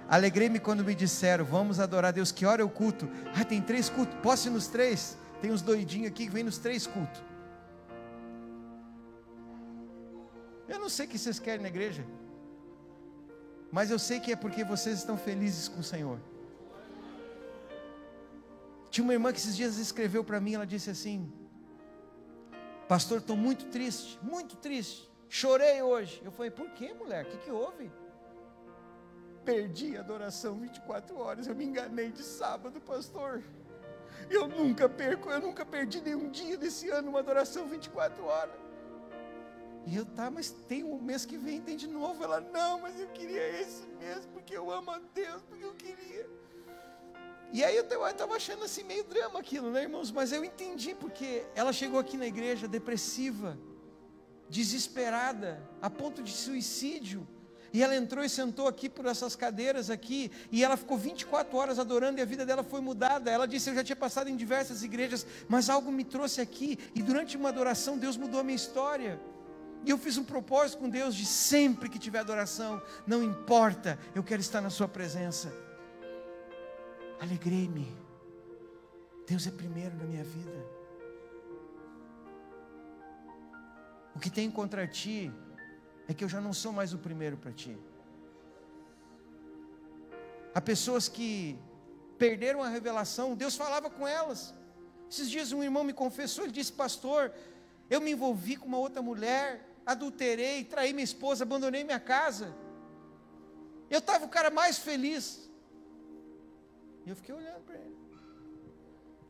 Alegrei-me 0.08 0.62
quando 0.62 0.82
me 0.82 0.96
disseram: 0.96 1.44
vamos 1.44 1.78
adorar 1.78 2.14
Deus. 2.14 2.32
Que 2.32 2.46
hora 2.46 2.62
é 2.62 2.66
o 2.66 2.70
culto? 2.70 3.10
Ah, 3.36 3.44
tem 3.44 3.62
três 3.62 3.90
cultos. 3.90 4.18
Posso 4.24 4.48
ir 4.48 4.52
nos 4.52 4.68
três? 4.68 5.18
Tem 5.42 5.52
uns 5.52 5.62
doidinhos 5.62 6.08
aqui 6.08 6.26
que 6.28 6.32
vêm 6.32 6.46
nos 6.46 6.58
três 6.58 6.88
cultos. 6.88 7.22
Eu 10.70 10.80
não 10.80 10.88
sei 10.88 11.06
o 11.06 11.10
que 11.10 11.20
vocês 11.20 11.38
querem 11.38 11.62
na 11.62 11.68
igreja, 11.68 12.06
mas 13.70 13.92
eu 13.92 14.00
sei 14.00 14.22
que 14.22 14.32
é 14.32 14.38
porque 14.38 14.64
vocês 14.64 15.00
estão 15.00 15.18
felizes 15.18 15.68
com 15.68 15.82
o 15.82 15.84
Senhor. 15.84 16.18
Tinha 18.90 19.04
uma 19.04 19.12
irmã 19.12 19.34
que 19.34 19.40
esses 19.40 19.58
dias 19.58 19.78
escreveu 19.78 20.24
para 20.24 20.40
mim, 20.40 20.54
ela 20.54 20.66
disse 20.66 20.90
assim: 20.90 21.30
Pastor, 22.88 23.18
estou 23.18 23.36
muito 23.36 23.66
triste, 23.66 24.18
muito 24.24 24.56
triste. 24.56 25.11
Chorei 25.34 25.82
hoje. 25.82 26.22
Eu 26.26 26.30
falei, 26.30 26.52
por 26.52 26.70
que, 26.72 26.94
mulher? 26.94 27.24
O 27.24 27.30
que, 27.30 27.38
que 27.38 27.50
houve? 27.50 27.90
Perdi 29.46 29.96
a 29.96 30.02
adoração 30.02 30.60
24 30.60 31.18
horas. 31.18 31.48
Eu 31.48 31.56
me 31.56 31.64
enganei 31.64 32.12
de 32.12 32.22
sábado, 32.22 32.82
pastor. 32.82 33.42
Eu 34.30 34.46
nunca 34.46 34.90
perco, 34.90 35.32
eu 35.32 35.40
nunca 35.40 35.66
perdi 35.66 36.02
nenhum 36.02 36.30
dia 36.30 36.58
desse 36.58 36.90
ano 36.90 37.12
uma 37.12 37.20
adoração 37.20 37.66
24 37.66 38.26
horas. 38.26 38.60
E 39.88 39.96
eu, 39.96 40.06
tá, 40.06 40.30
mas 40.30 40.52
tem 40.52 40.84
um 40.84 41.02
mês 41.02 41.26
que 41.26 41.38
vem, 41.38 41.62
tem 41.62 41.78
de 41.78 41.88
novo. 41.88 42.22
Ela, 42.22 42.42
não, 42.42 42.82
mas 42.82 43.00
eu 43.00 43.08
queria 43.08 43.62
esse 43.62 43.88
mês, 44.02 44.28
porque 44.34 44.54
eu 44.56 44.70
amo 44.70 44.92
a 44.92 45.00
Deus, 45.14 45.42
porque 45.44 45.64
eu 45.64 45.74
queria. 45.76 46.30
E 47.54 47.64
aí 47.64 47.78
eu 47.78 47.84
estava 47.84 48.36
achando 48.36 48.66
assim 48.66 48.84
meio 48.84 49.06
drama 49.06 49.40
aquilo, 49.40 49.72
né, 49.72 49.84
irmãos? 49.84 50.12
Mas 50.12 50.34
eu 50.34 50.44
entendi, 50.44 50.94
porque 50.94 51.46
ela 51.56 51.72
chegou 51.72 52.02
aqui 52.02 52.18
na 52.18 52.28
igreja 52.28 52.68
depressiva, 52.68 53.58
desesperada, 54.52 55.64
a 55.82 55.90
ponto 55.90 56.22
de 56.22 56.32
suicídio. 56.32 57.26
E 57.74 57.82
ela 57.82 57.96
entrou 57.96 58.22
e 58.22 58.28
sentou 58.28 58.68
aqui 58.68 58.90
por 58.90 59.06
essas 59.06 59.34
cadeiras 59.34 59.90
aqui, 59.90 60.30
e 60.52 60.62
ela 60.62 60.76
ficou 60.76 60.98
24 60.98 61.58
horas 61.58 61.80
adorando 61.80 62.20
e 62.20 62.22
a 62.22 62.26
vida 62.26 62.46
dela 62.46 62.64
foi 62.64 62.82
mudada. 62.82 63.32
Ela 63.32 63.48
disse: 63.48 63.70
Eu 63.70 63.76
já 63.76 63.84
tinha 63.84 63.96
passado 63.96 64.30
em 64.30 64.36
diversas 64.36 64.84
igrejas, 64.84 65.26
mas 65.48 65.70
algo 65.70 65.90
me 65.90 66.04
trouxe 66.04 66.42
aqui, 66.42 66.78
e 66.94 67.02
durante 67.02 67.38
uma 67.38 67.48
adoração 67.48 67.98
Deus 67.98 68.18
mudou 68.18 68.42
a 68.42 68.44
minha 68.44 68.58
história. 68.58 69.18
E 69.86 69.90
eu 69.90 69.98
fiz 69.98 70.18
um 70.18 70.24
propósito 70.24 70.80
com 70.80 70.90
Deus 70.90 71.16
de 71.16 71.26
sempre 71.26 71.90
que 71.90 71.98
tiver 71.98 72.20
adoração, 72.20 72.82
não 73.08 73.24
importa, 73.24 73.98
eu 74.14 74.22
quero 74.22 74.42
estar 74.42 74.60
na 74.60 74.70
Sua 74.70 74.88
presença. 74.88 75.52
Alegrei-me. 77.22 77.88
Deus 79.26 79.48
é 79.48 79.52
primeiro 79.52 79.96
na 79.96 80.04
minha 80.04 80.24
vida. 80.24 80.71
O 84.16 84.20
que 84.20 84.30
tem 84.30 84.50
contra 84.52 84.88
ti 84.88 85.32
é 86.08 86.14
que 86.14 86.24
eu 86.24 86.30
já 86.30 86.42
não 86.42 86.54
sou 86.54 86.72
mais 86.74 86.94
o 86.94 86.98
primeiro 86.98 87.38
para 87.38 87.52
ti. 87.52 87.78
Há 90.54 90.60
pessoas 90.60 91.08
que 91.08 91.58
perderam 92.18 92.62
a 92.62 92.68
revelação, 92.68 93.36
Deus 93.36 93.56
falava 93.56 93.90
com 93.90 94.08
elas. 94.08 94.54
Esses 95.10 95.30
dias 95.30 95.52
um 95.52 95.64
irmão 95.64 95.84
me 95.84 95.94
confessou, 95.94 96.44
ele 96.44 96.54
disse: 96.54 96.74
Pastor, 96.74 97.32
eu 97.90 98.02
me 98.02 98.12
envolvi 98.12 98.56
com 98.58 98.68
uma 98.68 98.78
outra 98.78 99.02
mulher, 99.02 99.66
adulterei, 99.86 100.64
traí 100.64 100.94
minha 100.94 101.04
esposa, 101.04 101.44
abandonei 101.44 101.84
minha 101.84 102.00
casa. 102.00 102.54
Eu 103.90 104.00
estava 104.00 104.26
o 104.26 104.30
cara 104.30 104.50
mais 104.50 104.78
feliz. 104.78 105.50
E 107.06 107.10
eu 107.10 107.16
fiquei 107.16 107.34
olhando 107.34 107.62
para 107.66 107.76
ele. 107.76 107.98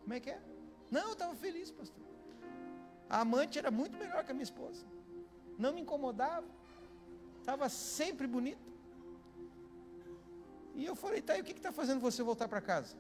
Como 0.02 0.14
é 0.14 0.20
que 0.20 0.30
é? 0.30 0.40
Não, 0.90 1.08
eu 1.08 1.14
estava 1.14 1.36
feliz, 1.36 1.72
pastor. 1.72 2.11
A 3.12 3.20
amante 3.20 3.60
era 3.60 3.70
muito 3.70 3.98
melhor 3.98 4.24
que 4.24 4.32
a 4.32 4.34
minha 4.34 4.50
esposa. 4.52 4.86
Não 5.58 5.74
me 5.74 5.82
incomodava. 5.82 6.48
Estava 7.40 7.68
sempre 7.68 8.26
bonita. 8.26 8.72
E 10.74 10.86
eu 10.86 10.96
falei, 10.96 11.22
tá, 11.22 11.38
e 11.38 11.42
o 11.42 11.44
que 11.44 11.52
está 11.52 11.74
fazendo 11.74 12.00
você 12.00 12.24
voltar 12.24 12.48
para 12.48 12.62
casa? 12.62 12.96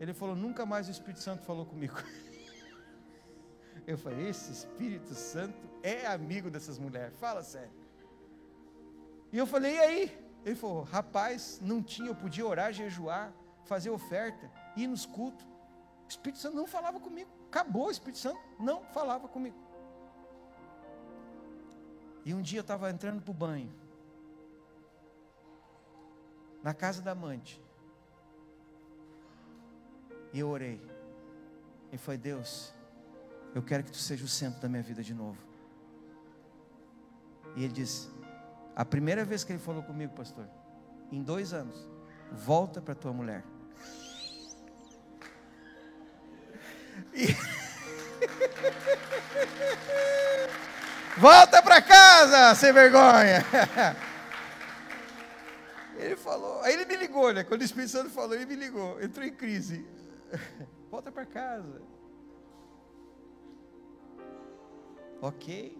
Ele 0.00 0.14
falou, 0.14 0.34
nunca 0.34 0.64
mais 0.64 0.88
o 0.88 0.90
Espírito 0.90 1.20
Santo 1.20 1.42
falou 1.42 1.66
comigo. 1.66 1.94
Eu 3.86 3.98
falei, 3.98 4.28
esse 4.28 4.52
Espírito 4.52 5.14
Santo 5.14 5.68
é 5.82 6.06
amigo 6.06 6.48
dessas 6.50 6.78
mulheres, 6.78 7.18
fala 7.18 7.42
sério. 7.42 7.72
E 9.32 9.38
eu 9.38 9.46
falei, 9.46 9.74
e 9.74 9.80
aí? 9.80 10.18
Ele 10.44 10.54
falou, 10.54 10.82
rapaz, 10.82 11.58
não 11.60 11.82
tinha, 11.82 12.08
eu 12.08 12.14
podia 12.14 12.46
orar, 12.46 12.72
jejuar, 12.72 13.32
fazer 13.64 13.90
oferta, 13.90 14.50
ir 14.76 14.86
nos 14.86 15.06
cultos. 15.06 15.44
O 16.04 16.08
Espírito 16.08 16.38
Santo 16.38 16.56
não 16.56 16.66
falava 16.66 17.00
comigo. 17.00 17.39
Acabou 17.50 17.88
o 17.88 17.90
Espírito 17.90 18.18
Santo, 18.18 18.38
não 18.60 18.84
falava 18.84 19.26
comigo. 19.26 19.56
E 22.24 22.32
um 22.32 22.40
dia 22.40 22.60
eu 22.60 22.62
estava 22.62 22.88
entrando 22.88 23.20
para 23.20 23.30
o 23.32 23.34
banho, 23.34 23.72
na 26.62 26.72
casa 26.72 27.02
da 27.02 27.10
amante, 27.10 27.60
e 30.32 30.38
eu 30.38 30.48
orei, 30.48 30.80
e 31.90 31.98
foi 31.98 32.16
Deus, 32.16 32.72
eu 33.52 33.62
quero 33.64 33.82
que 33.82 33.90
tu 33.90 33.98
seja 33.98 34.24
o 34.24 34.28
centro 34.28 34.60
da 34.60 34.68
minha 34.68 34.82
vida 34.82 35.02
de 35.02 35.12
novo. 35.12 35.42
E 37.56 37.64
ele 37.64 37.72
disse: 37.72 38.08
A 38.76 38.84
primeira 38.84 39.24
vez 39.24 39.42
que 39.42 39.52
ele 39.52 39.58
falou 39.58 39.82
comigo, 39.82 40.14
pastor, 40.14 40.48
em 41.10 41.20
dois 41.20 41.52
anos, 41.52 41.88
volta 42.30 42.80
para 42.80 42.94
tua 42.94 43.12
mulher. 43.12 43.42
E... 47.14 47.36
Volta 51.16 51.62
para 51.62 51.82
casa, 51.82 52.54
sem 52.54 52.72
vergonha. 52.72 53.44
Ele 55.96 56.16
falou, 56.16 56.60
aí 56.62 56.72
ele 56.74 56.86
me 56.86 56.96
ligou, 56.96 57.32
né? 57.32 57.44
Quando 57.44 57.60
o 57.60 57.64
Espírito 57.64 57.90
Santo 57.90 58.10
falou, 58.10 58.34
ele 58.34 58.46
me 58.46 58.56
ligou, 58.56 59.00
entrou 59.02 59.26
em 59.26 59.32
crise. 59.32 59.86
Volta 60.90 61.12
para 61.12 61.26
casa. 61.26 61.82
Ok. 65.20 65.78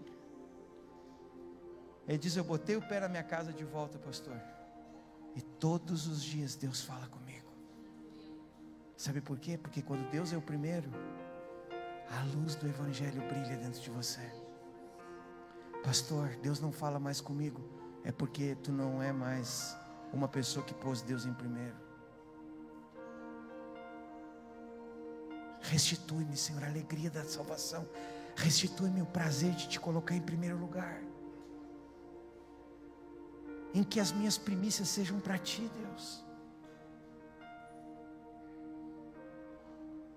Ele 2.07 2.17
diz: 2.17 2.35
Eu 2.35 2.43
botei 2.43 2.75
o 2.75 2.81
pé 2.81 2.99
na 2.99 3.09
minha 3.09 3.23
casa 3.23 3.51
de 3.51 3.63
volta, 3.63 3.97
pastor. 3.97 4.39
E 5.35 5.41
todos 5.41 6.07
os 6.07 6.23
dias 6.23 6.55
Deus 6.55 6.81
fala 6.81 7.07
comigo. 7.07 7.20
Sabe 9.01 9.19
por 9.19 9.39
quê? 9.39 9.57
Porque 9.57 9.81
quando 9.81 10.07
Deus 10.11 10.31
é 10.31 10.37
o 10.37 10.41
primeiro, 10.43 10.91
a 12.07 12.23
luz 12.35 12.53
do 12.53 12.67
Evangelho 12.67 13.19
brilha 13.29 13.57
dentro 13.57 13.81
de 13.81 13.89
você. 13.89 14.21
Pastor, 15.83 16.35
Deus 16.43 16.59
não 16.59 16.71
fala 16.71 16.99
mais 16.99 17.19
comigo. 17.19 17.67
É 18.03 18.11
porque 18.11 18.55
tu 18.61 18.71
não 18.71 19.01
é 19.01 19.11
mais 19.11 19.75
uma 20.13 20.27
pessoa 20.27 20.63
que 20.63 20.75
pôs 20.75 21.01
Deus 21.01 21.25
em 21.25 21.33
primeiro. 21.33 21.75
Restitui-me, 25.61 26.37
Senhor, 26.37 26.63
a 26.63 26.67
alegria 26.67 27.09
da 27.09 27.23
salvação. 27.23 27.89
Restitui-me 28.35 29.01
o 29.01 29.07
prazer 29.07 29.55
de 29.55 29.67
te 29.67 29.79
colocar 29.79 30.13
em 30.13 30.21
primeiro 30.21 30.59
lugar. 30.59 31.01
Em 33.73 33.83
que 33.83 33.99
as 33.99 34.11
minhas 34.11 34.37
primícias 34.37 34.89
sejam 34.89 35.19
para 35.19 35.39
ti, 35.39 35.67
Deus. 35.81 36.30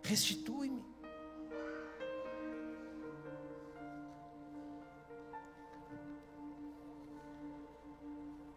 Restitui-me. 0.05 0.85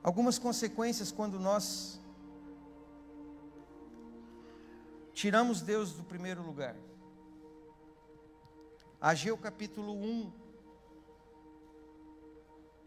Algumas 0.04 0.38
consequências 0.38 1.12
quando 1.12 1.40
nós 1.40 2.00
tiramos 5.14 5.62
Deus 5.62 5.94
do 5.94 6.04
primeiro 6.04 6.42
lugar. 6.42 6.76
Ageu 9.00 9.38
capítulo 9.38 9.94
1, 9.94 10.32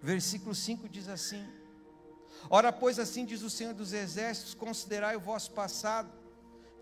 versículo 0.02 0.54
5 0.54 0.88
diz 0.88 1.08
assim: 1.08 1.48
Ora, 2.48 2.72
pois 2.72 2.98
assim 2.98 3.24
diz 3.24 3.42
o 3.42 3.48
Senhor 3.50 3.72
dos 3.72 3.94
Exércitos: 3.94 4.54
considerai 4.54 5.16
o 5.16 5.20
vosso 5.20 5.50
passado, 5.52 6.19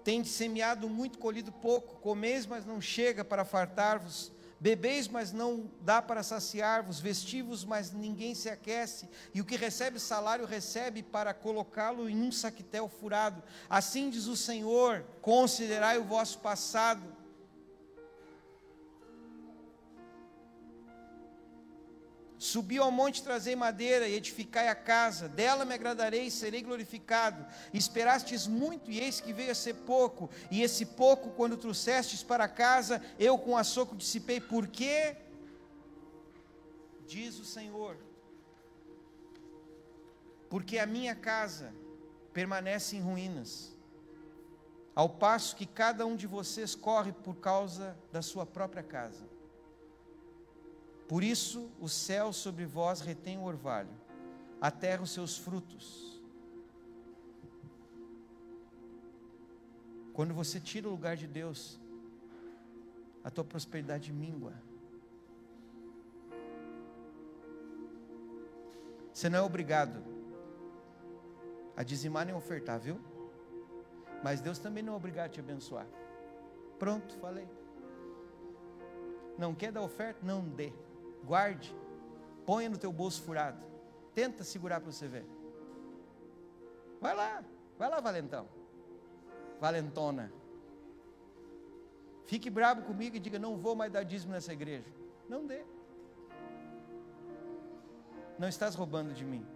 tendes 0.09 0.30
semeado 0.30 0.88
muito, 0.88 1.18
colhido 1.18 1.52
pouco, 1.52 1.96
comeis, 1.96 2.46
mas 2.46 2.64
não 2.64 2.80
chega 2.80 3.22
para 3.22 3.44
fartar-vos, 3.44 4.32
bebeis, 4.59 5.06
mas 5.06 5.34
não 5.34 5.70
dá 5.82 6.00
para 6.00 6.22
saciar-vos, 6.22 6.98
vestivos, 6.98 7.62
mas 7.62 7.92
ninguém 7.92 8.34
se 8.34 8.48
aquece, 8.48 9.06
e 9.34 9.40
o 9.42 9.44
que 9.44 9.54
recebe 9.54 10.00
salário 10.00 10.46
recebe 10.46 11.02
para 11.02 11.34
colocá-lo 11.34 12.09
em 12.09 12.22
um 12.22 12.32
saquetel 12.32 12.88
furado. 12.88 13.42
Assim 13.68 14.09
diz 14.09 14.24
o 14.24 14.34
Senhor: 14.34 15.04
considerai 15.20 15.98
o 15.98 16.04
vosso 16.04 16.38
passado, 16.38 17.02
Subiu 22.39 22.84
ao 22.84 22.93
monte, 22.93 23.22
trazei 23.22 23.57
madeira 23.57 24.07
e 24.07 24.14
edificai 24.14 24.68
a 24.68 24.74
casa, 24.74 25.28
dela 25.28 25.64
me 25.64 25.74
agradarei 25.74 26.26
e 26.26 26.30
serei 26.30 26.62
glorificado. 26.62 27.45
Esperastes 27.74 28.47
muito, 28.47 28.93
e 28.93 29.01
eis 29.01 29.20
que 29.20 29.32
veio 29.32 29.51
a 29.51 29.57
ser 29.57 29.74
pouco, 29.74 30.30
e 30.49 30.62
esse 30.62 30.86
pouco, 30.86 31.30
quando 31.30 31.57
trouxestes 31.57 32.22
para 32.22 32.47
casa, 32.47 33.03
eu 33.18 33.36
com 33.36 33.57
açoco 33.57 33.97
dissipei, 33.97 34.41
por 34.41 34.68
quê? 34.68 35.16
Diz 37.09 37.41
o 37.41 37.45
Senhor, 37.45 37.97
porque 40.49 40.78
a 40.78 40.86
minha 40.86 41.16
casa 41.16 41.74
permanece 42.32 42.97
em 42.97 43.01
ruínas, 43.01 43.76
ao 44.95 45.09
passo 45.09 45.57
que 45.57 45.66
cada 45.66 46.07
um 46.07 46.14
de 46.14 46.28
vocês 46.28 46.76
corre 46.76 47.12
por 47.12 47.34
causa 47.36 47.99
da 48.12 48.22
sua 48.22 48.47
própria 48.47 48.82
casa. 48.82 49.38
Por 51.09 51.24
isso 51.24 51.70
o 51.80 51.88
céu 51.88 52.34
sobre 52.34 52.66
vós 52.66 53.00
retém 53.00 53.38
o 53.38 53.44
orvalho, 53.44 53.88
a 54.61 54.70
terra 54.70 55.02
os 55.02 55.11
seus 55.11 55.38
frutos. 55.38 56.22
Quando 60.12 60.34
você 60.34 60.61
tira 60.61 60.86
o 60.86 60.90
lugar 60.90 61.16
de 61.16 61.26
Deus, 61.26 61.80
a 63.24 63.30
tua 63.30 63.44
prosperidade 63.44 64.12
mingua. 64.12 64.52
Você 69.11 69.30
não 69.30 69.38
é 69.38 69.42
obrigado 69.42 70.04
a 71.74 71.82
dizimar 71.82 72.26
nem 72.26 72.34
ofertar, 72.34 72.78
viu? 72.78 73.00
Mas 74.22 74.42
Deus 74.42 74.59
também 74.59 74.82
não 74.82 74.92
é 74.92 74.96
obrigado 74.96 75.26
a 75.26 75.30
te 75.30 75.40
abençoar. 75.40 75.86
Pronto, 76.78 77.16
falei. 77.16 77.48
Não 79.38 79.54
quer 79.54 79.72
dar 79.72 79.82
oferta? 79.82 80.20
Não 80.24 80.42
dê 80.42 80.72
guarde, 81.25 81.75
Ponha 82.49 82.71
no 82.71 82.79
teu 82.79 82.91
bolso 82.91 83.21
furado. 83.25 83.62
Tenta 84.14 84.43
segurar 84.43 84.81
para 84.81 84.91
você 84.91 85.07
ver. 85.07 85.27
Vai 86.99 87.14
lá, 87.14 87.45
vai 87.79 87.91
lá, 87.91 88.01
valentão. 88.01 88.49
Valentona. 89.61 90.33
Fique 92.25 92.49
bravo 92.49 92.85
comigo 92.85 93.14
e 93.16 93.21
diga: 93.21 93.39
não 93.39 93.59
vou 93.59 93.77
mais 93.77 93.93
dar 93.93 94.03
dízimo 94.03 94.33
nessa 94.33 94.51
igreja. 94.51 94.91
Não 95.29 95.45
dê. 95.45 95.62
Não 98.39 98.49
estás 98.49 98.75
roubando 98.75 99.12
de 99.12 99.27
mim. 99.27 99.47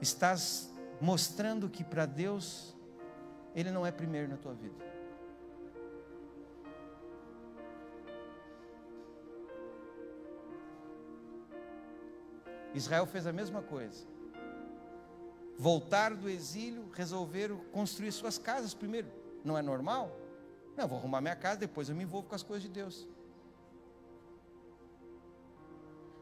Estás 0.00 0.72
mostrando 1.02 1.68
que 1.68 1.84
para 1.84 2.06
Deus 2.06 2.74
Ele 3.54 3.70
não 3.70 3.84
é 3.84 3.92
primeiro 3.92 4.26
na 4.26 4.38
tua 4.38 4.54
vida. 4.54 4.82
Israel 12.76 13.06
fez 13.06 13.26
a 13.26 13.32
mesma 13.32 13.62
coisa. 13.62 14.06
Voltaram 15.58 16.16
do 16.16 16.28
exílio, 16.28 16.90
resolveram 16.92 17.58
construir 17.72 18.12
suas 18.12 18.36
casas 18.36 18.74
primeiro. 18.74 19.08
Não 19.42 19.56
é 19.56 19.62
normal? 19.62 20.14
Não, 20.76 20.86
vou 20.86 20.98
arrumar 20.98 21.22
minha 21.22 21.34
casa, 21.34 21.60
depois 21.60 21.88
eu 21.88 21.96
me 21.96 22.04
envolvo 22.04 22.28
com 22.28 22.34
as 22.34 22.42
coisas 22.42 22.62
de 22.62 22.68
Deus. 22.68 23.08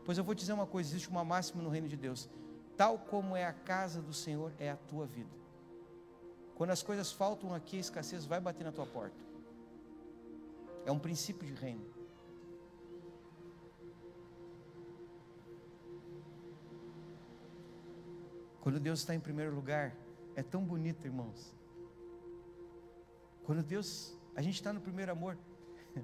Pois 0.05 0.16
eu 0.16 0.22
vou 0.22 0.34
dizer 0.34 0.52
uma 0.52 0.66
coisa: 0.66 0.90
existe 0.90 1.09
uma 1.09 1.24
máxima 1.24 1.61
no 1.62 1.68
reino 1.68 1.88
de 1.88 1.96
Deus. 1.96 2.28
Tal 2.76 2.98
como 2.98 3.34
é 3.34 3.44
a 3.44 3.52
casa 3.52 4.00
do 4.00 4.12
Senhor, 4.12 4.52
é 4.59 4.70
a 4.70 4.76
tua 4.76 5.07
vida. 5.07 5.30
Quando 6.55 6.70
as 6.70 6.82
coisas 6.82 7.11
faltam 7.11 7.52
aqui, 7.52 7.78
a 7.78 7.80
escassez 7.80 8.24
vai 8.24 8.38
bater 8.38 8.62
na 8.62 8.70
tua 8.70 8.86
porta. 8.86 9.24
É 10.86 10.92
um 10.92 10.98
princípio 10.98 11.46
de 11.46 11.55
reino. 11.55 11.84
Quando 18.64 18.80
Deus 18.80 19.00
está 19.00 19.14
em 19.14 19.20
primeiro 19.20 19.54
lugar, 19.54 19.94
é 20.34 20.42
tão 20.42 20.64
bonito, 20.64 21.04
irmãos. 21.04 21.54
Quando 23.44 23.62
Deus, 23.62 24.16
a 24.34 24.40
gente 24.40 24.54
está 24.54 24.72
no 24.72 24.80
primeiro 24.80 25.12
amor. 25.12 25.36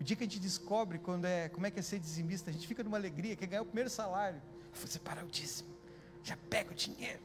O 0.00 0.02
dia 0.02 0.16
que 0.16 0.24
a 0.24 0.26
gente 0.26 0.40
descobre 0.40 0.98
quando 0.98 1.24
é, 1.26 1.48
como 1.48 1.64
é 1.64 1.70
que 1.70 1.78
é 1.78 1.82
ser 1.82 2.00
dizimista, 2.00 2.50
a 2.50 2.52
gente 2.52 2.66
fica 2.66 2.82
numa 2.82 2.96
alegria, 2.96 3.36
quer 3.36 3.46
ganhar 3.46 3.62
o 3.62 3.66
primeiro 3.66 3.88
salário. 3.88 4.42
Vou 4.74 4.88
separar 4.88 5.24
o 5.24 5.28
dízimo, 5.28 5.70
já 6.24 6.36
pega 6.50 6.72
o 6.72 6.74
dinheiro. 6.74 7.22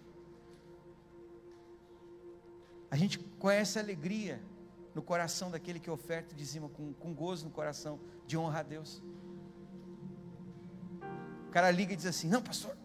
A 2.91 2.95
gente 2.95 3.17
conhece 3.17 3.79
a 3.79 3.81
alegria 3.81 4.39
no 4.93 5.01
coração 5.01 5.49
daquele 5.49 5.79
que 5.79 5.89
oferta 5.89 6.35
e 6.35 6.37
dizima 6.37 6.69
com, 6.69 6.93
com 6.93 7.11
gozo 7.11 7.45
no 7.45 7.51
coração, 7.51 7.99
de 8.27 8.37
honra 8.37 8.59
a 8.59 8.63
Deus. 8.63 9.01
O 11.47 11.51
cara 11.51 11.71
liga 11.71 11.93
e 11.93 11.95
diz 11.95 12.05
assim: 12.05 12.27
Não, 12.29 12.43
pastor, 12.43 12.77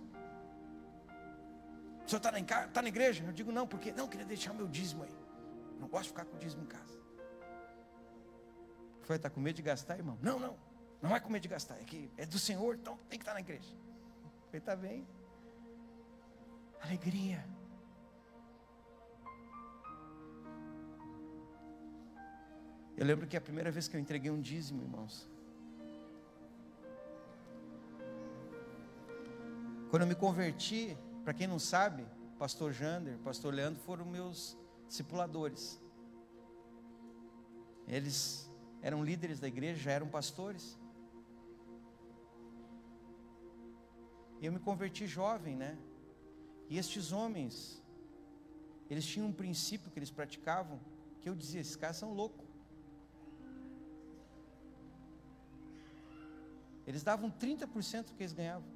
senhor 2.12 2.18
está 2.18 2.32
na, 2.32 2.68
tá 2.68 2.82
na 2.82 2.88
igreja? 2.88 3.24
Eu 3.24 3.32
digo, 3.32 3.50
não, 3.50 3.66
porque 3.66 3.92
não, 3.92 4.06
queria 4.06 4.26
deixar 4.26 4.52
meu 4.52 4.68
dízimo 4.68 5.02
aí. 5.04 5.14
Não 5.80 5.88
gosto 5.88 6.04
de 6.04 6.08
ficar 6.10 6.24
com 6.24 6.36
o 6.36 6.38
dízimo 6.38 6.62
em 6.62 6.66
casa. 6.66 7.00
Foi, 9.02 9.16
está 9.16 9.30
com 9.30 9.40
medo 9.40 9.56
de 9.56 9.62
gastar, 9.62 9.96
irmão? 9.96 10.18
Não, 10.22 10.38
não, 10.38 10.56
não 11.00 11.16
é 11.16 11.20
com 11.20 11.30
medo 11.30 11.42
de 11.42 11.48
gastar, 11.48 11.80
é 11.80 11.84
que 11.84 12.10
é 12.16 12.26
do 12.26 12.38
Senhor, 12.38 12.74
então 12.74 12.96
tem 13.08 13.18
que 13.18 13.22
estar 13.22 13.34
na 13.34 13.40
igreja. 13.40 13.74
Falei, 14.46 14.58
está 14.58 14.76
bem. 14.76 15.06
Alegria. 16.82 17.44
Eu 22.96 23.06
lembro 23.06 23.26
que 23.26 23.36
a 23.36 23.40
primeira 23.40 23.70
vez 23.70 23.88
que 23.88 23.96
eu 23.96 24.00
entreguei 24.00 24.30
um 24.30 24.40
dízimo, 24.40 24.82
irmãos, 24.82 25.28
quando 29.90 30.02
eu 30.02 30.08
me 30.08 30.14
converti, 30.14 30.96
para 31.24 31.32
quem 31.32 31.46
não 31.46 31.58
sabe, 31.58 32.04
pastor 32.38 32.72
Jander, 32.72 33.18
pastor 33.18 33.54
Leandro 33.54 33.80
foram 33.82 34.04
meus 34.04 34.56
discipuladores. 34.88 35.80
Eles 37.86 38.50
eram 38.80 39.04
líderes 39.04 39.38
da 39.38 39.46
igreja, 39.46 39.80
já 39.80 39.92
eram 39.92 40.08
pastores. 40.08 40.78
Eu 44.40 44.52
me 44.52 44.58
converti 44.58 45.06
jovem, 45.06 45.54
né? 45.54 45.78
E 46.68 46.76
estes 46.76 47.12
homens, 47.12 47.80
eles 48.90 49.06
tinham 49.06 49.28
um 49.28 49.32
princípio 49.32 49.90
que 49.90 49.98
eles 49.98 50.10
praticavam, 50.10 50.80
que 51.20 51.28
eu 51.28 51.34
dizia, 51.34 51.60
esses 51.60 51.76
caras 51.76 51.98
são 51.98 52.12
loucos. 52.12 52.48
Eles 56.84 57.04
davam 57.04 57.30
30% 57.30 58.06
do 58.06 58.14
que 58.14 58.22
eles 58.22 58.32
ganhavam. 58.32 58.71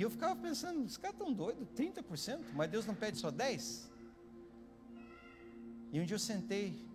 E 0.00 0.02
eu 0.02 0.08
ficava 0.08 0.34
pensando, 0.34 0.82
os 0.82 0.96
caras 0.96 1.14
estão 1.14 1.30
doidos, 1.30 1.68
30%, 1.76 2.54
mas 2.54 2.70
Deus 2.70 2.86
não 2.86 2.94
pede 2.94 3.18
só 3.18 3.30
10%? 3.30 3.90
E 5.92 6.00
um 6.00 6.06
dia 6.06 6.14
eu 6.14 6.18
sentei 6.18 6.88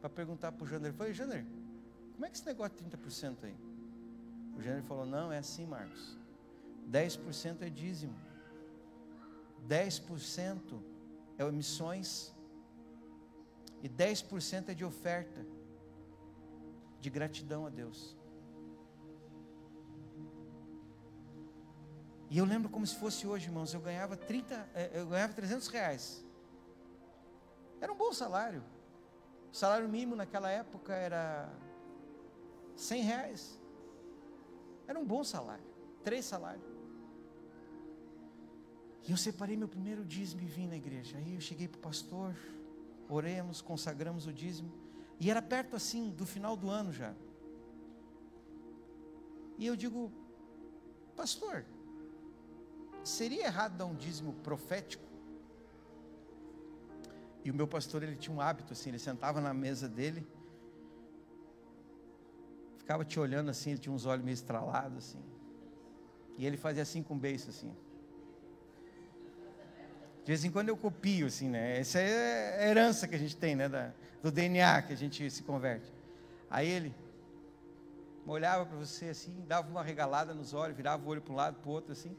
para 0.00 0.08
perguntar 0.08 0.52
para 0.52 0.62
o 0.62 0.68
Jander, 0.68 0.92
falei, 0.92 1.12
Jander, 1.12 1.44
como 2.12 2.26
é 2.26 2.30
que 2.30 2.36
esse 2.36 2.46
negócio 2.46 2.76
de 2.76 2.96
30% 2.96 3.38
aí? 3.42 3.56
O 4.56 4.62
Jander 4.62 4.84
falou, 4.84 5.04
não, 5.04 5.32
é 5.32 5.38
assim, 5.38 5.66
Marcos. 5.66 6.16
10% 6.92 7.62
é 7.62 7.68
dízimo. 7.68 8.14
10% 9.68 10.80
é 11.38 11.50
missões. 11.50 12.32
E 13.82 13.88
10% 13.88 14.68
é 14.68 14.74
de 14.74 14.84
oferta. 14.84 15.44
De 17.00 17.10
gratidão 17.10 17.66
a 17.66 17.68
Deus. 17.68 18.16
E 22.30 22.38
eu 22.38 22.44
lembro 22.44 22.70
como 22.70 22.86
se 22.86 22.96
fosse 22.96 23.26
hoje, 23.26 23.46
irmãos, 23.46 23.72
eu 23.74 23.80
ganhava 23.80 24.16
30, 24.16 24.68
é, 24.74 24.90
eu 24.94 25.06
ganhava 25.06 25.32
300 25.32 25.68
reais. 25.68 26.24
Era 27.80 27.92
um 27.92 27.96
bom 27.96 28.12
salário. 28.12 28.62
O 29.52 29.56
salário 29.56 29.88
mínimo 29.88 30.16
naquela 30.16 30.50
época 30.50 30.94
era 30.94 31.52
100 32.76 33.02
reais. 33.02 33.60
Era 34.86 34.98
um 34.98 35.04
bom 35.04 35.22
salário. 35.22 35.64
Três 36.02 36.24
salários. 36.24 36.74
E 39.06 39.10
eu 39.10 39.16
separei 39.16 39.56
meu 39.56 39.68
primeiro 39.68 40.04
dízimo 40.04 40.40
e 40.42 40.46
vim 40.46 40.66
na 40.66 40.76
igreja. 40.76 41.18
Aí 41.18 41.34
eu 41.34 41.40
cheguei 41.40 41.68
para 41.68 41.78
o 41.78 41.82
pastor, 41.82 42.34
oremos, 43.08 43.60
consagramos 43.60 44.26
o 44.26 44.32
dízimo. 44.32 44.72
E 45.20 45.30
era 45.30 45.42
perto 45.42 45.76
assim 45.76 46.10
do 46.10 46.24
final 46.24 46.56
do 46.56 46.70
ano 46.70 46.92
já. 46.92 47.14
E 49.58 49.66
eu 49.66 49.76
digo, 49.76 50.10
pastor, 51.14 51.64
seria 53.04 53.46
errado 53.46 53.76
dar 53.76 53.86
um 53.86 53.94
dízimo 53.94 54.32
profético? 54.32 55.04
E 57.44 57.50
o 57.50 57.54
meu 57.54 57.68
pastor, 57.68 58.02
ele 58.02 58.16
tinha 58.16 58.34
um 58.34 58.40
hábito 58.40 58.72
assim, 58.72 58.88
ele 58.88 58.98
sentava 58.98 59.40
na 59.40 59.52
mesa 59.52 59.86
dele, 59.86 60.26
ficava 62.78 63.04
te 63.04 63.20
olhando 63.20 63.50
assim, 63.50 63.72
ele 63.72 63.78
tinha 63.78 63.94
uns 63.94 64.06
olhos 64.06 64.24
meio 64.24 64.34
estralados 64.34 64.96
assim. 64.96 65.22
E 66.38 66.46
ele 66.46 66.56
fazia 66.56 66.82
assim 66.82 67.02
com 67.02 67.14
o 67.14 67.18
beiço 67.18 67.50
assim. 67.50 67.70
De 70.24 70.28
vez 70.28 70.42
em 70.42 70.50
quando 70.50 70.70
eu 70.70 70.76
copio 70.76 71.26
assim, 71.26 71.50
né? 71.50 71.78
Essa 71.78 71.98
é 71.98 72.64
a 72.64 72.68
herança 72.68 73.06
que 73.06 73.14
a 73.14 73.18
gente 73.18 73.36
tem, 73.36 73.54
né, 73.54 73.68
da, 73.68 73.92
do 74.22 74.32
DNA 74.32 74.80
que 74.80 74.94
a 74.94 74.96
gente 74.96 75.30
se 75.30 75.42
converte. 75.42 75.92
Aí 76.48 76.66
ele 76.66 76.94
olhava 78.26 78.64
para 78.64 78.78
você 78.78 79.10
assim, 79.10 79.44
dava 79.46 79.68
uma 79.68 79.82
regalada 79.82 80.32
nos 80.32 80.54
olhos, 80.54 80.74
virava 80.74 81.04
o 81.04 81.08
olho 81.08 81.20
para 81.20 81.32
um 81.32 81.36
lado, 81.36 81.56
para 81.60 81.68
o 81.68 81.72
outro 81.72 81.92
assim 81.92 82.16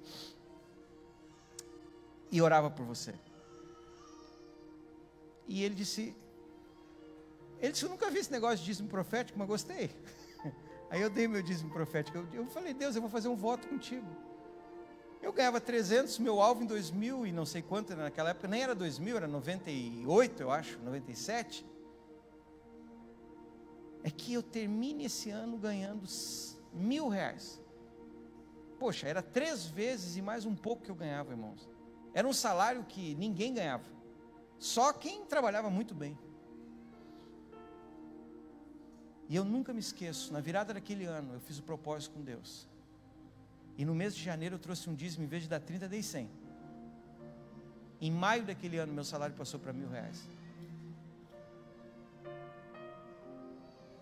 e 2.31 2.41
orava 2.41 2.69
por 2.69 2.85
você. 2.85 3.13
E 5.47 5.63
ele 5.63 5.75
disse: 5.75 6.15
Ele 7.59 7.71
disse, 7.71 7.83
eu 7.83 7.89
nunca 7.89 8.09
vi 8.09 8.19
esse 8.19 8.31
negócio 8.31 8.57
de 8.57 8.65
dízimo 8.65 8.89
profético, 8.89 9.37
mas 9.37 9.47
gostei. 9.47 9.89
Aí 10.89 11.01
eu 11.01 11.09
dei 11.09 11.27
meu 11.27 11.41
dízimo 11.41 11.71
profético. 11.71 12.17
Eu, 12.17 12.27
eu 12.33 12.45
falei, 12.47 12.73
Deus, 12.73 12.95
eu 12.95 13.01
vou 13.01 13.09
fazer 13.09 13.27
um 13.27 13.35
voto 13.35 13.67
contigo. 13.67 14.07
Eu 15.21 15.33
ganhava 15.33 15.59
300, 15.59 16.19
meu 16.19 16.39
alvo 16.39 16.63
em 16.63 16.67
2000 16.67 17.25
e 17.25 17.31
não 17.31 17.45
sei 17.45 17.61
quanto, 17.61 17.95
naquela 17.95 18.29
época 18.29 18.47
nem 18.47 18.61
era 18.61 18.75
2000, 18.75 19.17
era 19.17 19.27
98, 19.27 20.41
eu 20.43 20.51
acho, 20.51 20.79
97. 20.79 21.65
É 24.03 24.11
que 24.11 24.33
eu 24.33 24.43
termine 24.43 25.05
esse 25.05 25.31
ano 25.31 25.57
ganhando 25.57 26.05
mil 26.71 27.07
reais. 27.07 27.59
Poxa, 28.77 29.07
era 29.07 29.23
três 29.23 29.65
vezes 29.65 30.15
e 30.15 30.21
mais 30.21 30.45
um 30.45 30.53
pouco 30.53 30.83
que 30.83 30.91
eu 30.91 30.95
ganhava, 30.95 31.31
irmãos. 31.31 31.67
Era 32.15 32.25
um 32.25 32.33
salário 32.33 32.85
que 32.85 33.13
ninguém 33.15 33.53
ganhava. 33.53 33.83
Só 34.57 34.93
quem 34.93 35.25
trabalhava 35.25 35.69
muito 35.69 35.93
bem. 35.93 36.17
E 39.27 39.35
eu 39.35 39.43
nunca 39.43 39.73
me 39.73 39.81
esqueço, 39.81 40.31
na 40.31 40.39
virada 40.39 40.73
daquele 40.73 41.03
ano, 41.03 41.33
eu 41.33 41.41
fiz 41.41 41.59
o 41.59 41.63
propósito 41.63 42.13
com 42.13 42.21
Deus. 42.21 42.69
E 43.77 43.83
no 43.83 43.93
mês 43.93 44.15
de 44.15 44.23
janeiro 44.23 44.55
eu 44.55 44.59
trouxe 44.59 44.89
um 44.89 44.95
dízimo, 44.95 45.25
em 45.25 45.27
vez 45.27 45.43
de 45.43 45.49
dar 45.49 45.59
30, 45.59 45.89
dei 45.89 46.01
100. 46.01 46.29
Em 47.99 48.11
maio 48.11 48.45
daquele 48.45 48.77
ano, 48.77 48.93
meu 48.93 49.03
salário 49.03 49.35
passou 49.35 49.59
para 49.59 49.73
mil 49.73 49.89
reais. 49.89 50.25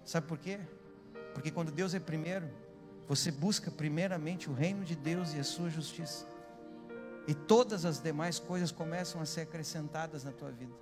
Sabe 0.05 0.27
por 0.27 0.37
quê? 0.37 0.59
Porque 1.33 1.49
quando 1.49 1.71
Deus 1.71 1.95
é 1.95 1.99
primeiro, 1.99 2.47
você 3.07 3.31
busca 3.31 3.71
primeiramente 3.71 4.51
o 4.51 4.53
reino 4.53 4.85
de 4.85 4.95
Deus 4.95 5.33
e 5.33 5.39
a 5.39 5.43
sua 5.43 5.67
justiça. 5.67 6.31
E 7.27 7.33
todas 7.33 7.85
as 7.85 7.99
demais 7.99 8.39
coisas 8.39 8.71
começam 8.71 9.21
a 9.21 9.25
ser 9.25 9.41
acrescentadas 9.41 10.23
na 10.23 10.31
tua 10.31 10.51
vida. 10.51 10.73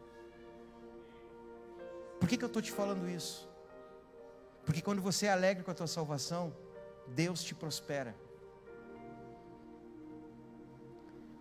Por 2.20 2.28
que, 2.28 2.38
que 2.38 2.44
eu 2.44 2.48
estou 2.48 2.62
te 2.62 2.72
falando 2.72 3.10
isso? 3.10 3.50
Porque 4.66 4.82
quando 4.82 5.02
você 5.02 5.26
é 5.26 5.32
alegre 5.32 5.64
com 5.64 5.72
a 5.72 5.74
tua 5.74 5.88
salvação, 5.88 6.54
Deus 7.08 7.44
te 7.44 7.54
prospera. 7.54 8.16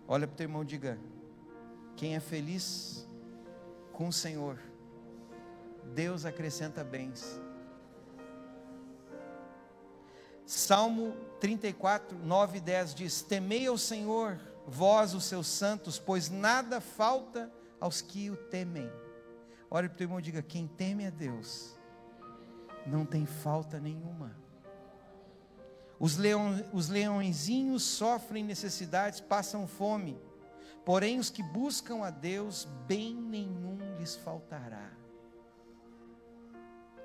Olha 0.07 0.27
para 0.27 0.33
o 0.33 0.37
teu 0.37 0.45
irmão 0.45 0.63
e 0.63 0.65
diga: 0.65 0.99
quem 1.95 2.15
é 2.15 2.19
feliz 2.19 3.07
com 3.93 4.07
o 4.07 4.13
Senhor, 4.13 4.59
Deus 5.93 6.25
acrescenta 6.25 6.83
bens. 6.83 7.39
Salmo 10.45 11.15
34, 11.39 12.17
9 12.17 12.57
e 12.57 12.61
10 12.61 12.95
diz: 12.95 13.21
Temei 13.21 13.67
ao 13.67 13.77
Senhor, 13.77 14.37
vós 14.71 15.13
os 15.13 15.25
seus 15.25 15.47
santos, 15.47 15.99
pois 15.99 16.29
nada 16.29 16.79
falta 16.79 17.51
aos 17.79 18.01
que 18.01 18.29
o 18.29 18.37
temem. 18.37 18.89
Olha 19.69 19.89
para 19.89 19.95
o 19.95 19.97
teu 19.97 20.05
irmão 20.05 20.19
e 20.19 20.23
diga: 20.23 20.41
quem 20.41 20.67
teme 20.67 21.05
a 21.05 21.09
Deus, 21.09 21.77
não 22.87 23.05
tem 23.05 23.25
falta 23.25 23.79
nenhuma. 23.79 24.35
Os, 25.99 26.17
leão, 26.17 26.63
os 26.73 26.89
leõezinhos 26.89 27.83
sofrem 27.83 28.43
necessidades, 28.43 29.19
passam 29.19 29.67
fome, 29.67 30.19
porém 30.83 31.19
os 31.19 31.29
que 31.29 31.43
buscam 31.43 32.03
a 32.03 32.09
Deus, 32.09 32.65
bem 32.87 33.13
nenhum 33.13 33.77
lhes 33.99 34.15
faltará. 34.15 34.89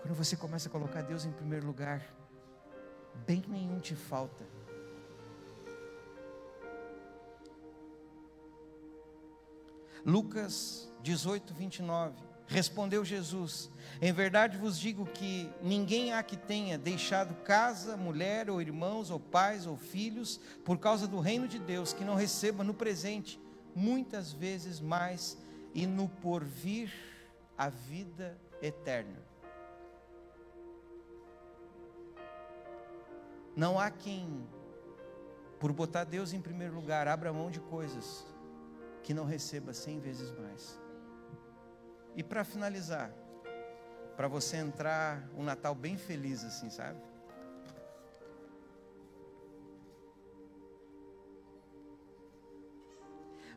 Quando 0.00 0.14
você 0.14 0.36
começa 0.36 0.68
a 0.68 0.72
colocar 0.72 1.02
Deus 1.02 1.24
em 1.24 1.32
primeiro 1.32 1.66
lugar, 1.66 2.00
bem 3.26 3.44
nenhum 3.48 3.80
te 3.80 3.94
falta. 3.94 4.55
Lucas 10.06 10.88
18, 11.02 11.52
29. 11.52 12.14
Respondeu 12.46 13.04
Jesus: 13.04 13.68
Em 14.00 14.12
verdade 14.12 14.56
vos 14.56 14.78
digo 14.78 15.04
que 15.04 15.50
ninguém 15.60 16.12
há 16.12 16.22
que 16.22 16.36
tenha 16.36 16.78
deixado 16.78 17.34
casa, 17.42 17.96
mulher, 17.96 18.48
ou 18.48 18.62
irmãos, 18.62 19.10
ou 19.10 19.18
pais, 19.18 19.66
ou 19.66 19.76
filhos, 19.76 20.38
por 20.64 20.78
causa 20.78 21.08
do 21.08 21.18
reino 21.18 21.48
de 21.48 21.58
Deus, 21.58 21.92
que 21.92 22.04
não 22.04 22.14
receba 22.14 22.62
no 22.62 22.72
presente, 22.72 23.40
muitas 23.74 24.32
vezes 24.32 24.78
mais, 24.78 25.36
e 25.74 25.88
no 25.88 26.08
porvir, 26.08 26.92
a 27.58 27.68
vida 27.68 28.38
eterna. 28.62 29.18
Não 33.56 33.76
há 33.76 33.90
quem, 33.90 34.46
por 35.58 35.72
botar 35.72 36.04
Deus 36.04 36.32
em 36.32 36.40
primeiro 36.40 36.76
lugar, 36.76 37.08
abra 37.08 37.32
mão 37.32 37.50
de 37.50 37.58
coisas 37.58 38.24
que 39.06 39.14
não 39.14 39.24
receba 39.24 39.72
cem 39.72 40.00
vezes 40.00 40.32
mais. 40.32 40.80
E 42.16 42.24
para 42.24 42.42
finalizar, 42.42 43.14
para 44.16 44.26
você 44.26 44.56
entrar 44.56 45.30
um 45.36 45.44
Natal 45.44 45.76
bem 45.76 45.96
feliz 45.96 46.42
assim, 46.42 46.68
sabe? 46.68 47.00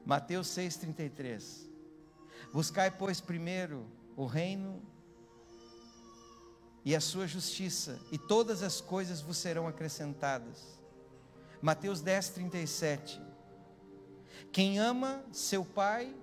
Mateus 0.05 0.49
6:33. 0.49 1.67
Buscai, 2.53 2.91
pois, 2.91 3.19
primeiro 3.19 3.87
o 4.15 4.27
reino 4.27 4.83
e 6.85 6.95
a 6.95 7.01
sua 7.01 7.25
justiça, 7.25 7.99
e 8.11 8.19
todas 8.19 8.61
as 8.61 8.79
coisas 8.79 9.19
vos 9.19 9.37
serão 9.37 9.67
acrescentadas. 9.67 10.79
Mateus 11.59 12.03
10:37. 12.03 13.28
Quem 14.51 14.79
ama 14.79 15.23
seu 15.31 15.63
pai 15.63 16.15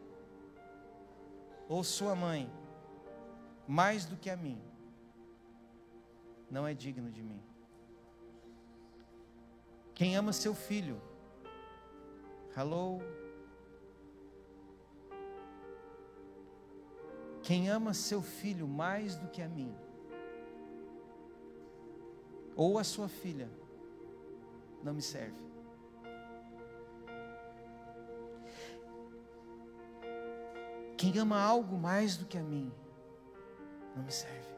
ou 1.69 1.83
sua 1.83 2.15
mãe, 2.15 2.51
mais 3.67 4.05
do 4.05 4.17
que 4.17 4.31
a 4.31 4.37
mim, 4.37 4.61
não 6.51 6.67
é 6.67 6.73
digno 6.75 7.11
de 7.11 7.23
mim. 7.23 7.43
Quem 9.95 10.17
ama 10.17 10.33
seu 10.33 10.55
filho, 10.55 11.01
hello, 12.57 13.01
quem 17.43 17.69
ama 17.69 17.95
seu 17.95 18.23
filho 18.23 18.69
mais 18.69 19.17
do 19.17 19.29
que 19.29 19.43
a 19.43 19.49
mim, 19.49 19.75
ou 22.55 22.79
a 22.79 22.85
sua 22.85 23.09
filha, 23.09 23.51
não 24.83 24.95
me 24.95 25.03
serve. 25.03 25.56
Quem 30.97 31.19
ama 31.19 31.39
algo 31.39 31.77
mais 31.77 32.17
do 32.17 32.25
que 32.25 32.39
a 32.39 32.43
mim, 32.43 32.73
não 33.95 34.03
me 34.03 34.11
serve. 34.11 34.57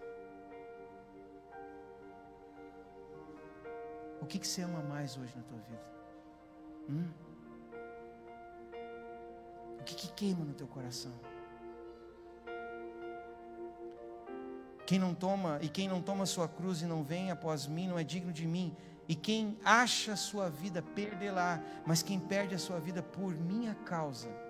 O 4.20 4.26
que, 4.26 4.38
que 4.38 4.46
você 4.46 4.62
ama 4.62 4.80
mais 4.82 5.16
hoje 5.16 5.36
na 5.36 5.42
tua 5.42 5.58
vida? 5.58 5.82
Hum? 6.88 7.10
O 9.80 9.84
que, 9.84 9.94
que 9.94 10.12
queima 10.12 10.44
no 10.44 10.54
teu 10.54 10.66
coração? 10.66 11.12
Quem 14.86 14.98
não 14.98 15.14
toma 15.14 15.58
e 15.60 15.68
quem 15.68 15.88
não 15.88 16.00
toma 16.00 16.24
sua 16.24 16.48
cruz 16.48 16.82
e 16.82 16.86
não 16.86 17.02
vem 17.02 17.30
após 17.30 17.66
mim 17.66 17.88
não 17.88 17.98
é 17.98 18.04
digno 18.04 18.32
de 18.32 18.46
mim. 18.46 18.76
E 19.08 19.14
quem 19.14 19.58
acha 19.64 20.14
sua 20.14 20.48
vida 20.48 20.82
perdê-la, 20.82 21.60
mas 21.86 22.02
quem 22.02 22.20
perde 22.20 22.54
a 22.54 22.58
sua 22.58 22.78
vida 22.78 23.02
por 23.02 23.34
minha 23.34 23.74
causa 23.74 24.47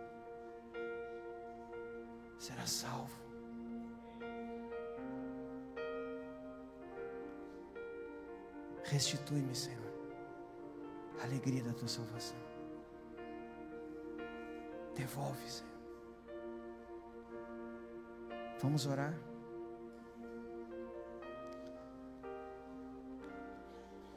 será 2.39 2.67
salvo. 2.67 3.19
Restitui-me, 8.85 9.55
Senhor, 9.55 9.93
a 11.21 11.25
alegria 11.25 11.63
da 11.63 11.75
tua 11.75 11.89
salvação. 11.89 12.39
Devolve, 14.95 15.51
Senhor. 15.51 15.69
Vamos 18.61 18.87
orar. 18.87 19.15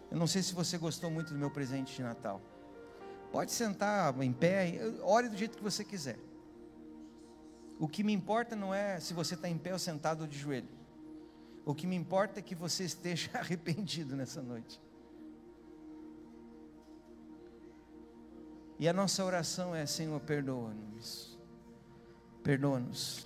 Eu 0.09 0.17
não 0.17 0.27
sei 0.27 0.41
se 0.41 0.53
você 0.53 0.77
gostou 0.77 1.11
muito 1.11 1.33
do 1.33 1.39
meu 1.39 1.51
presente 1.51 1.95
de 1.95 2.01
Natal. 2.01 2.41
Pode 3.31 3.51
sentar 3.51 4.19
em 4.21 4.33
pé, 4.33 4.79
ore 5.03 5.29
do 5.29 5.37
jeito 5.37 5.57
que 5.57 5.63
você 5.63 5.83
quiser. 5.85 6.17
O 7.81 7.87
que 7.87 8.03
me 8.03 8.13
importa 8.13 8.55
não 8.55 8.71
é 8.71 8.99
se 8.99 9.11
você 9.11 9.33
está 9.33 9.49
em 9.49 9.57
pé 9.57 9.73
ou 9.73 9.79
sentado 9.79 10.21
ou 10.21 10.27
de 10.27 10.37
joelho. 10.37 10.69
O 11.65 11.73
que 11.73 11.87
me 11.87 11.95
importa 11.95 12.39
é 12.39 12.43
que 12.43 12.53
você 12.53 12.83
esteja 12.83 13.31
arrependido 13.33 14.15
nessa 14.15 14.39
noite. 14.39 14.79
E 18.77 18.87
a 18.87 18.93
nossa 18.93 19.25
oração 19.25 19.73
é: 19.73 19.87
Senhor, 19.87 20.19
perdoa-nos. 20.21 21.39
Perdoa-nos. 22.43 23.25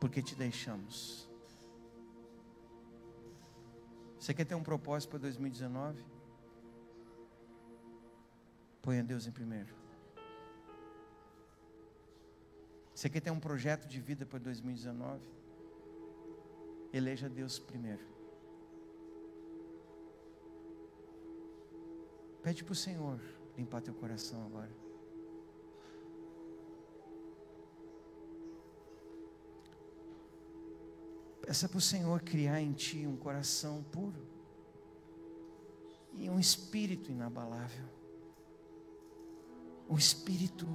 Porque 0.00 0.20
te 0.20 0.34
deixamos. 0.34 1.30
Você 4.18 4.34
quer 4.34 4.44
ter 4.44 4.56
um 4.56 4.64
propósito 4.64 5.10
para 5.10 5.20
2019? 5.20 6.04
Ponha 8.82 9.04
Deus 9.04 9.28
em 9.28 9.30
primeiro. 9.30 9.72
Você 12.98 13.08
quer 13.08 13.20
ter 13.20 13.30
um 13.30 13.38
projeto 13.38 13.86
de 13.86 14.00
vida 14.00 14.26
para 14.26 14.40
2019? 14.40 15.20
Eleja 16.92 17.28
Deus 17.28 17.56
primeiro. 17.56 18.04
Pede 22.42 22.64
para 22.64 22.72
o 22.72 22.74
Senhor 22.74 23.20
limpar 23.56 23.82
teu 23.82 23.94
coração 23.94 24.44
agora. 24.46 24.72
Peça 31.42 31.68
para 31.68 31.78
o 31.78 31.80
Senhor 31.80 32.20
criar 32.22 32.60
em 32.60 32.72
ti 32.72 33.06
um 33.06 33.16
coração 33.16 33.80
puro 33.92 34.26
e 36.14 36.28
um 36.28 36.40
espírito 36.40 37.12
inabalável. 37.12 37.84
Um 39.88 39.96
espírito 39.96 40.66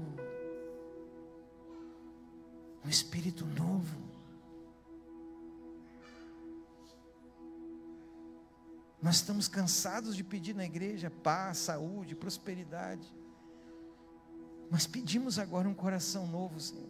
um 2.85 2.89
espírito 2.89 3.45
novo. 3.45 4.03
Nós 9.01 9.15
estamos 9.15 9.47
cansados 9.47 10.15
de 10.15 10.23
pedir 10.23 10.55
na 10.55 10.63
igreja 10.63 11.09
paz, 11.09 11.57
saúde, 11.57 12.15
prosperidade. 12.15 13.13
Mas 14.69 14.87
pedimos 14.87 15.37
agora 15.37 15.67
um 15.67 15.73
coração 15.73 16.25
novo, 16.25 16.59
Senhor. 16.59 16.89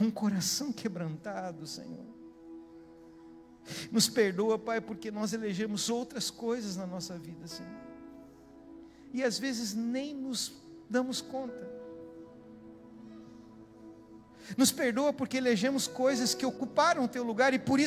Um 0.00 0.10
coração 0.10 0.72
quebrantado, 0.72 1.66
Senhor. 1.66 2.04
Nos 3.90 4.08
perdoa, 4.08 4.58
Pai, 4.58 4.80
porque 4.80 5.10
nós 5.10 5.32
elegemos 5.32 5.88
outras 5.88 6.30
coisas 6.30 6.76
na 6.76 6.86
nossa 6.86 7.18
vida, 7.18 7.48
Senhor. 7.48 7.86
E 9.12 9.24
às 9.24 9.38
vezes 9.38 9.74
nem 9.74 10.14
nos 10.14 10.52
damos 10.90 11.20
conta. 11.20 11.75
Nos 14.56 14.70
perdoa 14.72 15.12
porque 15.12 15.36
elegemos 15.36 15.86
coisas 15.86 16.34
que 16.34 16.46
ocuparam 16.46 17.04
o 17.04 17.08
teu 17.08 17.22
lugar 17.22 17.54
e 17.54 17.58
por 17.58 17.78
isso 17.80 17.84